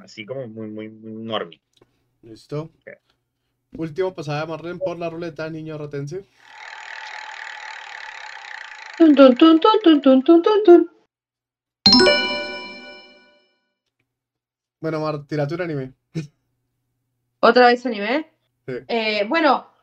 así 0.00 0.26
como 0.26 0.46
muy, 0.46 0.68
muy, 0.68 0.90
muy 0.90 1.12
normie. 1.12 1.62
Listo. 2.22 2.70
Okay. 2.80 2.94
Último 3.76 4.14
pasada, 4.14 4.46
Marlene, 4.46 4.78
por 4.78 4.98
la 4.98 5.10
ruleta, 5.10 5.48
niño 5.50 5.78
rotense. 5.78 6.24
Dun, 8.98 9.14
dun, 9.14 9.34
dun, 9.34 10.90
bueno, 14.80 15.00
Mar, 15.00 15.26
tiratura 15.26 15.64
anime. 15.64 15.94
¿Otra 17.40 17.66
vez 17.66 17.84
anime? 17.84 18.30
Sí. 18.66 18.74
Eh, 18.86 19.24
bueno, 19.28 19.73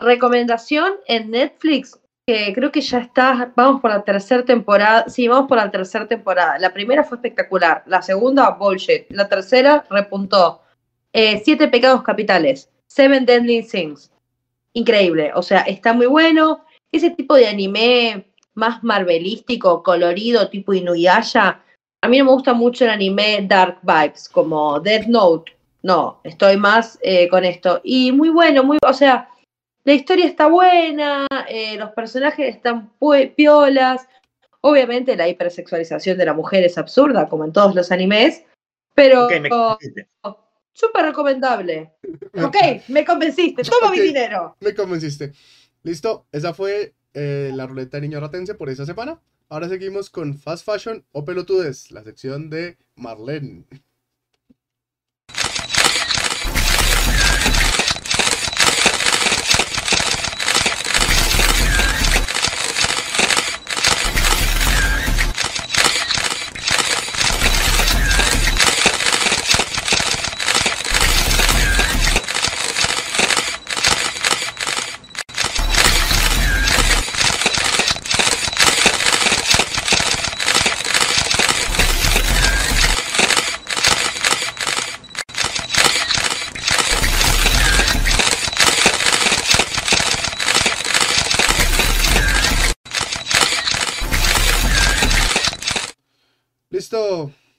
recomendación 0.00 0.94
en 1.06 1.30
Netflix, 1.30 1.98
que 2.26 2.52
creo 2.54 2.70
que 2.70 2.80
ya 2.80 2.98
está, 2.98 3.52
vamos 3.56 3.80
por 3.80 3.90
la 3.90 4.02
tercera 4.02 4.44
temporada, 4.44 5.04
sí, 5.08 5.28
vamos 5.28 5.48
por 5.48 5.58
la 5.58 5.70
tercera 5.70 6.06
temporada. 6.06 6.58
La 6.58 6.72
primera 6.72 7.04
fue 7.04 7.16
espectacular, 7.16 7.82
la 7.86 8.02
segunda, 8.02 8.50
bullshit, 8.50 9.06
la 9.10 9.28
tercera 9.28 9.84
repuntó. 9.90 10.62
Eh, 11.12 11.42
Siete 11.44 11.68
pecados 11.68 12.02
capitales, 12.02 12.70
Seven 12.86 13.26
Deadly 13.26 13.62
Sins. 13.62 14.10
increíble. 14.72 15.32
O 15.34 15.42
sea, 15.42 15.60
está 15.62 15.92
muy 15.92 16.06
bueno. 16.06 16.64
Ese 16.92 17.10
tipo 17.10 17.34
de 17.34 17.48
anime 17.48 18.26
más 18.54 18.82
marvelístico, 18.84 19.82
colorido, 19.82 20.48
tipo 20.48 20.72
Inuyasha. 20.72 21.60
A 22.02 22.08
mí 22.08 22.18
no 22.18 22.26
me 22.26 22.32
gusta 22.32 22.52
mucho 22.54 22.84
el 22.84 22.90
anime 22.90 23.44
Dark 23.48 23.78
Vibes, 23.82 24.28
como 24.28 24.78
Death 24.80 25.06
Note. 25.06 25.52
No, 25.82 26.20
estoy 26.24 26.56
más 26.56 26.98
eh, 27.02 27.28
con 27.28 27.44
esto. 27.44 27.80
Y 27.82 28.12
muy 28.12 28.28
bueno, 28.28 28.62
muy, 28.62 28.78
o 28.86 28.92
sea, 28.92 29.28
la 29.84 29.92
historia 29.92 30.26
está 30.26 30.48
buena, 30.48 31.26
eh, 31.48 31.76
los 31.76 31.90
personajes 31.92 32.54
están 32.54 32.92
piolas. 33.36 34.06
Obviamente 34.60 35.16
la 35.16 35.28
hipersexualización 35.28 36.18
de 36.18 36.26
la 36.26 36.34
mujer 36.34 36.64
es 36.64 36.76
absurda, 36.76 37.28
como 37.28 37.44
en 37.44 37.52
todos 37.52 37.74
los 37.74 37.90
animes, 37.90 38.44
pero 38.94 39.28
súper 40.72 41.06
recomendable. 41.06 41.92
Ok, 42.32 42.56
me 42.88 43.04
convenciste, 43.04 43.62
toma 43.64 43.90
mi 43.90 44.00
dinero. 44.00 44.56
Me 44.60 44.72
convenciste. 44.72 45.32
Listo, 45.82 46.26
esa 46.30 46.54
fue 46.54 46.94
eh, 47.12 47.50
la 47.52 47.66
ruleta 47.66 47.96
de 47.96 48.02
niño 48.02 48.20
ratense 48.20 48.54
por 48.54 48.70
esa 48.70 48.86
semana. 48.86 49.20
Ahora 49.48 49.68
seguimos 49.68 50.10
con 50.10 50.38
Fast 50.38 50.64
Fashion 50.64 51.04
o 51.10 51.24
Pelotudes, 51.24 51.90
la 51.90 52.04
sección 52.04 52.50
de 52.50 52.78
Marlene. 52.94 53.64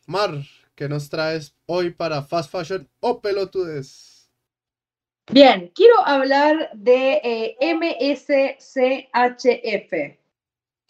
Mar, 0.08 0.32
¿qué 0.76 0.90
nos 0.90 1.10
traes 1.10 1.56
hoy 1.66 1.92
para 1.92 2.22
Fast 2.22 2.52
Fashion 2.52 2.90
o 3.00 3.22
Pelotudes? 3.22 4.30
Bien, 5.32 5.72
quiero 5.74 6.06
hablar 6.06 6.70
de 6.74 7.22
eh, 7.24 7.56
MSCHF. 7.74 8.60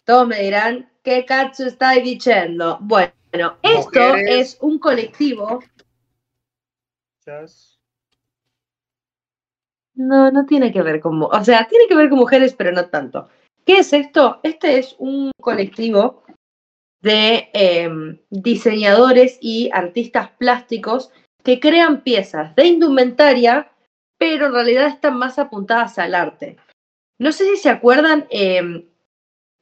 Todos 0.04 0.26
me 0.26 0.42
dirán, 0.42 0.90
¿qué 1.04 1.24
cazzo 1.24 1.66
estáis 1.66 2.02
diciendo? 2.02 2.78
Bueno, 2.80 3.58
esto 3.62 4.16
es 4.16 4.58
un 4.60 4.80
colectivo. 4.80 5.60
No, 9.94 10.32
no 10.32 10.46
tiene 10.46 10.72
que 10.72 10.82
ver 10.82 10.98
con, 10.98 11.22
o 11.22 11.44
sea, 11.44 11.68
tiene 11.68 11.86
que 11.86 11.94
ver 11.94 12.08
con 12.08 12.18
mujeres, 12.18 12.54
pero 12.54 12.72
no 12.72 12.86
tanto. 12.86 13.28
¿Qué 13.64 13.74
es 13.74 13.92
esto? 13.92 14.40
Este 14.42 14.80
es 14.80 14.96
un 14.98 15.30
colectivo 15.40 16.24
de 17.02 17.50
em, 17.52 18.18
diseñadores 18.30 19.38
y 19.40 19.70
artistas 19.72 20.30
plásticos 20.38 21.10
que 21.42 21.60
crean 21.60 22.02
piezas 22.02 22.54
de 22.54 22.66
indumentaria, 22.66 23.70
pero 24.18 24.46
en 24.46 24.52
realidad 24.52 24.86
están 24.86 25.18
más 25.18 25.38
apuntadas 25.38 25.98
al 25.98 26.14
arte. 26.14 26.56
No 27.18 27.32
sé 27.32 27.44
si 27.44 27.56
se 27.56 27.68
acuerdan 27.68 28.26
em, 28.30 28.86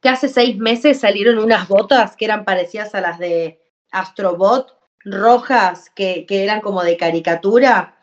que 0.01 0.09
hace 0.09 0.29
seis 0.29 0.57
meses 0.57 0.99
salieron 0.99 1.39
unas 1.39 1.67
botas 1.67 2.15
que 2.15 2.25
eran 2.25 2.45
parecidas 2.45 2.93
a 2.95 3.01
las 3.01 3.19
de 3.19 3.59
Astrobot, 3.91 4.77
rojas, 5.03 5.89
que, 5.95 6.25
eran 6.29 6.61
como 6.61 6.83
de 6.83 6.97
caricatura, 6.97 7.97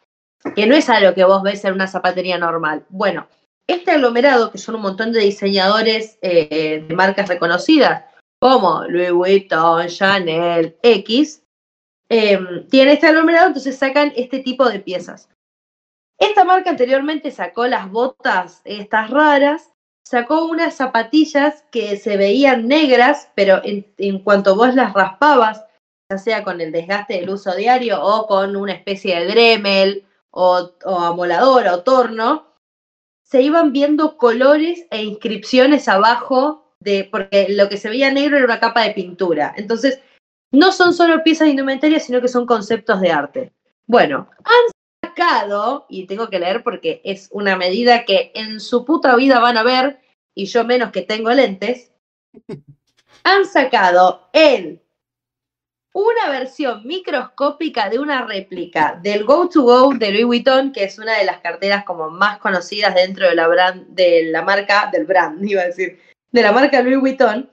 que 0.54 0.66
no 0.66 0.74
es 0.74 0.88
algo 0.88 1.14
que 1.14 1.24
vos 1.24 1.42
ves 1.42 1.64
en 1.64 1.74
una 1.74 1.86
zapatería 1.86 2.38
normal. 2.38 2.84
Bueno, 2.88 3.28
este 3.68 3.92
aglomerado, 3.92 4.50
que 4.50 4.58
son 4.58 4.76
un 4.76 4.82
montón 4.82 5.12
de 5.12 5.20
diseñadores 5.20 6.18
eh, 6.22 6.84
de 6.86 6.94
marcas 6.94 7.28
reconocidas, 7.28 8.04
como 8.40 8.84
Louis 8.84 9.12
Vuitton, 9.12 9.88
Chanel, 9.88 10.76
X, 10.82 11.42
em, 12.08 12.66
tiene 12.68 12.92
este 12.92 13.08
aglomerado, 13.08 13.48
entonces 13.48 13.76
sacan 13.76 14.12
este 14.16 14.40
tipo 14.40 14.68
de 14.68 14.80
piezas. 14.80 15.28
Esta 16.18 16.44
marca 16.44 16.70
anteriormente 16.70 17.30
sacó 17.30 17.66
las 17.66 17.90
botas, 17.90 18.62
estas 18.64 19.10
raras, 19.10 19.72
sacó 20.04 20.46
unas 20.46 20.74
zapatillas 20.74 21.64
que 21.70 21.96
se 21.96 22.16
veían 22.16 22.66
negras, 22.66 23.30
pero 23.34 23.60
en, 23.62 24.18
cuanto 24.20 24.56
vos 24.56 24.74
las 24.74 24.94
raspabas, 24.94 25.64
ya 26.10 26.18
sea 26.18 26.42
con 26.42 26.60
el 26.60 26.72
desgaste 26.72 27.14
del 27.14 27.30
uso 27.30 27.54
diario 27.54 28.02
o 28.02 28.26
con 28.26 28.56
una 28.56 28.72
especie 28.72 29.20
de 29.20 29.26
Dremel 29.26 30.06
o, 30.30 30.70
o 30.84 30.98
amolador 30.98 31.66
o 31.68 31.82
torno, 31.82 32.46
se 33.22 33.42
iban 33.42 33.72
viendo 33.72 34.16
colores 34.16 34.86
e 34.90 35.02
inscripciones 35.02 35.86
abajo 35.88 36.67
porque 37.10 37.46
lo 37.50 37.68
que 37.68 37.76
se 37.76 37.88
veía 37.88 38.12
negro 38.12 38.36
era 38.36 38.46
una 38.46 38.60
capa 38.60 38.82
de 38.82 38.92
pintura. 38.92 39.54
Entonces, 39.56 40.00
no 40.52 40.72
son 40.72 40.94
solo 40.94 41.22
piezas 41.22 41.46
de 41.46 41.50
indumentaria, 41.50 42.00
sino 42.00 42.20
que 42.20 42.28
son 42.28 42.46
conceptos 42.46 43.00
de 43.00 43.10
arte. 43.10 43.52
Bueno, 43.86 44.30
han 44.44 45.08
sacado, 45.08 45.86
y 45.88 46.06
tengo 46.06 46.28
que 46.28 46.38
leer 46.38 46.62
porque 46.62 47.00
es 47.04 47.28
una 47.32 47.56
medida 47.56 48.04
que 48.04 48.32
en 48.34 48.60
su 48.60 48.84
puta 48.84 49.16
vida 49.16 49.40
van 49.40 49.56
a 49.56 49.62
ver, 49.62 50.00
y 50.34 50.46
yo 50.46 50.64
menos 50.64 50.92
que 50.92 51.02
tengo 51.02 51.30
lentes, 51.30 51.92
han 53.24 53.44
sacado 53.44 54.28
el 54.32 54.82
una 55.98 56.30
versión 56.30 56.86
microscópica 56.86 57.88
de 57.90 57.98
una 57.98 58.24
réplica 58.24 58.98
del 59.02 59.24
Go 59.24 59.48
to 59.48 59.62
Go 59.62 59.94
de 59.94 60.12
Louis 60.12 60.24
Vuitton, 60.26 60.70
que 60.70 60.84
es 60.84 60.98
una 60.98 61.18
de 61.18 61.24
las 61.24 61.40
carteras 61.40 61.84
como 61.84 62.08
más 62.08 62.38
conocidas 62.38 62.94
dentro 62.94 63.28
de 63.28 63.34
la, 63.34 63.48
brand, 63.48 63.88
de 63.88 64.24
la 64.30 64.42
marca, 64.42 64.90
del 64.92 65.06
brand, 65.06 65.44
iba 65.48 65.62
a 65.62 65.66
decir, 65.66 65.98
de 66.30 66.42
la 66.42 66.52
marca 66.52 66.82
Louis 66.82 67.00
Vuitton, 67.00 67.50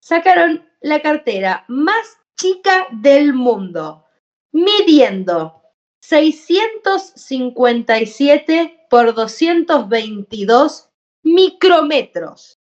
sacaron 0.00 0.68
la 0.80 1.00
cartera 1.00 1.64
más 1.68 2.18
chica 2.36 2.88
del 2.90 3.32
mundo, 3.34 4.04
midiendo 4.52 5.62
657 6.00 8.86
por 8.88 9.14
222 9.14 10.88
micrómetros. 11.22 12.58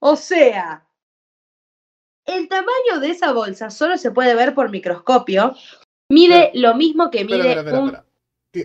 O 0.00 0.14
sea, 0.16 0.86
el 2.24 2.48
tamaño 2.48 2.98
de 3.00 3.10
esa 3.10 3.32
bolsa 3.32 3.70
solo 3.70 3.96
se 3.96 4.10
puede 4.10 4.34
ver 4.34 4.54
por 4.54 4.70
microscopio. 4.70 5.54
Mide 6.10 6.50
lo 6.54 6.74
mismo 6.74 7.10
que 7.10 7.24
mide 7.24 7.72
un... 7.72 7.96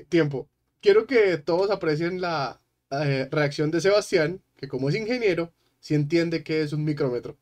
Tiempo. 0.09 0.49
Quiero 0.81 1.05
que 1.07 1.37
todos 1.37 1.71
aprecien 1.71 2.19
la 2.21 2.61
eh, 2.91 3.27
reacción 3.31 3.71
de 3.71 3.81
Sebastián, 3.81 4.43
que 4.55 4.67
como 4.67 4.89
es 4.89 4.95
ingeniero, 4.95 5.51
si 5.83 5.95
entiende 5.95 6.45
que 6.45 6.61
es 6.61 6.71
un 6.71 6.85
micrómetro. 6.85 7.37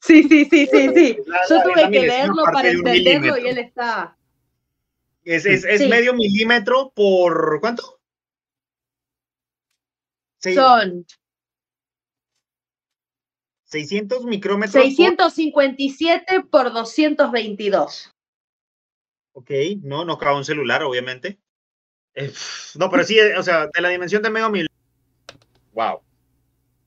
Sí, 0.00 0.22
sí, 0.22 0.46
sí, 0.46 0.66
sí, 0.66 0.88
sí. 0.94 1.18
Yo 1.50 1.62
tuve 1.62 1.90
que 1.90 2.00
leerlo 2.00 2.44
para 2.44 2.70
entenderlo 2.70 3.36
y 3.36 3.48
él 3.48 3.58
está. 3.58 4.16
Es, 5.22 5.44
es, 5.44 5.86
medio 5.86 6.14
milímetro 6.14 6.92
por 6.96 7.60
¿cuánto? 7.60 8.00
Son 10.38 11.04
600 13.64 14.24
micrómetros. 14.24 14.82
657 14.82 16.44
por, 16.50 16.72
222. 16.72 18.14
Ok, 19.32 19.50
no, 19.82 20.06
no 20.06 20.16
cabe 20.16 20.38
un 20.38 20.46
celular, 20.46 20.82
obviamente. 20.84 21.38
Eh, 22.14 22.32
no, 22.76 22.90
pero 22.90 23.04
sí, 23.04 23.20
o 23.20 23.42
sea, 23.42 23.66
de 23.66 23.80
la 23.82 23.90
dimensión 23.90 24.22
de 24.22 24.30
medio 24.30 24.48
milímetro. 24.48 24.74
Wow. 25.74 26.00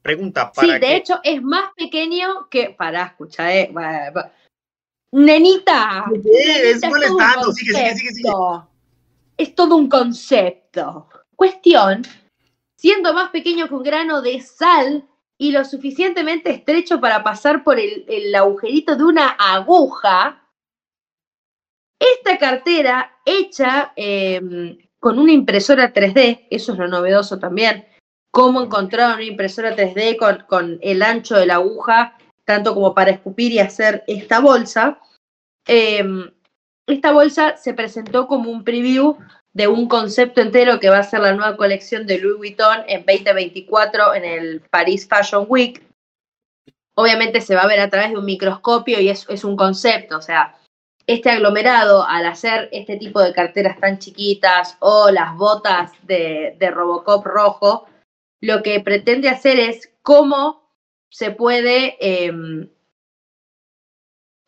Pregunta 0.03 0.51
para. 0.51 0.73
Sí, 0.73 0.79
de 0.79 0.95
hecho 0.95 1.19
es 1.23 1.41
más 1.41 1.71
pequeño 1.75 2.49
que. 2.49 2.69
Para, 2.77 3.05
escucha, 3.05 3.51
eh. 3.55 3.73
Nenita. 5.11 6.05
es 6.23 6.85
molestando, 6.87 7.51
sigue, 7.51 7.73
sigue, 7.73 7.95
sigue, 7.95 8.11
sigue. 8.11 8.31
Es 9.37 9.55
todo 9.55 9.75
un 9.75 9.87
concepto. 9.87 11.09
Cuestión, 11.35 12.03
siendo 12.75 13.13
más 13.13 13.29
pequeño 13.29 13.67
que 13.67 13.73
un 13.73 13.83
grano 13.83 14.21
de 14.21 14.41
sal 14.41 15.07
y 15.37 15.51
lo 15.51 15.65
suficientemente 15.65 16.51
estrecho 16.51 16.99
para 16.99 17.23
pasar 17.23 17.63
por 17.63 17.79
el, 17.79 18.05
el 18.07 18.35
agujerito 18.35 18.95
de 18.95 19.03
una 19.03 19.29
aguja, 19.29 20.43
esta 21.99 22.37
cartera 22.37 23.19
hecha 23.25 23.93
em, 23.95 24.77
con 24.99 25.19
una 25.19 25.31
impresora 25.31 25.93
3D, 25.93 26.47
eso 26.49 26.73
es 26.73 26.79
lo 26.79 26.87
novedoso 26.87 27.39
también, 27.39 27.85
cómo 28.33 28.63
encontrar 28.63 29.13
una 29.13 29.23
impresora 29.23 29.75
3D 29.75 30.17
con, 30.47 30.79
el 30.81 31.03
ancho 31.03 31.35
de 31.35 31.45
la 31.45 31.55
aguja, 31.55 32.17
tanto 32.45 32.73
como 32.73 32.95
para 32.95 33.11
escupir 33.11 33.51
y 33.51 33.59
hacer 33.59 34.03
esta 34.07 34.39
bolsa. 34.39 34.99
Em, 35.67 36.31
esta 36.87 37.11
bolsa 37.11 37.55
se 37.57 37.75
presentó 37.75 38.27
como 38.27 38.49
un 38.49 38.63
preview 38.63 39.17
de 39.53 39.67
un 39.67 39.87
concepto 39.87 40.41
entero 40.41 40.79
que 40.79 40.89
va 40.89 40.97
a 40.97 41.03
ser 41.03 41.19
la 41.19 41.33
nueva 41.33 41.55
colección 41.55 42.07
de 42.07 42.17
Louis 42.17 42.37
Vuitton 42.37 42.79
en 42.87 43.05
2024 43.05 44.15
en 44.15 44.25
el 44.25 44.61
Paris 44.61 45.07
Fashion 45.07 45.45
Week. 45.47 45.83
Obviamente 46.95 47.39
se 47.39 47.53
va 47.53 47.61
a 47.61 47.67
ver 47.67 47.81
a 47.81 47.91
través 47.91 48.09
de 48.09 48.17
un 48.17 48.25
microscopio 48.25 48.99
y 48.99 49.09
es, 49.09 49.27
es 49.29 49.43
un 49.43 49.55
concepto, 49.55 50.17
o 50.17 50.21
sea, 50.23 50.57
este 51.05 51.29
aglomerado 51.29 52.03
al 52.03 52.25
hacer 52.25 52.69
este 52.71 52.97
tipo 52.97 53.21
de 53.21 53.33
carteras 53.33 53.79
tan 53.79 53.99
chiquitas 53.99 54.75
o 54.79 55.11
las 55.11 55.35
botas 55.35 55.91
de, 56.01 56.55
de 56.57 56.71
Robocop 56.71 57.25
rojo, 57.25 57.87
lo 58.43 58.61
que 58.61 58.81
pretende 58.81 59.29
hacer 59.29 59.57
es 59.57 59.89
cómo 60.01 60.69
se 61.09 61.31
puede 61.31 61.95
em, 62.01 62.69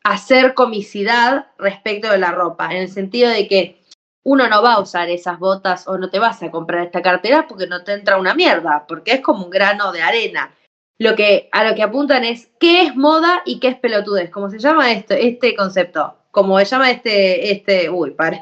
hacer 0.04 0.54
comicidad 0.54 1.48
respecto 1.58 2.12
de 2.12 2.18
la 2.18 2.32
ropa, 2.32 2.66
en 2.72 2.82
el 2.82 2.90
sentido 2.90 3.30
de 3.30 3.48
que 3.48 3.82
uno 4.26 4.50
no 4.50 4.62
va 4.62 4.74
a 4.74 4.82
usar 4.82 5.10
esas 5.10 5.40
botas 5.40 5.88
o 5.88 5.98
no 5.98 6.10
te 6.10 6.20
vas 6.20 6.44
a 6.44 6.52
comprar 6.52 6.84
esta 6.84 7.02
cartera 7.02 7.48
porque 7.48 7.68
no 7.68 7.86
te 7.86 7.94
entra 7.94 8.18
una 8.18 8.36
mierda, 8.36 8.84
porque 8.86 9.14
es 9.14 9.22
como 9.22 9.46
un 9.46 9.50
grano 9.50 9.94
de 9.94 10.02
arena. 10.02 10.54
Lo 11.00 11.16
que, 11.16 11.48
a 11.54 11.64
lo 11.64 11.74
que 11.74 11.84
apuntan 11.84 12.26
es 12.26 12.50
qué 12.60 12.82
es 12.82 12.98
moda 12.98 13.44
y 13.46 13.62
qué 13.62 13.70
es 13.70 13.80
pelotudez, 13.80 14.30
¿cómo 14.30 14.50
se 14.50 14.60
llama 14.60 14.92
esto, 14.92 15.14
este 15.14 15.56
concepto? 15.56 16.18
Como 16.32 16.60
se 16.60 16.66
llama 16.66 16.92
este, 16.92 17.50
este, 17.50 17.90
uy, 17.90 18.12
paren, 18.12 18.42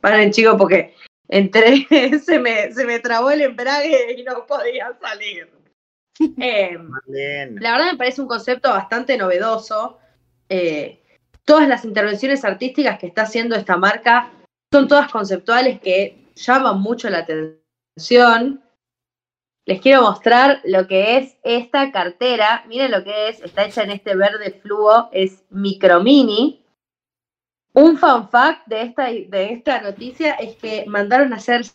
paren 0.00 0.32
chicos, 0.32 0.56
porque 0.58 0.96
entré, 1.28 1.86
se 2.24 2.38
me, 2.38 2.72
se 2.72 2.84
me 2.84 2.98
trabó 3.00 3.30
el 3.30 3.42
embrague 3.42 4.14
y 4.18 4.22
no 4.22 4.46
podía 4.46 4.96
salir. 5.00 5.50
Eh, 6.38 6.78
la 7.06 7.72
verdad 7.72 7.92
me 7.92 7.98
parece 7.98 8.22
un 8.22 8.28
concepto 8.28 8.70
bastante 8.70 9.16
novedoso. 9.16 9.98
Eh, 10.48 11.02
todas 11.44 11.68
las 11.68 11.84
intervenciones 11.84 12.44
artísticas 12.44 12.98
que 12.98 13.06
está 13.06 13.22
haciendo 13.22 13.54
esta 13.56 13.76
marca 13.76 14.30
son 14.72 14.88
todas 14.88 15.10
conceptuales 15.10 15.80
que 15.80 16.32
llaman 16.34 16.80
mucho 16.80 17.10
la 17.10 17.18
atención. 17.18 18.62
Les 19.66 19.80
quiero 19.80 20.02
mostrar 20.02 20.60
lo 20.64 20.86
que 20.86 21.18
es 21.18 21.36
esta 21.42 21.90
cartera. 21.90 22.64
Miren 22.68 22.92
lo 22.92 23.02
que 23.02 23.28
es, 23.28 23.40
está 23.42 23.64
hecha 23.64 23.82
en 23.82 23.90
este 23.90 24.14
verde 24.14 24.60
fluo, 24.62 25.08
es 25.12 25.44
micro 25.50 26.02
mini. 26.02 26.62
Un 27.76 27.98
fun 27.98 28.30
fact 28.30 28.66
de 28.68 28.80
esta, 28.80 29.04
de 29.04 29.52
esta 29.52 29.82
noticia 29.82 30.32
es 30.32 30.56
que 30.56 30.86
mandaron 30.86 31.34
a 31.34 31.36
hacer 31.36 31.66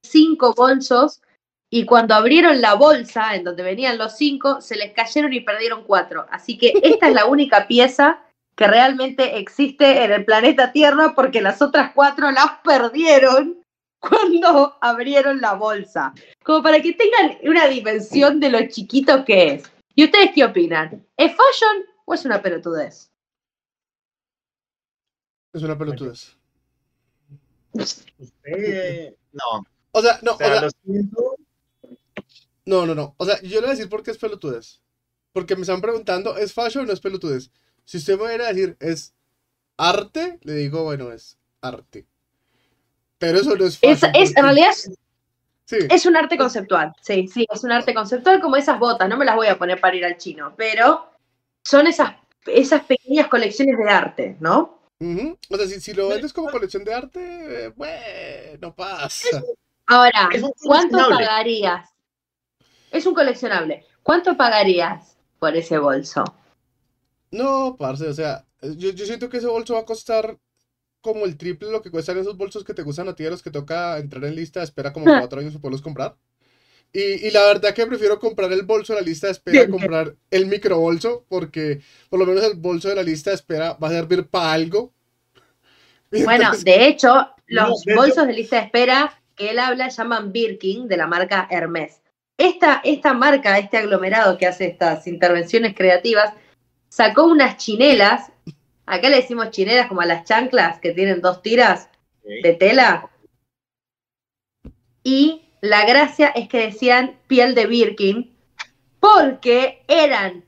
cinco 0.00 0.54
bolsos 0.54 1.22
y 1.68 1.86
cuando 1.86 2.14
abrieron 2.14 2.60
la 2.60 2.74
bolsa 2.74 3.34
en 3.34 3.42
donde 3.42 3.64
venían 3.64 3.98
los 3.98 4.16
cinco, 4.16 4.60
se 4.60 4.76
les 4.76 4.92
cayeron 4.92 5.32
y 5.32 5.40
perdieron 5.40 5.82
cuatro. 5.82 6.24
Así 6.30 6.56
que 6.56 6.74
esta 6.84 7.08
es 7.08 7.14
la 7.14 7.26
única 7.26 7.66
pieza 7.66 8.20
que 8.54 8.68
realmente 8.68 9.38
existe 9.38 10.04
en 10.04 10.12
el 10.12 10.24
planeta 10.24 10.70
Tierra 10.70 11.14
porque 11.16 11.40
las 11.40 11.60
otras 11.60 11.90
cuatro 11.96 12.30
las 12.30 12.60
perdieron 12.62 13.60
cuando 13.98 14.78
abrieron 14.80 15.40
la 15.40 15.54
bolsa. 15.54 16.14
Como 16.44 16.62
para 16.62 16.80
que 16.80 16.92
tengan 16.92 17.38
una 17.42 17.66
dimensión 17.66 18.38
de 18.38 18.50
lo 18.50 18.68
chiquito 18.68 19.24
que 19.24 19.54
es. 19.54 19.72
¿Y 19.96 20.04
ustedes 20.04 20.30
qué 20.32 20.44
opinan? 20.44 21.04
¿Es 21.16 21.32
fashion 21.32 21.86
o 22.04 22.14
es 22.14 22.24
una 22.24 22.40
pelotudez? 22.40 23.09
Es 25.52 25.62
una 25.62 25.76
pelotudez. 25.76 26.36
Usted, 27.72 29.14
no. 29.32 29.64
O 29.92 30.02
sea, 30.02 30.18
no, 30.22 30.32
O 30.32 30.38
sea, 30.38 30.68
o 30.68 31.36
no, 32.66 32.86
no, 32.86 32.94
no. 32.94 33.14
O 33.16 33.24
sea, 33.24 33.40
yo 33.42 33.56
le 33.56 33.60
voy 33.60 33.68
a 33.68 33.70
decir 33.70 33.88
por 33.88 34.02
qué 34.02 34.12
es 34.12 34.18
pelotudez. 34.18 34.80
Porque 35.32 35.56
me 35.56 35.62
están 35.62 35.80
preguntando, 35.80 36.36
¿es 36.36 36.52
fashion 36.52 36.84
o 36.84 36.86
no 36.86 36.92
es 36.92 37.00
pelotudez? 37.00 37.50
Si 37.84 37.98
usted 37.98 38.18
me 38.18 38.28
viene 38.28 38.44
a 38.44 38.52
decir, 38.52 38.76
¿es 38.80 39.14
arte? 39.76 40.38
Le 40.42 40.54
digo, 40.54 40.84
bueno, 40.84 41.12
es 41.12 41.38
arte. 41.60 42.06
Pero 43.18 43.38
eso 43.38 43.56
no 43.56 43.64
es 43.64 43.78
fashion. 43.78 44.12
es, 44.14 44.36
en 44.36 44.44
realidad 44.44 44.70
es, 44.70 44.90
Sí, 45.70 45.76
es 45.88 46.04
un 46.04 46.16
arte 46.16 46.36
conceptual. 46.36 46.92
Sí, 47.00 47.28
sí, 47.28 47.46
es 47.48 47.62
un 47.62 47.70
arte 47.70 47.94
conceptual 47.94 48.40
como 48.40 48.56
esas 48.56 48.80
botas. 48.80 49.08
No 49.08 49.16
me 49.16 49.24
las 49.24 49.36
voy 49.36 49.46
a 49.46 49.56
poner 49.56 49.80
para 49.80 49.94
ir 49.94 50.04
al 50.04 50.16
chino, 50.16 50.52
pero 50.56 51.08
son 51.62 51.86
esas, 51.86 52.14
esas 52.46 52.82
pequeñas 52.82 53.28
colecciones 53.28 53.78
de 53.78 53.88
arte, 53.88 54.36
¿no? 54.40 54.79
Ujú. 55.00 55.38
O 55.48 55.56
sea, 55.56 55.66
si, 55.66 55.80
si 55.80 55.94
lo 55.94 56.08
vendes 56.08 56.32
como 56.32 56.50
colección 56.50 56.84
de 56.84 56.94
arte, 56.94 57.64
eh, 57.64 57.68
bueno, 57.74 58.74
pasa. 58.74 59.42
Ahora, 59.86 60.28
¿cuánto 60.62 60.98
pagarías? 61.08 61.88
Es 62.92 63.06
un 63.06 63.14
coleccionable. 63.14 63.86
¿Cuánto 64.02 64.36
pagarías 64.36 65.16
por 65.38 65.56
ese 65.56 65.78
bolso? 65.78 66.24
No, 67.30 67.76
parce, 67.78 68.06
o 68.08 68.14
sea, 68.14 68.44
yo, 68.60 68.90
yo 68.90 69.06
siento 69.06 69.28
que 69.28 69.38
ese 69.38 69.46
bolso 69.46 69.74
va 69.74 69.80
a 69.80 69.84
costar 69.84 70.38
como 71.00 71.24
el 71.24 71.38
triple 71.38 71.68
de 71.68 71.72
lo 71.72 71.82
que 71.82 71.90
cuestan 71.90 72.18
esos 72.18 72.36
bolsos 72.36 72.64
que 72.64 72.74
te 72.74 72.82
gustan 72.82 73.08
a 73.08 73.14
ti, 73.14 73.24
a 73.24 73.30
los 73.30 73.42
que 73.42 73.50
toca 73.50 73.98
entrar 73.98 74.24
en 74.24 74.36
lista 74.36 74.60
de 74.60 74.64
espera 74.64 74.92
como 74.92 75.06
cuatro 75.06 75.40
años 75.40 75.52
para 75.52 75.62
poderlos 75.62 75.82
comprar. 75.82 76.16
Y, 76.92 77.28
y 77.28 77.30
la 77.30 77.44
verdad 77.44 77.72
que 77.72 77.86
prefiero 77.86 78.18
comprar 78.18 78.52
el 78.52 78.62
bolso 78.62 78.94
de 78.94 79.00
la 79.00 79.06
lista 79.06 79.28
de 79.28 79.32
espera 79.34 79.62
a 79.62 79.68
comprar 79.68 80.14
el 80.30 80.46
microbolso, 80.46 81.24
porque 81.28 81.80
por 82.08 82.18
lo 82.18 82.26
menos 82.26 82.42
el 82.44 82.54
bolso 82.54 82.88
de 82.88 82.96
la 82.96 83.02
lista 83.04 83.30
de 83.30 83.36
espera 83.36 83.74
va 83.74 83.88
a 83.88 83.92
servir 83.92 84.26
para 84.26 84.52
algo. 84.52 84.92
Bueno, 86.24 86.50
de 86.64 86.86
hecho, 86.88 87.28
los 87.46 87.68
No, 87.68 87.74
de 87.84 87.92
hecho- 87.92 88.00
bolsos 88.00 88.26
de 88.26 88.32
lista 88.32 88.56
de 88.56 88.62
espera 88.64 89.22
que 89.36 89.50
él 89.50 89.60
habla 89.60 89.88
llaman 89.88 90.32
Birkin 90.32 90.88
de 90.88 90.96
la 90.96 91.06
marca 91.06 91.46
Hermes. 91.48 92.00
Esta, 92.36 92.80
esta 92.82 93.14
marca, 93.14 93.58
este 93.58 93.76
aglomerado 93.76 94.36
que 94.36 94.46
hace 94.46 94.66
estas 94.66 95.06
intervenciones 95.06 95.74
creativas, 95.76 96.34
sacó 96.88 97.26
unas 97.26 97.58
chinelas, 97.58 98.32
acá 98.86 99.08
le 99.08 99.16
decimos 99.16 99.50
chinelas 99.50 99.86
como 99.86 100.00
a 100.00 100.06
las 100.06 100.24
chanclas 100.24 100.80
que 100.80 100.92
tienen 100.92 101.20
dos 101.20 101.42
tiras 101.42 101.88
de 102.24 102.54
tela, 102.54 103.08
y 105.04 105.42
la 105.60 105.84
gracia 105.84 106.28
es 106.28 106.48
que 106.48 106.58
decían 106.58 107.16
piel 107.26 107.54
de 107.54 107.66
Birkin, 107.66 108.34
porque 108.98 109.82
eran 109.88 110.44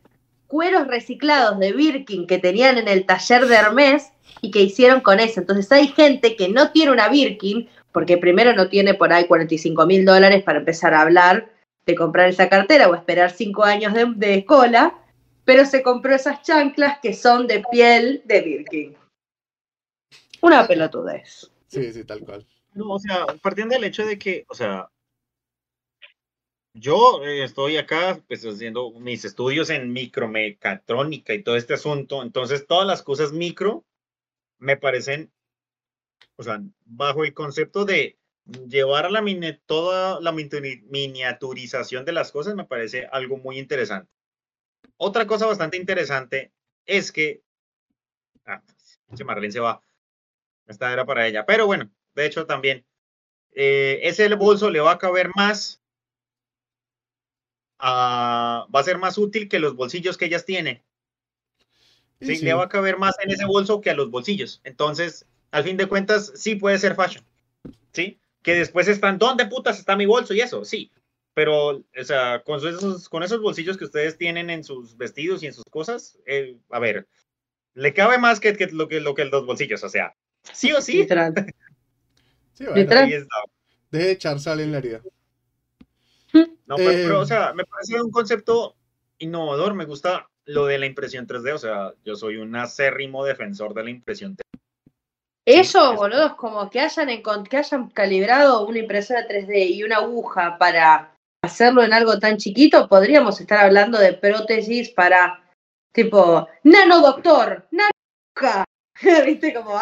cueros 0.47 0.87
reciclados 0.87 1.59
de 1.59 1.73
Birkin 1.73 2.27
que 2.27 2.39
tenían 2.39 2.79
en 2.79 2.89
el 2.89 3.07
taller 3.07 3.47
de 3.47 3.57
Hermes 3.57 4.13
y 4.41 4.51
que 4.51 4.63
hicieron 4.63 5.01
con 5.01 5.21
eso. 5.21 5.41
Entonces 5.41 5.71
hay 5.73 5.89
gente 5.89 6.37
que 6.37 6.49
no 6.49 6.73
tiene 6.73 6.93
una 6.93 7.09
Birkin, 7.09 7.69
porque 7.93 8.19
primero 8.19 8.55
no 8.55 8.69
tiene 8.69 8.95
por 8.95 9.13
ahí 9.13 9.27
45 9.27 9.87
mil 9.87 10.05
dólares 10.05 10.43
para 10.43 10.59
empezar 10.59 10.95
a 10.95 11.03
hablar 11.03 11.51
de 11.87 11.95
comprar 11.95 12.29
esa 12.29 12.49
cartera 12.49 12.89
o 12.89 12.95
esperar 12.95 13.31
cinco 13.31 13.65
años 13.65 13.93
de, 13.95 14.07
de 14.17 14.45
cola, 14.45 14.99
pero 15.45 15.65
se 15.67 15.83
compró 15.83 16.15
esas 16.15 16.43
chanclas 16.43 16.99
que 17.03 17.15
son 17.15 17.47
de 17.47 17.63
piel 17.71 18.23
de 18.25 18.41
Birkin. 18.41 18.97
Una 20.41 20.67
pelotudez. 20.67 21.51
Sí, 21.69 21.93
sí, 21.93 22.05
tal 22.05 22.21
cual. 22.21 22.47
No, 22.75 22.91
o 22.91 22.99
sea, 22.99 23.27
partiendo 23.43 23.75
del 23.75 23.85
hecho 23.85 24.05
de 24.05 24.19
que, 24.19 24.45
o 24.49 24.55
sea, 24.55 24.89
yo 26.75 27.25
eh, 27.25 27.45
estoy 27.45 27.77
acá 27.77 28.23
pues 28.27 28.45
haciendo 28.45 28.91
mis 28.93 29.25
estudios 29.25 29.71
en 29.71 29.93
micromecatrónica 29.93 31.35
y 31.35 31.43
todo 31.43 31.57
este 31.57 31.75
asunto, 31.75 32.23
entonces 32.23 32.67
todas 32.67 32.87
las 32.87 33.03
cosas 33.03 33.33
micro 33.33 33.85
me 34.59 34.77
parecen, 34.77 35.33
o 36.37 36.43
sea, 36.43 36.61
bajo 36.85 37.25
el 37.25 37.35
concepto 37.35 37.85
de 37.85 38.19
llevar 38.69 39.07
a 39.07 39.11
la 39.11 39.23
mini- 39.23 39.59
toda 39.67 40.21
la 40.21 40.33
mini- 40.33 40.83
miniaturización 40.89 42.05
de 42.05 42.13
las 42.13 42.33
cosas 42.33 42.55
me 42.55 42.65
parece 42.65 43.07
algo 43.13 43.37
muy 43.39 43.59
interesante. 43.59 44.11
Otra 44.99 45.27
cosa 45.27 45.47
bastante 45.47 45.77
interesante 45.77 46.53
es 46.87 47.13
que, 47.13 47.43
ah, 48.47 48.63
Marlene 49.25 49.53
se 49.53 49.61
va, 49.61 49.83
esta 50.69 50.93
era 50.93 51.07
para 51.07 51.27
ella, 51.29 51.47
pero 51.47 51.67
bueno, 51.67 51.91
de 52.15 52.27
hecho 52.27 52.47
también, 52.47 52.87
eh, 53.53 54.01
ese 54.05 54.35
bolso 54.37 54.71
le 54.71 54.81
va 54.81 54.93
a 54.93 54.99
caber 54.99 55.31
más, 55.37 55.82
ah, 57.83 58.67
va 58.75 58.81
a 58.81 58.85
ser 58.85 58.97
más 58.97 59.19
útil 59.19 59.49
que 59.49 59.59
los 59.59 59.77
bolsillos 59.77 60.17
que 60.17 60.25
ellas 60.25 60.47
tienen. 60.47 60.83
Sí, 62.21 62.37
sí. 62.37 62.45
le 62.45 62.55
va 62.55 62.65
a 62.65 62.69
caber 62.69 62.99
más 62.99 63.17
en 63.23 63.31
ese 63.33 63.45
bolso 63.45 63.81
que 63.81 63.91
a 63.91 63.95
los 63.95 64.11
bolsillos. 64.11 64.61
Entonces, 64.65 65.27
al 65.51 65.65
fin 65.65 65.77
de 65.77 65.87
cuentas, 65.87 66.33
sí 66.37 66.55
puede 66.55 66.79
ser 66.79 66.95
fashion. 66.95 67.25
¿Sí? 67.93 68.19
Que 68.43 68.55
después 68.55 68.89
están, 68.89 69.19
¿dónde 69.19 69.47
putas 69.47 69.79
está 69.79 69.97
mi 69.97 70.07
bolso? 70.07 70.33
Y 70.33 70.41
eso, 70.41 70.65
sí. 70.65 70.91
Pero, 71.35 71.69
o 71.69 72.05
sea, 72.05 72.43
con 72.45 72.59
esos, 72.59 73.09
con 73.09 73.23
esos 73.23 73.41
bolsillos 73.41 73.77
que 73.77 73.85
ustedes 73.85 74.17
tienen 74.17 74.51
en 74.51 74.65
sus 74.65 74.97
vestidos 74.97 75.43
y 75.43 75.47
en 75.47 75.55
sus 75.55 75.65
cosas, 75.65 76.19
eh, 76.27 76.57
a 76.71 76.79
ver, 76.79 77.09
le 77.75 77.93
cabe 77.93 78.19
más 78.19 78.39
que, 78.39 78.55
que 78.55 78.67
lo 78.67 78.87
que 78.87 79.01
lo 79.01 79.15
que 79.15 79.25
los 79.25 79.45
bolsillos. 79.45 79.83
O 79.83 79.89
sea, 79.89 80.15
sí 80.53 80.73
o 80.73 80.81
sí. 80.81 80.99
Literal. 80.99 81.35
Sí, 82.55 82.65
bueno, 82.65 82.81
Literal. 82.81 83.05
ahí 83.05 83.15
está. 83.15 83.37
deje 83.91 84.05
de 84.05 84.13
echar 84.13 84.39
sal 84.39 84.61
en 84.61 84.73
la 84.73 84.79
herida. 84.79 85.01
No, 86.67 86.77
pero, 86.77 86.91
pero, 86.91 87.17
Eh, 87.19 87.23
o 87.23 87.25
sea, 87.25 87.53
me 87.53 87.65
parece 87.65 88.01
un 88.01 88.11
concepto 88.11 88.77
innovador. 89.19 89.75
Me 89.75 89.85
gusta 89.85 90.29
lo 90.45 90.67
de 90.67 90.79
la 90.79 90.87
impresión 90.87 91.27
3D. 91.27 91.53
O 91.53 91.59
sea, 91.59 91.93
yo 92.05 92.17
soy 92.17 92.37
un 92.37 92.55
acérrimo 92.57 93.25
defensor 93.25 93.75
de 93.75 93.85
la 93.85 93.91
impresión 93.91 94.37
3D. 94.37 94.61
Eso, 95.45 95.93
es- 95.93 95.99
boludo, 95.99 96.27
es 96.27 96.33
como 96.35 96.71
que 96.71 96.81
hayan, 96.81 97.09
que 97.45 97.57
hayan 97.57 97.91
calibrado 97.91 98.67
una 98.67 98.79
impresora 98.79 99.27
3D 99.27 99.67
y 99.67 99.83
una 99.83 99.97
aguja 99.97 100.57
para 100.59 101.15
hacerlo 101.45 101.83
en 101.83 101.93
algo 101.93 102.19
tan 102.21 102.37
chiquito, 102.37 102.89
podríamos 102.89 103.41
estar 103.41 103.59
hablando 103.67 103.99
de 103.99 104.13
prótesis 104.13 104.91
para, 104.91 105.43
tipo, 105.93 106.47
nanodoctor, 106.63 107.67
nanoaguja, 107.73 108.65
¿Viste 109.27 109.53
como 109.53 109.77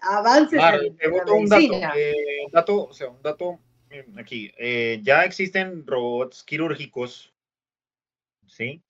avances 0.00 0.58
en, 0.58 0.96
la 0.98 1.18
boto 1.18 1.34
un 1.34 1.48
dato, 1.48 1.60
medicina? 1.60 1.92
eh, 1.94 2.46
dato, 2.50 2.84
o 2.84 2.92
sea, 2.94 3.10
un 3.10 3.20
dato 3.20 3.58
aquí. 4.16 4.52
eh, 4.58 5.00
ya 5.02 5.24
existen 5.24 5.86
robots 5.86 6.42
quirúrgicos, 6.42 7.32
¿sí? 8.46 8.82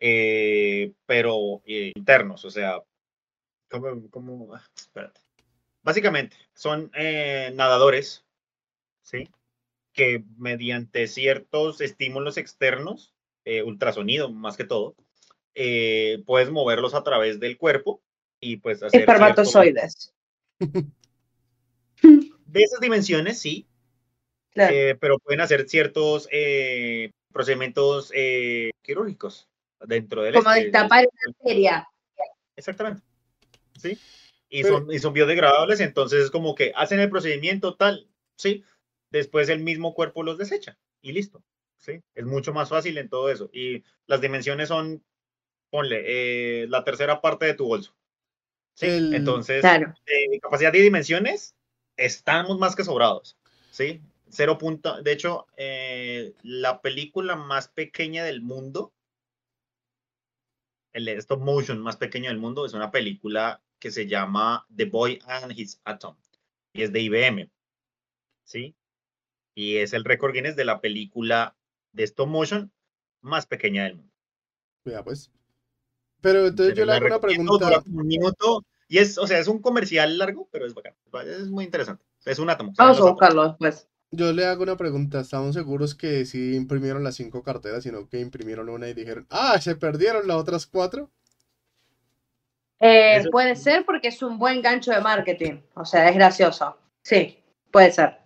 Eh, 0.00 0.92
pero 1.06 1.62
eh, 1.66 1.92
internos, 1.94 2.44
o 2.44 2.50
sea, 2.50 2.82
¿cómo, 3.68 4.10
cómo? 4.10 4.54
Ah, 4.54 4.64
espérate. 4.76 5.20
Básicamente, 5.82 6.36
son 6.54 6.90
nadadores, 7.54 8.24
¿sí? 9.02 9.28
Que 9.92 10.24
mediante 10.38 11.06
ciertos 11.06 11.82
estímulos 11.82 12.38
externos, 12.38 13.12
ultrasonido 13.66 14.32
más 14.32 14.56
que 14.56 14.64
todo, 14.64 14.96
puedes 15.52 16.50
moverlos 16.50 16.94
a 16.94 17.02
través 17.02 17.38
del 17.38 17.58
cuerpo 17.58 18.00
y 18.40 18.56
pues 18.56 18.82
hacer 18.82 19.00
Espermatozoides. 19.00 20.14
de 20.58 22.62
esas 22.62 22.80
dimensiones, 22.80 23.38
sí, 23.38 23.66
Claro. 24.54 24.74
eh, 24.74 24.94
pero 25.00 25.18
pueden 25.18 25.40
hacer 25.40 25.68
ciertos 25.68 26.28
eh, 26.30 27.10
procedimientos 27.32 28.10
eh, 28.14 28.70
quirúrgicos 28.82 29.48
dentro 29.80 30.22
del 30.22 30.34
como 30.34 30.48
este, 30.50 30.62
destapar 30.64 31.04
una 31.10 31.34
arteria. 31.36 31.88
Exactamente. 32.56 33.02
¿Sí? 33.80 33.98
Y 34.48 34.62
Pero- 34.62 34.78
son, 34.78 34.92
y 34.92 34.98
son 35.00 35.12
biodegradables, 35.12 35.80
entonces 35.80 36.24
es 36.24 36.30
como 36.30 36.54
que 36.54 36.72
hacen 36.76 37.00
el 37.00 37.10
procedimiento 37.10 37.74
tal, 37.74 38.08
¿sí? 38.36 38.62
Después 39.10 39.48
el 39.48 39.58
mismo 39.60 39.92
cuerpo 39.94 40.22
los 40.22 40.38
desecha 40.38 40.78
y 41.02 41.10
listo, 41.12 41.42
¿sí? 41.78 42.00
Es 42.14 42.24
mucho 42.24 42.52
más 42.52 42.68
fácil 42.68 42.96
en 42.98 43.08
todo 43.08 43.30
eso. 43.30 43.50
Y 43.52 43.82
las 44.06 44.20
dimensiones 44.20 44.68
son, 44.68 45.02
ponle, 45.70 46.02
eh, 46.06 46.66
la 46.68 46.84
tercera 46.84 47.20
parte 47.20 47.46
de 47.46 47.54
tu 47.54 47.66
bolso. 47.66 47.96
¿sí? 48.74 48.86
El- 48.86 49.14
Entonces, 49.14 49.60
Claro. 49.60 49.92
de 50.06 50.38
capacidad 50.40 50.72
de 50.72 50.80
dimensiones, 50.80 51.56
estamos 51.96 52.58
más 52.58 52.76
que 52.76 52.84
sobrados, 52.84 53.36
¿sí? 53.72 54.00
Cero 54.34 54.58
punto, 54.58 55.00
de 55.00 55.12
hecho, 55.12 55.46
eh, 55.56 56.34
la 56.42 56.80
película 56.80 57.36
más 57.36 57.68
pequeña 57.68 58.24
del 58.24 58.42
mundo, 58.42 58.92
el 60.92 61.08
stop 61.08 61.40
motion 61.40 61.80
más 61.80 61.96
pequeño 61.96 62.30
del 62.30 62.38
mundo, 62.38 62.66
es 62.66 62.72
una 62.72 62.90
película 62.90 63.62
que 63.78 63.92
se 63.92 64.06
llama 64.06 64.66
The 64.74 64.86
Boy 64.86 65.20
and 65.26 65.56
His 65.56 65.80
Atom, 65.84 66.16
y 66.72 66.82
es 66.82 66.92
de 66.92 67.00
IBM, 67.00 67.50
¿sí? 68.44 68.74
Y 69.54 69.76
es 69.76 69.92
el 69.92 70.04
récord 70.04 70.32
Guinness 70.32 70.56
de 70.56 70.64
la 70.64 70.80
película 70.80 71.56
de 71.92 72.02
stop 72.02 72.28
motion 72.28 72.72
más 73.20 73.46
pequeña 73.46 73.84
del 73.84 73.96
mundo. 73.96 74.12
Vea, 74.84 75.04
pues. 75.04 75.30
Pero 76.20 76.46
entonces 76.46 76.74
yo 76.74 76.84
le 76.84 76.92
hago 76.92 77.06
una 77.06 77.20
pregunta. 77.20 77.82
un 77.86 78.06
minuto, 78.06 78.64
y 78.88 78.98
es, 78.98 79.16
o 79.16 79.28
sea, 79.28 79.38
es 79.38 79.46
un 79.46 79.62
comercial 79.62 80.18
largo, 80.18 80.48
pero 80.50 80.66
es 80.66 80.74
bacán, 80.74 80.94
es 81.24 81.48
muy 81.48 81.64
interesante. 81.64 82.04
Es 82.24 82.40
un 82.40 82.50
átomo. 82.50 82.74
¿saben 82.74 82.94
Vamos 82.94 83.06
a 83.06 83.10
buscarlo 83.10 83.48
después. 83.48 83.88
Yo 84.16 84.32
le 84.32 84.44
hago 84.46 84.62
una 84.62 84.76
pregunta. 84.76 85.20
¿Estamos 85.20 85.54
seguros 85.54 85.94
que 85.94 86.24
sí 86.24 86.54
imprimieron 86.54 87.02
las 87.02 87.16
cinco 87.16 87.42
carteras, 87.42 87.82
sino 87.82 88.08
que 88.08 88.20
imprimieron 88.20 88.68
una 88.68 88.88
y 88.88 88.94
dijeron, 88.94 89.26
ah, 89.30 89.60
se 89.60 89.76
perdieron 89.76 90.26
las 90.28 90.36
otras 90.36 90.66
cuatro? 90.66 91.10
Eh, 92.80 93.24
puede 93.30 93.56
ser 93.56 93.84
porque 93.84 94.08
es 94.08 94.22
un 94.22 94.38
buen 94.38 94.60
gancho 94.62 94.90
de 94.92 95.00
marketing. 95.00 95.60
O 95.74 95.84
sea, 95.84 96.08
es 96.08 96.14
gracioso. 96.14 96.76
Sí, 97.02 97.38
puede 97.70 97.92
ser. 97.92 98.18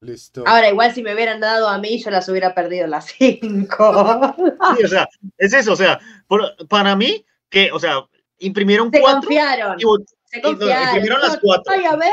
Listo. 0.00 0.42
Ahora, 0.46 0.68
igual 0.68 0.92
si 0.92 1.02
me 1.02 1.14
hubieran 1.14 1.40
dado 1.40 1.68
a 1.68 1.78
mí, 1.78 2.02
yo 2.02 2.10
las 2.10 2.28
hubiera 2.28 2.54
perdido 2.54 2.86
las 2.86 3.06
cinco. 3.18 4.34
Sí, 4.76 4.84
o 4.84 4.88
sea, 4.88 5.08
es 5.38 5.52
eso, 5.52 5.72
o 5.72 5.76
sea, 5.76 6.00
por- 6.26 6.56
para 6.68 6.96
mí, 6.96 7.24
que, 7.48 7.70
o 7.72 7.78
sea, 7.78 8.04
imprimieron 8.38 8.90
Se 8.92 9.00
cuatro 9.00 9.20
confiaron. 9.22 9.76
y 9.78 9.82
Se 10.24 10.40
no, 10.40 10.48
confiaron. 10.50 10.84
imprimieron 10.88 11.20
las 11.20 11.38
cuatro. 11.38 11.72
Ay, 11.72 11.84
a 11.84 11.96
ver. 11.96 12.10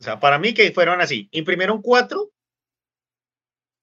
O 0.00 0.02
sea, 0.02 0.18
para 0.18 0.38
mí 0.38 0.54
que 0.54 0.72
fueron 0.72 1.00
así, 1.02 1.28
imprimieron 1.30 1.82
cuatro, 1.82 2.32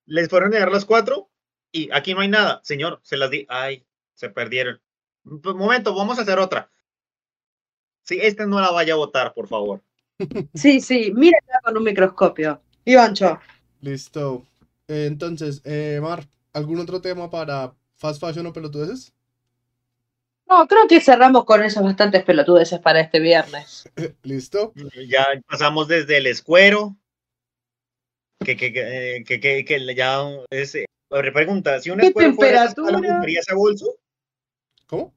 les 0.06 0.28
fueron 0.30 0.54
a 0.56 0.60
dar 0.60 0.72
las 0.72 0.86
cuatro 0.86 1.30
y 1.72 1.92
aquí 1.92 2.14
no 2.14 2.22
hay 2.22 2.28
nada, 2.28 2.60
señor, 2.64 3.00
se 3.04 3.18
las 3.18 3.30
di, 3.30 3.46
ay, 3.50 3.86
se 4.16 4.30
perdieron. 4.30 4.82
Un 5.24 5.42
momento, 5.58 5.94
vamos 5.94 6.18
a 6.18 6.24
hacer 6.24 6.40
otra. 6.40 6.72
Sí, 8.04 8.18
esta 8.22 8.48
no 8.48 8.60
la 8.60 8.72
vaya 8.72 8.94
a 8.94 8.98
votar, 8.98 9.34
por 9.34 9.48
favor. 9.48 9.84
Sí, 10.56 10.82
sí, 10.82 11.12
mírala 11.14 11.62
con 11.64 11.78
un 11.78 11.84
microscopio. 11.84 12.60
Ivancho. 12.86 13.40
Listo. 13.82 14.48
Eh, 14.88 15.06
entonces, 15.06 15.62
eh, 15.66 16.00
Mar, 16.02 16.28
¿algún 16.54 16.80
otro 16.80 17.00
tema 17.00 17.30
para 17.30 17.76
Fast 17.98 18.20
Fashion 18.20 18.48
o 18.48 18.54
pelotudeces? 18.54 19.14
No, 20.50 20.68
creo 20.68 20.88
que 20.88 21.02
cerramos 21.02 21.46
con 21.46 21.64
esos 21.64 21.84
bastantes 21.84 22.24
pelotudeces 22.24 22.80
para 22.80 23.02
este 23.02 23.20
viernes. 23.20 23.90
Listo. 24.24 24.74
Ya 25.08 25.26
pasamos 25.48 25.88
desde 25.88 26.18
el 26.18 26.28
escuero, 26.28 26.96
que, 28.44 28.56
que, 28.56 28.72
que, 28.72 29.16
eh, 29.18 29.24
que, 29.26 29.40
que- 29.40 29.66
que 29.66 29.96
ya 29.96 30.22
es... 30.50 30.76
eh, 30.76 30.86
Pregunta, 31.10 31.80
si 31.80 31.90
un 31.90 32.00
¿Qué 32.02 32.08
escuero 32.08 32.34
fuera 32.34 32.58
esa 32.58 32.66
escala, 32.70 32.88
temperatura? 32.92 33.18
¿usaría 33.20 33.40
ese 33.40 33.56
bolso? 33.56 33.98
¿Cómo? 34.88 35.14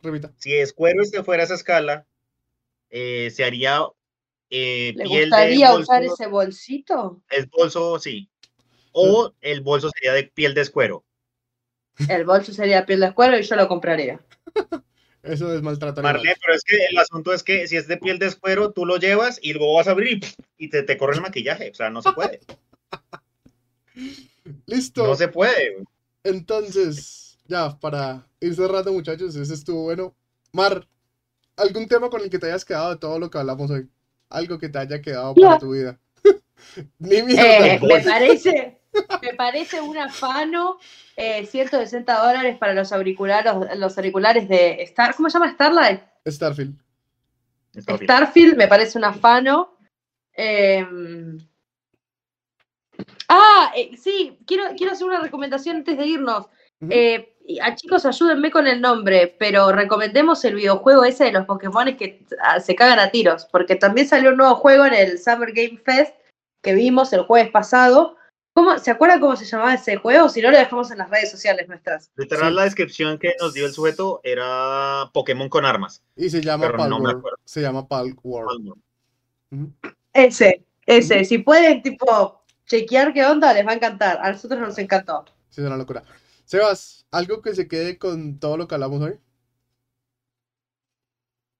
Repita. 0.00 0.32
si 0.38 0.54
Escuero 0.54 1.02
este 1.02 1.24
fuera 1.24 1.42
esa 1.42 1.54
escala, 1.54 2.06
eh, 2.90 3.30
se 3.32 3.44
haría 3.44 3.80
eh, 4.50 4.92
¿Le 4.96 5.04
piel 5.04 5.28
gustaría 5.30 5.70
de 5.72 5.76
usar 5.76 6.04
ese 6.04 6.26
bolsito? 6.26 7.20
es 7.30 7.48
bolso, 7.50 7.98
sí. 7.98 8.30
O 8.92 9.32
el 9.40 9.60
bolso 9.60 9.90
sería 9.90 10.12
de 10.12 10.24
piel 10.24 10.54
de 10.54 10.60
escuero. 10.62 11.04
El 12.08 12.24
bolso 12.24 12.52
sería 12.52 12.86
piel 12.86 13.00
de 13.00 13.06
escuero 13.06 13.36
y 13.38 13.42
yo 13.42 13.56
lo 13.56 13.66
compraría. 13.66 14.20
Eso 15.22 15.52
es 15.52 15.62
maltrato 15.62 16.00
animal. 16.00 16.16
Marlene, 16.16 16.36
pero 16.40 16.54
es 16.54 16.62
que 16.62 16.76
el 16.90 16.96
asunto 16.96 17.32
es 17.32 17.42
que 17.42 17.66
si 17.66 17.76
es 17.76 17.88
de 17.88 17.96
piel 17.96 18.18
de 18.18 18.26
escuero, 18.26 18.72
tú 18.72 18.86
lo 18.86 18.96
llevas 18.96 19.38
y 19.42 19.52
luego 19.52 19.74
vas 19.74 19.88
a 19.88 19.90
abrir 19.90 20.20
y, 20.56 20.70
te, 20.70 20.82
te 20.82 20.96
corre 20.96 21.16
el 21.16 21.22
maquillaje. 21.22 21.70
O 21.70 21.74
sea, 21.74 21.90
no 21.90 22.02
se 22.02 22.12
puede. 22.12 22.40
Listo. 24.66 25.06
No 25.06 25.14
se 25.16 25.28
puede. 25.28 25.82
Entonces, 26.22 27.38
ya, 27.46 27.78
para 27.78 28.26
ir 28.40 28.54
cerrando, 28.54 28.92
muchachos, 28.92 29.34
ese 29.34 29.54
estuvo 29.54 29.84
bueno. 29.84 30.14
Mar, 30.52 30.86
¿algún 31.56 31.88
tema 31.88 32.08
con 32.08 32.22
el 32.22 32.30
que 32.30 32.38
te 32.38 32.46
hayas 32.46 32.64
quedado 32.64 32.90
de 32.90 32.96
todo 32.96 33.18
lo 33.18 33.30
que 33.30 33.38
hablamos 33.38 33.70
hoy? 33.70 33.88
Algo 34.28 34.58
que 34.58 34.68
te 34.68 34.78
haya 34.78 35.00
quedado 35.00 35.34
para 35.34 35.58
tu 35.58 35.72
vida. 35.72 35.98
Ni 36.98 37.22
mierda. 37.22 37.74
Eh, 37.74 37.80
me 37.82 38.00
parece, 38.02 38.77
me 39.22 39.34
parece 39.34 39.80
un 39.80 39.98
afano. 39.98 40.78
eh, 41.16 41.46
160 41.46 42.18
dólares 42.18 42.56
para 42.58 42.74
los 42.74 42.92
auriculares, 42.92 43.52
los 43.76 43.96
auriculares 43.98 44.48
de 44.48 44.82
Star, 44.82 45.14
¿cómo 45.14 45.28
se 45.28 45.38
llama 45.38 45.52
Starlight? 45.52 46.00
Starfield. 46.26 46.78
Starfield 47.76 48.56
me 48.56 48.68
parece 48.68 48.98
un 48.98 49.04
afano. 49.04 49.76
Em, 50.32 51.38
ah, 53.28 53.72
eh, 53.76 53.96
sí, 53.96 54.38
quiero, 54.46 54.64
quiero 54.76 54.92
hacer 54.92 55.06
una 55.06 55.20
recomendación 55.20 55.76
antes 55.76 55.98
de 55.98 56.06
irnos. 56.06 56.46
Eh, 56.88 57.34
a 57.62 57.74
chicos, 57.74 58.04
ayúdenme 58.04 58.50
con 58.50 58.66
el 58.66 58.80
nombre, 58.80 59.34
pero 59.38 59.72
recomendemos 59.72 60.44
el 60.44 60.54
videojuego 60.54 61.04
ese 61.04 61.24
de 61.24 61.32
los 61.32 61.46
Pokémon 61.46 61.96
que 61.96 62.24
ah, 62.42 62.60
se 62.60 62.76
cagan 62.76 62.98
a 62.98 63.10
tiros, 63.10 63.46
porque 63.50 63.74
también 63.74 64.06
salió 64.06 64.30
un 64.30 64.36
nuevo 64.36 64.54
juego 64.56 64.84
en 64.84 64.94
el 64.94 65.18
Summer 65.18 65.52
Game 65.52 65.80
Fest 65.84 66.14
que 66.62 66.74
vimos 66.74 67.12
el 67.12 67.22
jueves 67.22 67.50
pasado. 67.50 68.17
¿Cómo, 68.58 68.76
¿Se 68.80 68.90
acuerdan 68.90 69.20
cómo 69.20 69.36
se 69.36 69.44
llamaba 69.44 69.72
ese 69.74 69.94
juego? 69.94 70.28
Si 70.28 70.42
no, 70.42 70.50
lo 70.50 70.58
dejamos 70.58 70.90
en 70.90 70.98
las 70.98 71.08
redes 71.08 71.30
sociales 71.30 71.68
nuestras. 71.68 72.10
Literal, 72.16 72.48
Sí. 72.48 72.54
la 72.56 72.64
descripción 72.64 73.16
que 73.16 73.36
nos 73.40 73.54
dio 73.54 73.64
el 73.66 73.72
sujeto 73.72 74.20
era 74.24 75.08
Pokémon 75.14 75.48
con 75.48 75.64
armas. 75.64 76.02
Y 76.16 76.28
se 76.28 76.40
llama 76.40 76.66
no 76.68 76.76
Palworld. 76.76 77.18
acuerdo. 77.18 77.38
Se 77.44 77.60
llama 77.60 77.86
Palworld. 77.86 78.72
Ujú. 79.52 79.72
Ese, 80.12 80.64
ese. 80.86 81.24
Si 81.24 81.38
pueden, 81.38 81.82
tipo, 81.82 82.42
chequear 82.66 83.12
qué 83.12 83.24
onda, 83.26 83.52
les 83.54 83.64
va 83.64 83.70
a 83.70 83.74
encantar. 83.74 84.18
A 84.20 84.32
nosotros 84.32 84.58
nos 84.58 84.76
encantó. 84.78 85.24
Sí, 85.50 85.60
es 85.60 85.66
una 85.68 85.76
locura. 85.76 86.02
Sebas, 86.44 87.06
¿algo 87.12 87.40
que 87.42 87.54
se 87.54 87.68
quede 87.68 87.96
con 87.96 88.40
todo 88.40 88.56
lo 88.56 88.66
que 88.66 88.74
hablamos 88.74 89.00
hoy? 89.02 89.20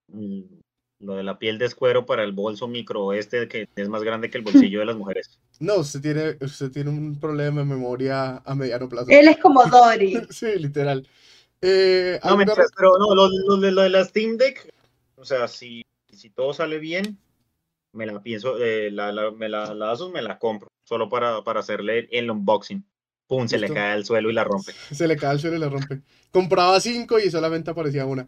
Mm, 0.09 0.58
Lo 1.01 1.15
de 1.15 1.23
la 1.23 1.39
piel 1.39 1.59
de 1.59 1.67
escuero 1.67 2.07
para 2.07 2.25
el 2.25 2.33
bolso 2.33 2.67
micro 2.67 3.13
este 3.13 3.47
que 3.49 3.69
es 3.77 3.89
más 3.89 4.03
grande 4.03 4.31
que 4.31 4.39
el 4.39 4.45
bolsillo 4.73 4.81
de 4.81 4.87
las 4.87 4.97
mujeres. 4.97 5.39
No, 5.61 5.77
usted 5.77 6.01
tiene, 6.01 6.37
usted 6.41 6.71
tiene 6.71 6.91
un 6.91 7.19
problema 7.19 7.61
de 7.61 7.67
memoria 7.67 8.39
a 8.39 8.55
mediano 8.55 8.89
plazo. 8.89 9.11
Él 9.11 9.29
es 9.29 9.39
como 9.39 9.65
Dory. 9.71 10.27
Sí, 10.31 10.59
literal. 10.59 11.07
Eh, 11.61 12.19
No, 12.23 12.31
¿alguna 12.31 12.47
mentiras, 12.47 12.71
pero 12.77 12.93
no, 12.99 13.15
lo, 13.15 13.29
lo 13.29 13.57
de, 13.57 13.73
lo 13.73 13.83
de 13.83 13.91
la 13.91 14.05
Steam 14.05 14.37
Deck, 14.37 14.69
o 15.17 15.25
sea, 15.25 15.49
si, 15.49 15.83
si 16.09 16.31
todo 16.31 16.53
sale 16.53 16.79
bien, 16.79 17.19
me 17.93 18.07
la 18.07 18.23
pienso, 18.23 18.59
eh, 18.59 18.91
la, 18.93 19.11
la- 19.13 19.31
me 19.33 19.49
la, 19.49 19.75
la 19.75 19.91
Asus 19.91 20.13
me 20.13 20.23
la 20.23 20.39
compro, 20.39 20.69
solo 20.85 21.09
para, 21.09 21.43
para 21.43 21.61
hacerle 21.61 22.09
el 22.13 22.31
unboxing. 22.31 22.85
Pum, 23.27 23.47
se 23.49 23.59
le 23.59 23.69
cae 23.69 23.93
al 23.93 24.05
suelo 24.05 24.31
y 24.31 24.33
la 24.35 24.45
rompe. 24.45 24.73
Se 24.93 25.09
le 25.09 25.17
cae 25.17 25.33
el 25.35 25.41
suelo 25.41 25.57
y 25.57 25.61
le 25.61 25.69
rompe. 25.69 26.01
Compraba 26.31 26.81
cinco 26.81 27.19
y 27.19 27.31
solamente 27.31 27.71
aparecía 27.71 28.07
una. 28.07 28.27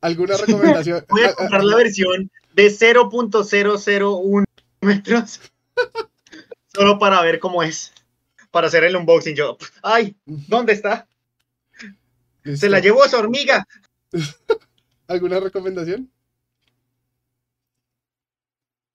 ¿Alguna 0.00 0.36
recomendación? 0.36 1.04
Voy 1.08 1.22
a 1.22 1.26
Ah, 1.26 1.30
ah, 1.30 1.34
comprar 1.36 1.64
la 1.64 1.76
versión 1.76 2.30
de 2.54 2.70
0.001 2.70 4.44
metros, 4.80 5.40
solo 6.74 6.98
para 6.98 7.20
ver 7.22 7.38
cómo 7.40 7.62
es, 7.62 7.92
para 8.50 8.68
hacer 8.68 8.84
el 8.84 8.96
unboxing. 8.96 9.34
Yo, 9.34 9.56
ay, 9.82 10.14
¿dónde 10.24 10.72
está? 10.72 11.08
Se 12.54 12.68
la 12.68 12.78
llevó 12.80 13.04
esa 13.04 13.18
hormiga. 13.18 13.66
¿Alguna 15.08 15.40
recomendación? 15.40 16.10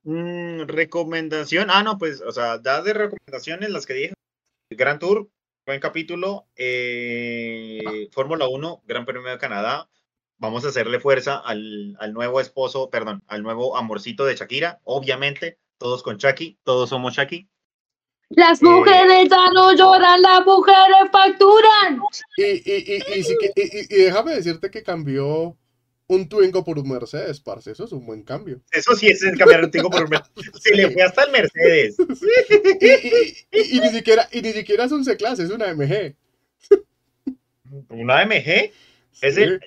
Mm, 0.04 0.64
recomendación. 0.68 1.70
Ah, 1.70 1.84
no, 1.84 1.98
pues, 1.98 2.22
o 2.22 2.32
sea, 2.32 2.58
da 2.58 2.82
de 2.82 2.94
recomendaciones 2.94 3.70
las 3.70 3.86
que 3.86 3.94
dije. 3.94 4.14
Gran 4.70 5.00
Tour, 5.00 5.30
buen 5.66 5.80
capítulo. 5.80 6.46
Eh, 6.56 8.10
Fórmula 8.12 8.48
1, 8.48 8.84
Gran 8.86 9.06
Premio 9.06 9.30
de 9.30 9.38
Canadá. 9.38 9.88
Vamos 10.44 10.66
a 10.66 10.68
hacerle 10.68 11.00
fuerza 11.00 11.38
al, 11.38 11.96
al 12.02 12.12
nuevo 12.12 12.42
esposo, 12.42 12.90
perdón, 12.90 13.24
al 13.28 13.44
nuevo 13.44 13.78
amorcito 13.78 14.26
de 14.26 14.36
Shakira. 14.36 14.82
Obviamente, 14.84 15.58
todos 15.78 16.04
con 16.04 16.18
Shaki, 16.18 16.60
todos 16.66 16.90
somos 16.90 17.14
Shaki. 17.14 17.48
Las 18.28 18.62
Eh. 18.62 18.66
mujeres 18.66 19.30
ya 19.30 19.50
no 19.54 19.74
lloran, 19.74 20.22
las 20.22 20.46
mujeres 20.46 21.10
facturan. 21.14 22.02
Y, 22.36 22.44
y, 22.44 22.62
y, 22.76 23.20
y, 23.20 23.24
sí 23.24 23.36
que- 23.40 23.88
y- 23.90 24.04
déjame 24.04 24.36
decirte 24.36 24.70
que 24.70 24.84
cambió 24.84 25.56
un 26.08 26.28
Twingo 26.28 26.62
por 26.66 26.78
un 26.78 26.90
Mercedes, 26.90 27.40
parce. 27.40 27.72
Eso 27.72 27.86
es 27.86 27.94
un 27.94 28.06
buen 28.06 28.24
cambio. 28.24 28.60
Eso 28.70 28.98
sí 28.98 29.08
es 29.08 29.22
cambiar 29.40 29.64
un 29.64 29.72
tico 29.72 29.90
por 29.90 30.04
un 30.04 30.10
Mercedes. 30.10 30.36
Se 30.62 30.76
le 30.76 30.92
fue 30.92 31.04
hasta 31.04 31.24
el 31.24 31.32
Mercedes. 31.32 31.96
Y, 32.82 32.86
y- 32.86 33.62
y- 33.62 33.78
y 33.78 33.80
ni 33.80 33.90
siquiera, 33.92 34.28
y 34.30 34.42
ni 34.42 34.52
siquiera 34.52 34.84
es 34.84 34.92
un 34.92 35.06
C-Class, 35.06 35.40
es 35.40 35.52
una 35.52 35.68
MG. 35.74 36.18
Una 37.90 38.20
AMG. 38.20 38.72
Es 39.22 39.36
Sí. 39.36 39.42
el- 39.44 39.62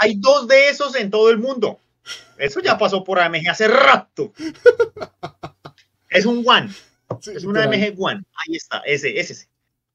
hay 0.00 0.14
dos 0.16 0.48
de 0.48 0.68
esos 0.70 0.94
en 0.96 1.10
todo 1.10 1.30
el 1.30 1.38
mundo. 1.38 1.78
Eso 2.38 2.60
ya 2.60 2.78
pasó 2.78 3.04
por 3.04 3.18
AMG 3.20 3.48
hace 3.48 3.68
rato. 3.68 4.32
Es 6.08 6.26
un 6.26 6.42
One. 6.46 6.68
Sí, 7.20 7.30
Es 7.36 7.44
una 7.44 7.66
literal. 7.66 7.90
AMG 7.92 8.00
One. 8.02 8.22
Ahí 8.34 8.56
está. 8.56 8.78
Ese, 8.80 9.18
ese. 9.20 9.46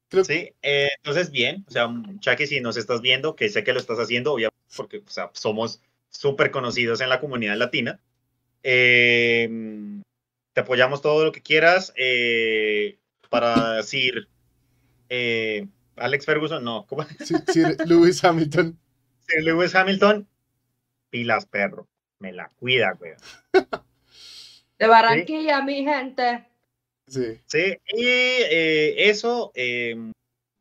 Creo- 0.08 0.24
Sí, 0.24 0.50
eh, 0.62 0.88
entonces 0.98 1.30
bien, 1.30 1.64
o 1.68 1.70
sea, 1.70 1.88
Chucky, 2.20 2.46
si 2.46 2.60
nos 2.60 2.76
estás 2.76 3.00
viendo, 3.02 3.34
que 3.36 3.48
sé 3.48 3.64
que 3.64 3.72
lo 3.72 3.80
estás 3.80 3.98
haciendo, 3.98 4.32
obviamente, 4.32 4.56
porque 4.76 4.98
o 4.98 5.10
sea, 5.10 5.30
somos 5.34 5.80
súper 6.08 6.50
conocidos 6.50 7.00
en 7.00 7.08
la 7.10 7.20
comunidad 7.20 7.56
latina. 7.56 8.00
Eh, 8.62 10.00
te 10.52 10.60
apoyamos 10.60 11.02
todo 11.02 11.24
lo 11.24 11.32
que 11.32 11.42
quieras. 11.42 11.92
eh, 11.96 12.98
para 13.28 13.72
decir, 13.72 14.28
Alex 15.96 16.24
Ferguson, 16.24 16.62
no, 16.64 16.86
¿cómo? 16.86 17.04
Sí, 17.24 17.34
sí, 17.52 17.62
Lewis 17.86 18.22
Hamilton. 18.24 18.78
Sir 19.26 19.42
Lewis 19.42 19.74
Hamilton, 19.74 20.28
pilas, 21.10 21.46
perro, 21.46 21.88
me 22.20 22.32
la 22.32 22.48
cuida, 22.50 22.92
güey. 22.92 23.12
De 24.78 24.86
Barranquilla, 24.86 25.62
mi 25.62 25.84
gente. 25.84 26.46
Sí. 27.08 27.40
Sí, 27.46 27.78
y 27.88 28.04
eh, 28.04 29.08
eso, 29.08 29.52
eh, 29.54 30.12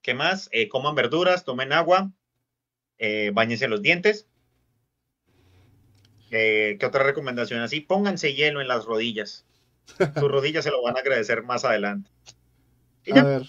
¿qué 0.02 0.14
más? 0.14 0.50
Eh, 0.52 0.68
coman 0.68 0.96
verduras, 0.96 1.44
tomen 1.44 1.74
agua, 1.74 2.12
eh, 2.98 3.32
bañense 3.34 3.68
los 3.68 3.82
dientes. 3.82 4.28
Eh, 6.32 6.78
¿Qué 6.80 6.86
otra 6.86 7.04
recomendación 7.04 7.62
así? 7.62 7.82
Pónganse 7.82 8.34
hielo 8.34 8.62
en 8.62 8.68
las 8.68 8.86
rodillas. 8.86 9.46
Sus 10.20 10.32
rodillas 10.32 10.64
se 10.64 10.72
lo 10.72 10.82
van 10.82 10.98
a 10.98 11.02
agradecer 11.02 11.44
más 11.44 11.66
adelante. 11.66 12.10
A 13.14 13.24
ver, 13.24 13.44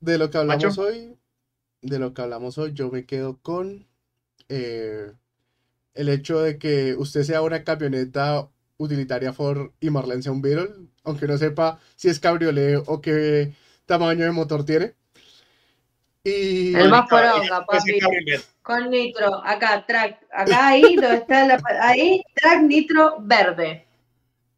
de 0.00 0.18
lo 0.18 0.30
que 0.30 0.38
hablamos 0.38 0.64
Macho. 0.64 0.82
hoy, 0.82 1.16
de 1.80 1.98
lo 1.98 2.12
que 2.12 2.22
hablamos 2.22 2.58
hoy, 2.58 2.72
yo 2.74 2.90
me 2.90 3.06
quedo 3.06 3.38
con 3.40 3.87
eh, 4.48 5.12
el 5.94 6.08
hecho 6.08 6.40
de 6.40 6.58
que 6.58 6.94
usted 6.96 7.22
sea 7.22 7.42
una 7.42 7.64
camioneta 7.64 8.48
utilitaria 8.76 9.32
Ford 9.32 9.70
y 9.80 9.90
Marlene 9.90 10.22
sea 10.22 10.32
un 10.32 10.40
Beetle, 10.42 10.68
aunque 11.04 11.26
no 11.26 11.36
sepa 11.38 11.78
si 11.96 12.08
es 12.08 12.20
cabriolet 12.20 12.82
o 12.86 13.00
qué 13.00 13.52
tamaño 13.86 14.24
de 14.24 14.30
motor 14.32 14.64
tiene. 14.64 14.94
Y 16.24 16.74
El 16.74 16.90
más 16.90 17.08
poronga, 17.08 17.64
papi. 17.64 17.98
cabriolet. 17.98 18.42
Con 18.62 18.90
nitro. 18.90 19.42
Acá, 19.44 19.84
track. 19.86 20.18
Acá, 20.32 20.68
ahí, 20.68 20.82
donde 20.96 21.14
está 21.16 21.46
la. 21.46 21.60
Ahí, 21.80 22.22
track 22.34 22.62
nitro 22.62 23.16
verde. 23.20 23.86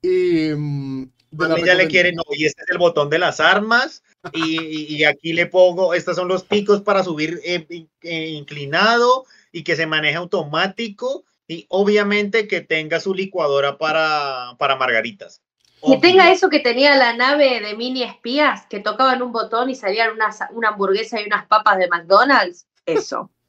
y, 0.02 0.50
mm, 0.56 1.04
de 1.30 1.44
la 1.48 1.54
Mami 1.54 1.64
ya 1.66 1.74
le 1.74 1.84
recomen- 1.84 1.90
quiere, 1.90 2.12
no, 2.12 2.22
y 2.32 2.44
este 2.46 2.62
es 2.62 2.70
el 2.70 2.78
botón 2.78 3.08
de 3.08 3.18
las 3.20 3.38
armas, 3.38 4.02
y, 4.32 5.04
aquí 5.04 5.32
le 5.32 5.46
pongo, 5.46 5.94
estos 5.94 6.16
son 6.16 6.28
los 6.28 6.44
picos 6.44 6.82
para 6.82 7.02
subir 7.02 7.40
eh, 7.44 7.66
eh, 8.02 8.28
inclinado 8.28 9.24
y 9.52 9.62
que 9.64 9.76
se 9.76 9.86
maneja 9.86 10.18
automático, 10.18 11.24
y 11.48 11.66
obviamente 11.68 12.46
que 12.46 12.60
tenga 12.60 13.00
su 13.00 13.14
licuadora 13.14 13.78
para, 13.78 14.54
para 14.58 14.76
margaritas. 14.76 15.42
Que 15.84 15.96
tenga 15.96 16.30
eso 16.30 16.50
que 16.50 16.60
tenía 16.60 16.94
la 16.96 17.16
nave 17.16 17.60
de 17.60 17.74
mini 17.74 18.02
espías, 18.02 18.66
que 18.66 18.80
tocaban 18.80 19.22
un 19.22 19.32
botón 19.32 19.70
y 19.70 19.74
salían 19.74 20.12
unas, 20.12 20.38
una 20.50 20.68
hamburguesa 20.68 21.20
y 21.20 21.24
unas 21.24 21.46
papas 21.46 21.78
de 21.78 21.88
McDonald's. 21.88 22.66
Eso. 22.86 23.30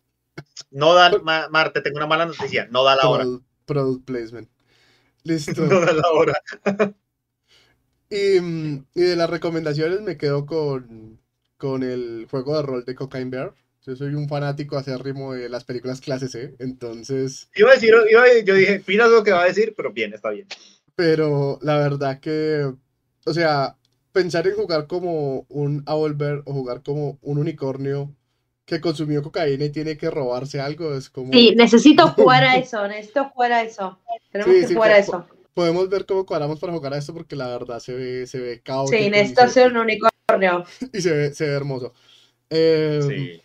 No 0.72 0.94
da, 0.94 1.12
Ma- 1.22 1.50
Marte, 1.50 1.82
tengo 1.82 1.98
una 1.98 2.08
mala 2.08 2.26
noticia, 2.26 2.66
no 2.72 2.86
da 2.86 2.96
la 2.96 3.10
hora. 3.10 3.24
Product, 3.24 3.46
product 3.66 4.06
placement. 4.06 4.50
Listo. 5.24 5.62
No 5.62 5.82
da 5.82 5.92
la 5.92 6.10
hora. 6.10 6.42
Y, 8.12 8.40
mm, 8.40 8.86
y 8.94 9.02
de 9.02 9.16
las 9.16 9.30
recomendaciones 9.30 10.02
me 10.02 10.18
quedo 10.18 10.46
con, 10.46 11.20
con 11.58 11.82
el 11.84 12.28
juego 12.30 12.56
de 12.58 12.62
rol 12.64 12.86
de 12.86 12.94
Cocaine 12.96 13.32
Bear. 13.32 13.56
Yo 13.84 13.96
soy 13.96 14.14
un 14.14 14.28
fanático 14.30 14.78
acérrimo 14.78 15.34
de 15.34 15.50
las 15.50 15.64
películas 15.64 16.02
clase 16.02 16.28
C, 16.30 16.56
entonces, 16.60 17.50
Iba 17.56 17.70
a 17.72 17.74
decir, 17.76 17.94
iba 18.10 18.24
a- 18.24 18.40
yo 18.44 18.56
dije, 18.56 18.84
mira 18.88 19.08
lo 19.08 19.24
que 19.24 19.32
va 19.32 19.44
a 19.44 19.46
decir, 19.46 19.74
pero 19.76 19.92
bien, 19.94 20.14
está 20.14 20.30
bien. 20.32 20.48
pero 20.96 21.60
la 21.62 21.78
verdad 21.78 22.20
que, 22.20 22.74
o 23.26 23.34
sea, 23.34 23.78
pensar 24.12 24.48
en 24.48 24.56
jugar 24.56 24.88
como 24.88 25.46
un 25.50 25.84
Owlbear 25.88 26.44
o 26.46 26.54
jugar 26.54 26.84
como 26.84 27.18
un 27.22 27.38
unicornio 27.40 28.16
que 28.66 28.82
consumió 28.82 29.22
cocaína 29.24 29.66
y 29.66 29.72
tiene 29.72 29.98
que 29.98 30.10
robarse 30.12 30.62
algo 30.62 30.94
es 30.96 31.10
como... 31.10 31.34
Sí, 31.34 31.56
necesito 31.56 32.08
jugar 32.10 32.44
a 32.44 32.58
eso, 32.58 32.88
necesito 32.88 33.26
jugar 33.30 33.52
a 33.54 33.62
eso. 33.64 34.00
Tenemos 34.32 34.56
Sí, 34.56 34.60
que 34.60 34.68
sí, 34.68 34.74
jugar 34.74 34.92
a 34.92 34.98
eso. 35.00 35.26
Podemos 35.54 35.90
ver 35.90 36.06
cómo 36.06 36.26
cuadramos 36.26 36.60
para 36.60 36.74
jugar 36.74 36.94
a 36.94 36.98
esto 36.98 37.14
porque 37.14 37.36
la 37.36 37.48
verdad 37.48 37.80
se 37.80 37.94
ve, 37.94 38.26
se 38.28 38.40
ve 38.40 38.62
caótico 38.62 38.98
Sí, 38.98 39.06
y 39.06 39.10
necesito 39.10 39.42
se- 39.42 39.48
hacer 39.48 39.72
un 39.72 39.78
unicornio. 39.78 40.66
y 40.94 41.02
se 41.02 41.12
ve, 41.12 41.34
se 41.34 41.46
ve 41.46 41.52
hermoso. 41.54 41.94
Eh, 42.50 43.00
Sí. 43.08 43.42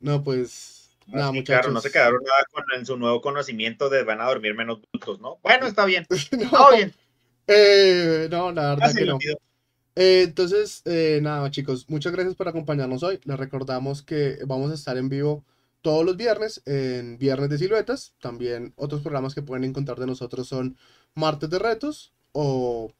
No, 0.00 0.22
pues, 0.22 0.90
nada, 1.06 1.32
Sí, 1.32 1.42
claro, 1.42 1.68
no 1.68 1.74
muchachos. 1.74 1.82
se 1.82 1.90
quedaron 1.90 2.20
nada 2.22 2.44
con 2.52 2.64
en 2.78 2.86
su 2.86 2.96
nuevo 2.96 3.20
conocimiento 3.20 3.88
de 3.88 4.04
van 4.04 4.20
a 4.20 4.26
dormir 4.26 4.54
menos 4.54 4.80
brutos, 4.92 5.20
¿no? 5.20 5.38
Bueno, 5.42 5.66
está 5.66 5.84
bien. 5.84 6.06
No, 6.32 6.44
Está 6.44 6.76
bien. 6.76 6.92
eh, 7.48 8.28
no, 8.30 8.52
la 8.52 8.70
verdad 8.74 8.90
se 8.90 8.98
que 9.00 9.04
no. 9.06 9.18
Eh, 9.98 10.22
entonces, 10.26 10.82
eh, 10.84 11.20
nada, 11.22 11.50
chicos, 11.50 11.86
muchas 11.88 12.12
gracias 12.12 12.34
por 12.34 12.46
acompañarnos 12.48 13.02
hoy. 13.02 13.18
Les 13.24 13.38
recordamos 13.38 14.02
que 14.02 14.38
vamos 14.46 14.70
a 14.70 14.74
estar 14.74 14.96
en 14.98 15.08
vivo 15.08 15.42
todos 15.86 16.04
los 16.04 16.16
viernes, 16.16 16.60
en 16.66 17.16
Viernes 17.16 17.48
de 17.48 17.58
Siluetas. 17.58 18.12
También 18.20 18.72
otros 18.74 19.02
programas 19.02 19.36
que 19.36 19.42
pueden 19.42 19.62
encontrar 19.62 20.00
de 20.00 20.06
nosotros 20.06 20.48
son 20.48 20.76
Martes 21.14 21.48
de 21.48 21.60
Retos 21.60 22.12
o 22.32 22.90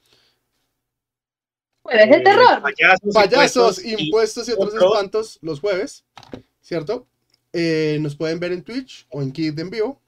Jueves 1.83 2.11
de 2.11 2.17
Eh, 2.19 2.21
terror. 2.23 2.63
Payasos, 2.63 3.13
Payasos, 3.13 3.79
impuestos 3.79 3.85
y- 3.85 4.05
Impuestos 4.05 4.49
y 4.49 4.53
otros 4.53 4.75
otro. 4.75 4.95
espantos 4.95 5.39
los 5.43 5.59
jueves, 5.59 6.05
¿cierto? 6.61 7.09
Eh, 7.53 7.99
nos 8.01 8.15
pueden 8.15 8.39
ver 8.39 8.53
en 8.53 8.63
Twitch 8.63 9.05
o 9.11 9.21
en 9.21 9.33
Kid 9.33 9.59
en 9.59 9.71
vivo. 9.71 10.01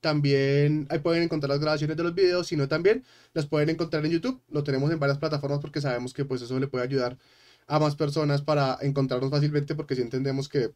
También 0.00 0.86
ahí 0.88 1.00
pueden 1.00 1.22
encontrar 1.24 1.50
las 1.50 1.60
grabaciones 1.60 1.98
de 1.98 2.02
los 2.02 2.14
videos, 2.14 2.46
sino 2.46 2.66
también 2.66 3.04
las 3.34 3.44
pueden 3.44 3.68
encontrar 3.68 4.06
en 4.06 4.12
YouTube. 4.12 4.40
Lo 4.48 4.64
tenemos 4.64 4.90
en 4.90 4.98
varias 4.98 5.18
plataformas 5.18 5.58
porque 5.60 5.82
sabemos 5.82 6.14
que 6.14 6.24
pues 6.24 6.40
eso 6.40 6.58
le 6.58 6.66
puede 6.66 6.84
ayudar 6.84 7.18
a 7.66 7.78
más 7.78 7.94
personas 7.94 8.40
para 8.40 8.78
encontrarnos 8.80 9.30
fácilmente 9.30 9.74
porque 9.74 9.94
sí 9.96 10.00
entendemos 10.00 10.48
que 10.48 10.72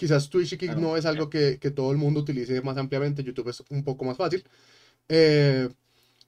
quizás 0.00 0.30
Twitch 0.30 0.54
y 0.54 0.56
Kik 0.56 0.70
Claro. 0.70 0.80
no 0.80 0.96
es 0.96 1.04
algo 1.04 1.28
que, 1.28 1.58
que 1.60 1.70
todo 1.70 1.92
el 1.92 1.98
mundo 1.98 2.20
utilice 2.20 2.62
más 2.62 2.78
ampliamente. 2.78 3.22
YouTube 3.22 3.50
es 3.50 3.62
un 3.68 3.84
poco 3.84 4.06
más 4.06 4.16
fácil. 4.16 4.42
Eh, 5.10 5.68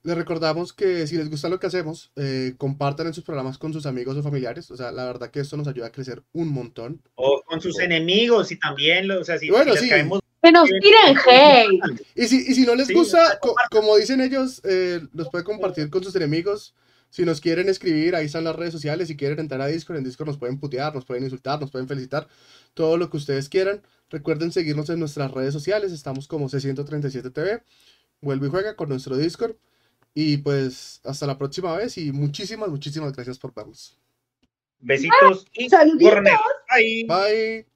les 0.03 0.15
recordamos 0.15 0.73
que 0.73 1.07
si 1.07 1.17
les 1.17 1.27
gusta 1.29 1.49
lo 1.49 1.59
que 1.59 1.65
hacemos, 1.67 2.11
eh, 2.15 2.53
compartan 2.57 3.07
en 3.07 3.13
sus 3.15 3.23
programas 3.23 3.57
con 3.57 3.73
sus 3.73 3.87
amigos 3.87 4.15
o 4.15 4.21
familiares. 4.21 4.69
O 4.69 4.77
sea, 4.77 4.91
la 4.91 5.05
verdad 5.05 5.31
que 5.31 5.39
esto 5.39 5.57
nos 5.57 5.67
ayuda 5.67 5.87
a 5.87 5.91
crecer 5.91 6.21
un 6.33 6.49
montón. 6.49 7.01
O 7.15 7.41
con 7.45 7.59
sus 7.61 7.79
enemigos 7.79 8.51
y 8.51 8.59
también, 8.59 9.07
lo- 9.07 9.21
o 9.21 9.23
sea, 9.23 9.39
si, 9.39 9.49
Bueno, 9.49 9.71
si 9.73 9.79
les 9.79 9.81
sí. 9.81 9.89
caemos 9.89 10.19
Que 10.43 10.51
nos 10.51 10.69
tiren 10.69 11.17
hate. 11.25 12.05
Y 12.15 12.27
si, 12.27 12.35
y 12.47 12.53
si 12.53 12.63
no 12.65 12.75
les 12.75 12.87
Sí, 12.87 12.93
gusta, 12.93 13.39
co- 13.41 13.55
como 13.71 13.95
dicen 13.97 14.21
ellos, 14.21 14.61
eh, 14.65 14.99
los 15.13 15.29
puede 15.29 15.43
compartir 15.45 15.89
con 15.89 16.03
sus 16.03 16.15
enemigos. 16.15 16.75
Si 17.13 17.25
nos 17.25 17.41
quieren 17.41 17.69
escribir, 17.69 18.15
ahí 18.15 18.25
están 18.25 18.43
las 18.43 18.55
redes 18.55 18.71
sociales. 18.71 19.07
Si 19.07 19.15
quieren 19.15 19.37
entrar 19.37 19.61
a 19.61 19.67
Discord, 19.67 19.97
en 19.97 20.03
Discord 20.03 20.29
nos 20.29 20.39
pueden 20.39 20.59
putear, 20.59 20.95
nos 20.95 21.05
pueden 21.05 21.23
insultar, 21.23 21.61
nos 21.61 21.69
pueden 21.69 21.87
felicitar. 21.87 22.27
Todo 22.73 22.97
lo 22.97 23.11
que 23.11 23.17
ustedes 23.17 23.49
quieran. 23.49 23.83
Recuerden 24.09 24.51
seguirnos 24.51 24.89
en 24.89 24.97
nuestras 24.97 25.29
redes 25.29 25.53
sociales. 25.53 25.91
Estamos 25.91 26.27
como 26.27 26.49
C137TV. 26.49 27.61
Vuelve 28.19 28.47
y 28.47 28.49
juega 28.49 28.75
con 28.75 28.89
nuestro 28.89 29.15
Discord. 29.15 29.55
Y 30.15 30.37
pues 30.37 31.01
hasta 31.03 31.27
la 31.27 31.37
próxima 31.37 31.77
vez. 31.77 31.99
Y 31.99 32.11
muchísimas, 32.11 32.69
muchísimas 32.69 33.13
gracias 33.13 33.37
por 33.37 33.53
vernos. 33.53 33.95
besitos 34.79 35.45
y 35.53 35.69
Saluditos. 35.69 36.13
cornetas. 36.15 36.39
Bye. 36.75 37.05
Bye. 37.07 37.72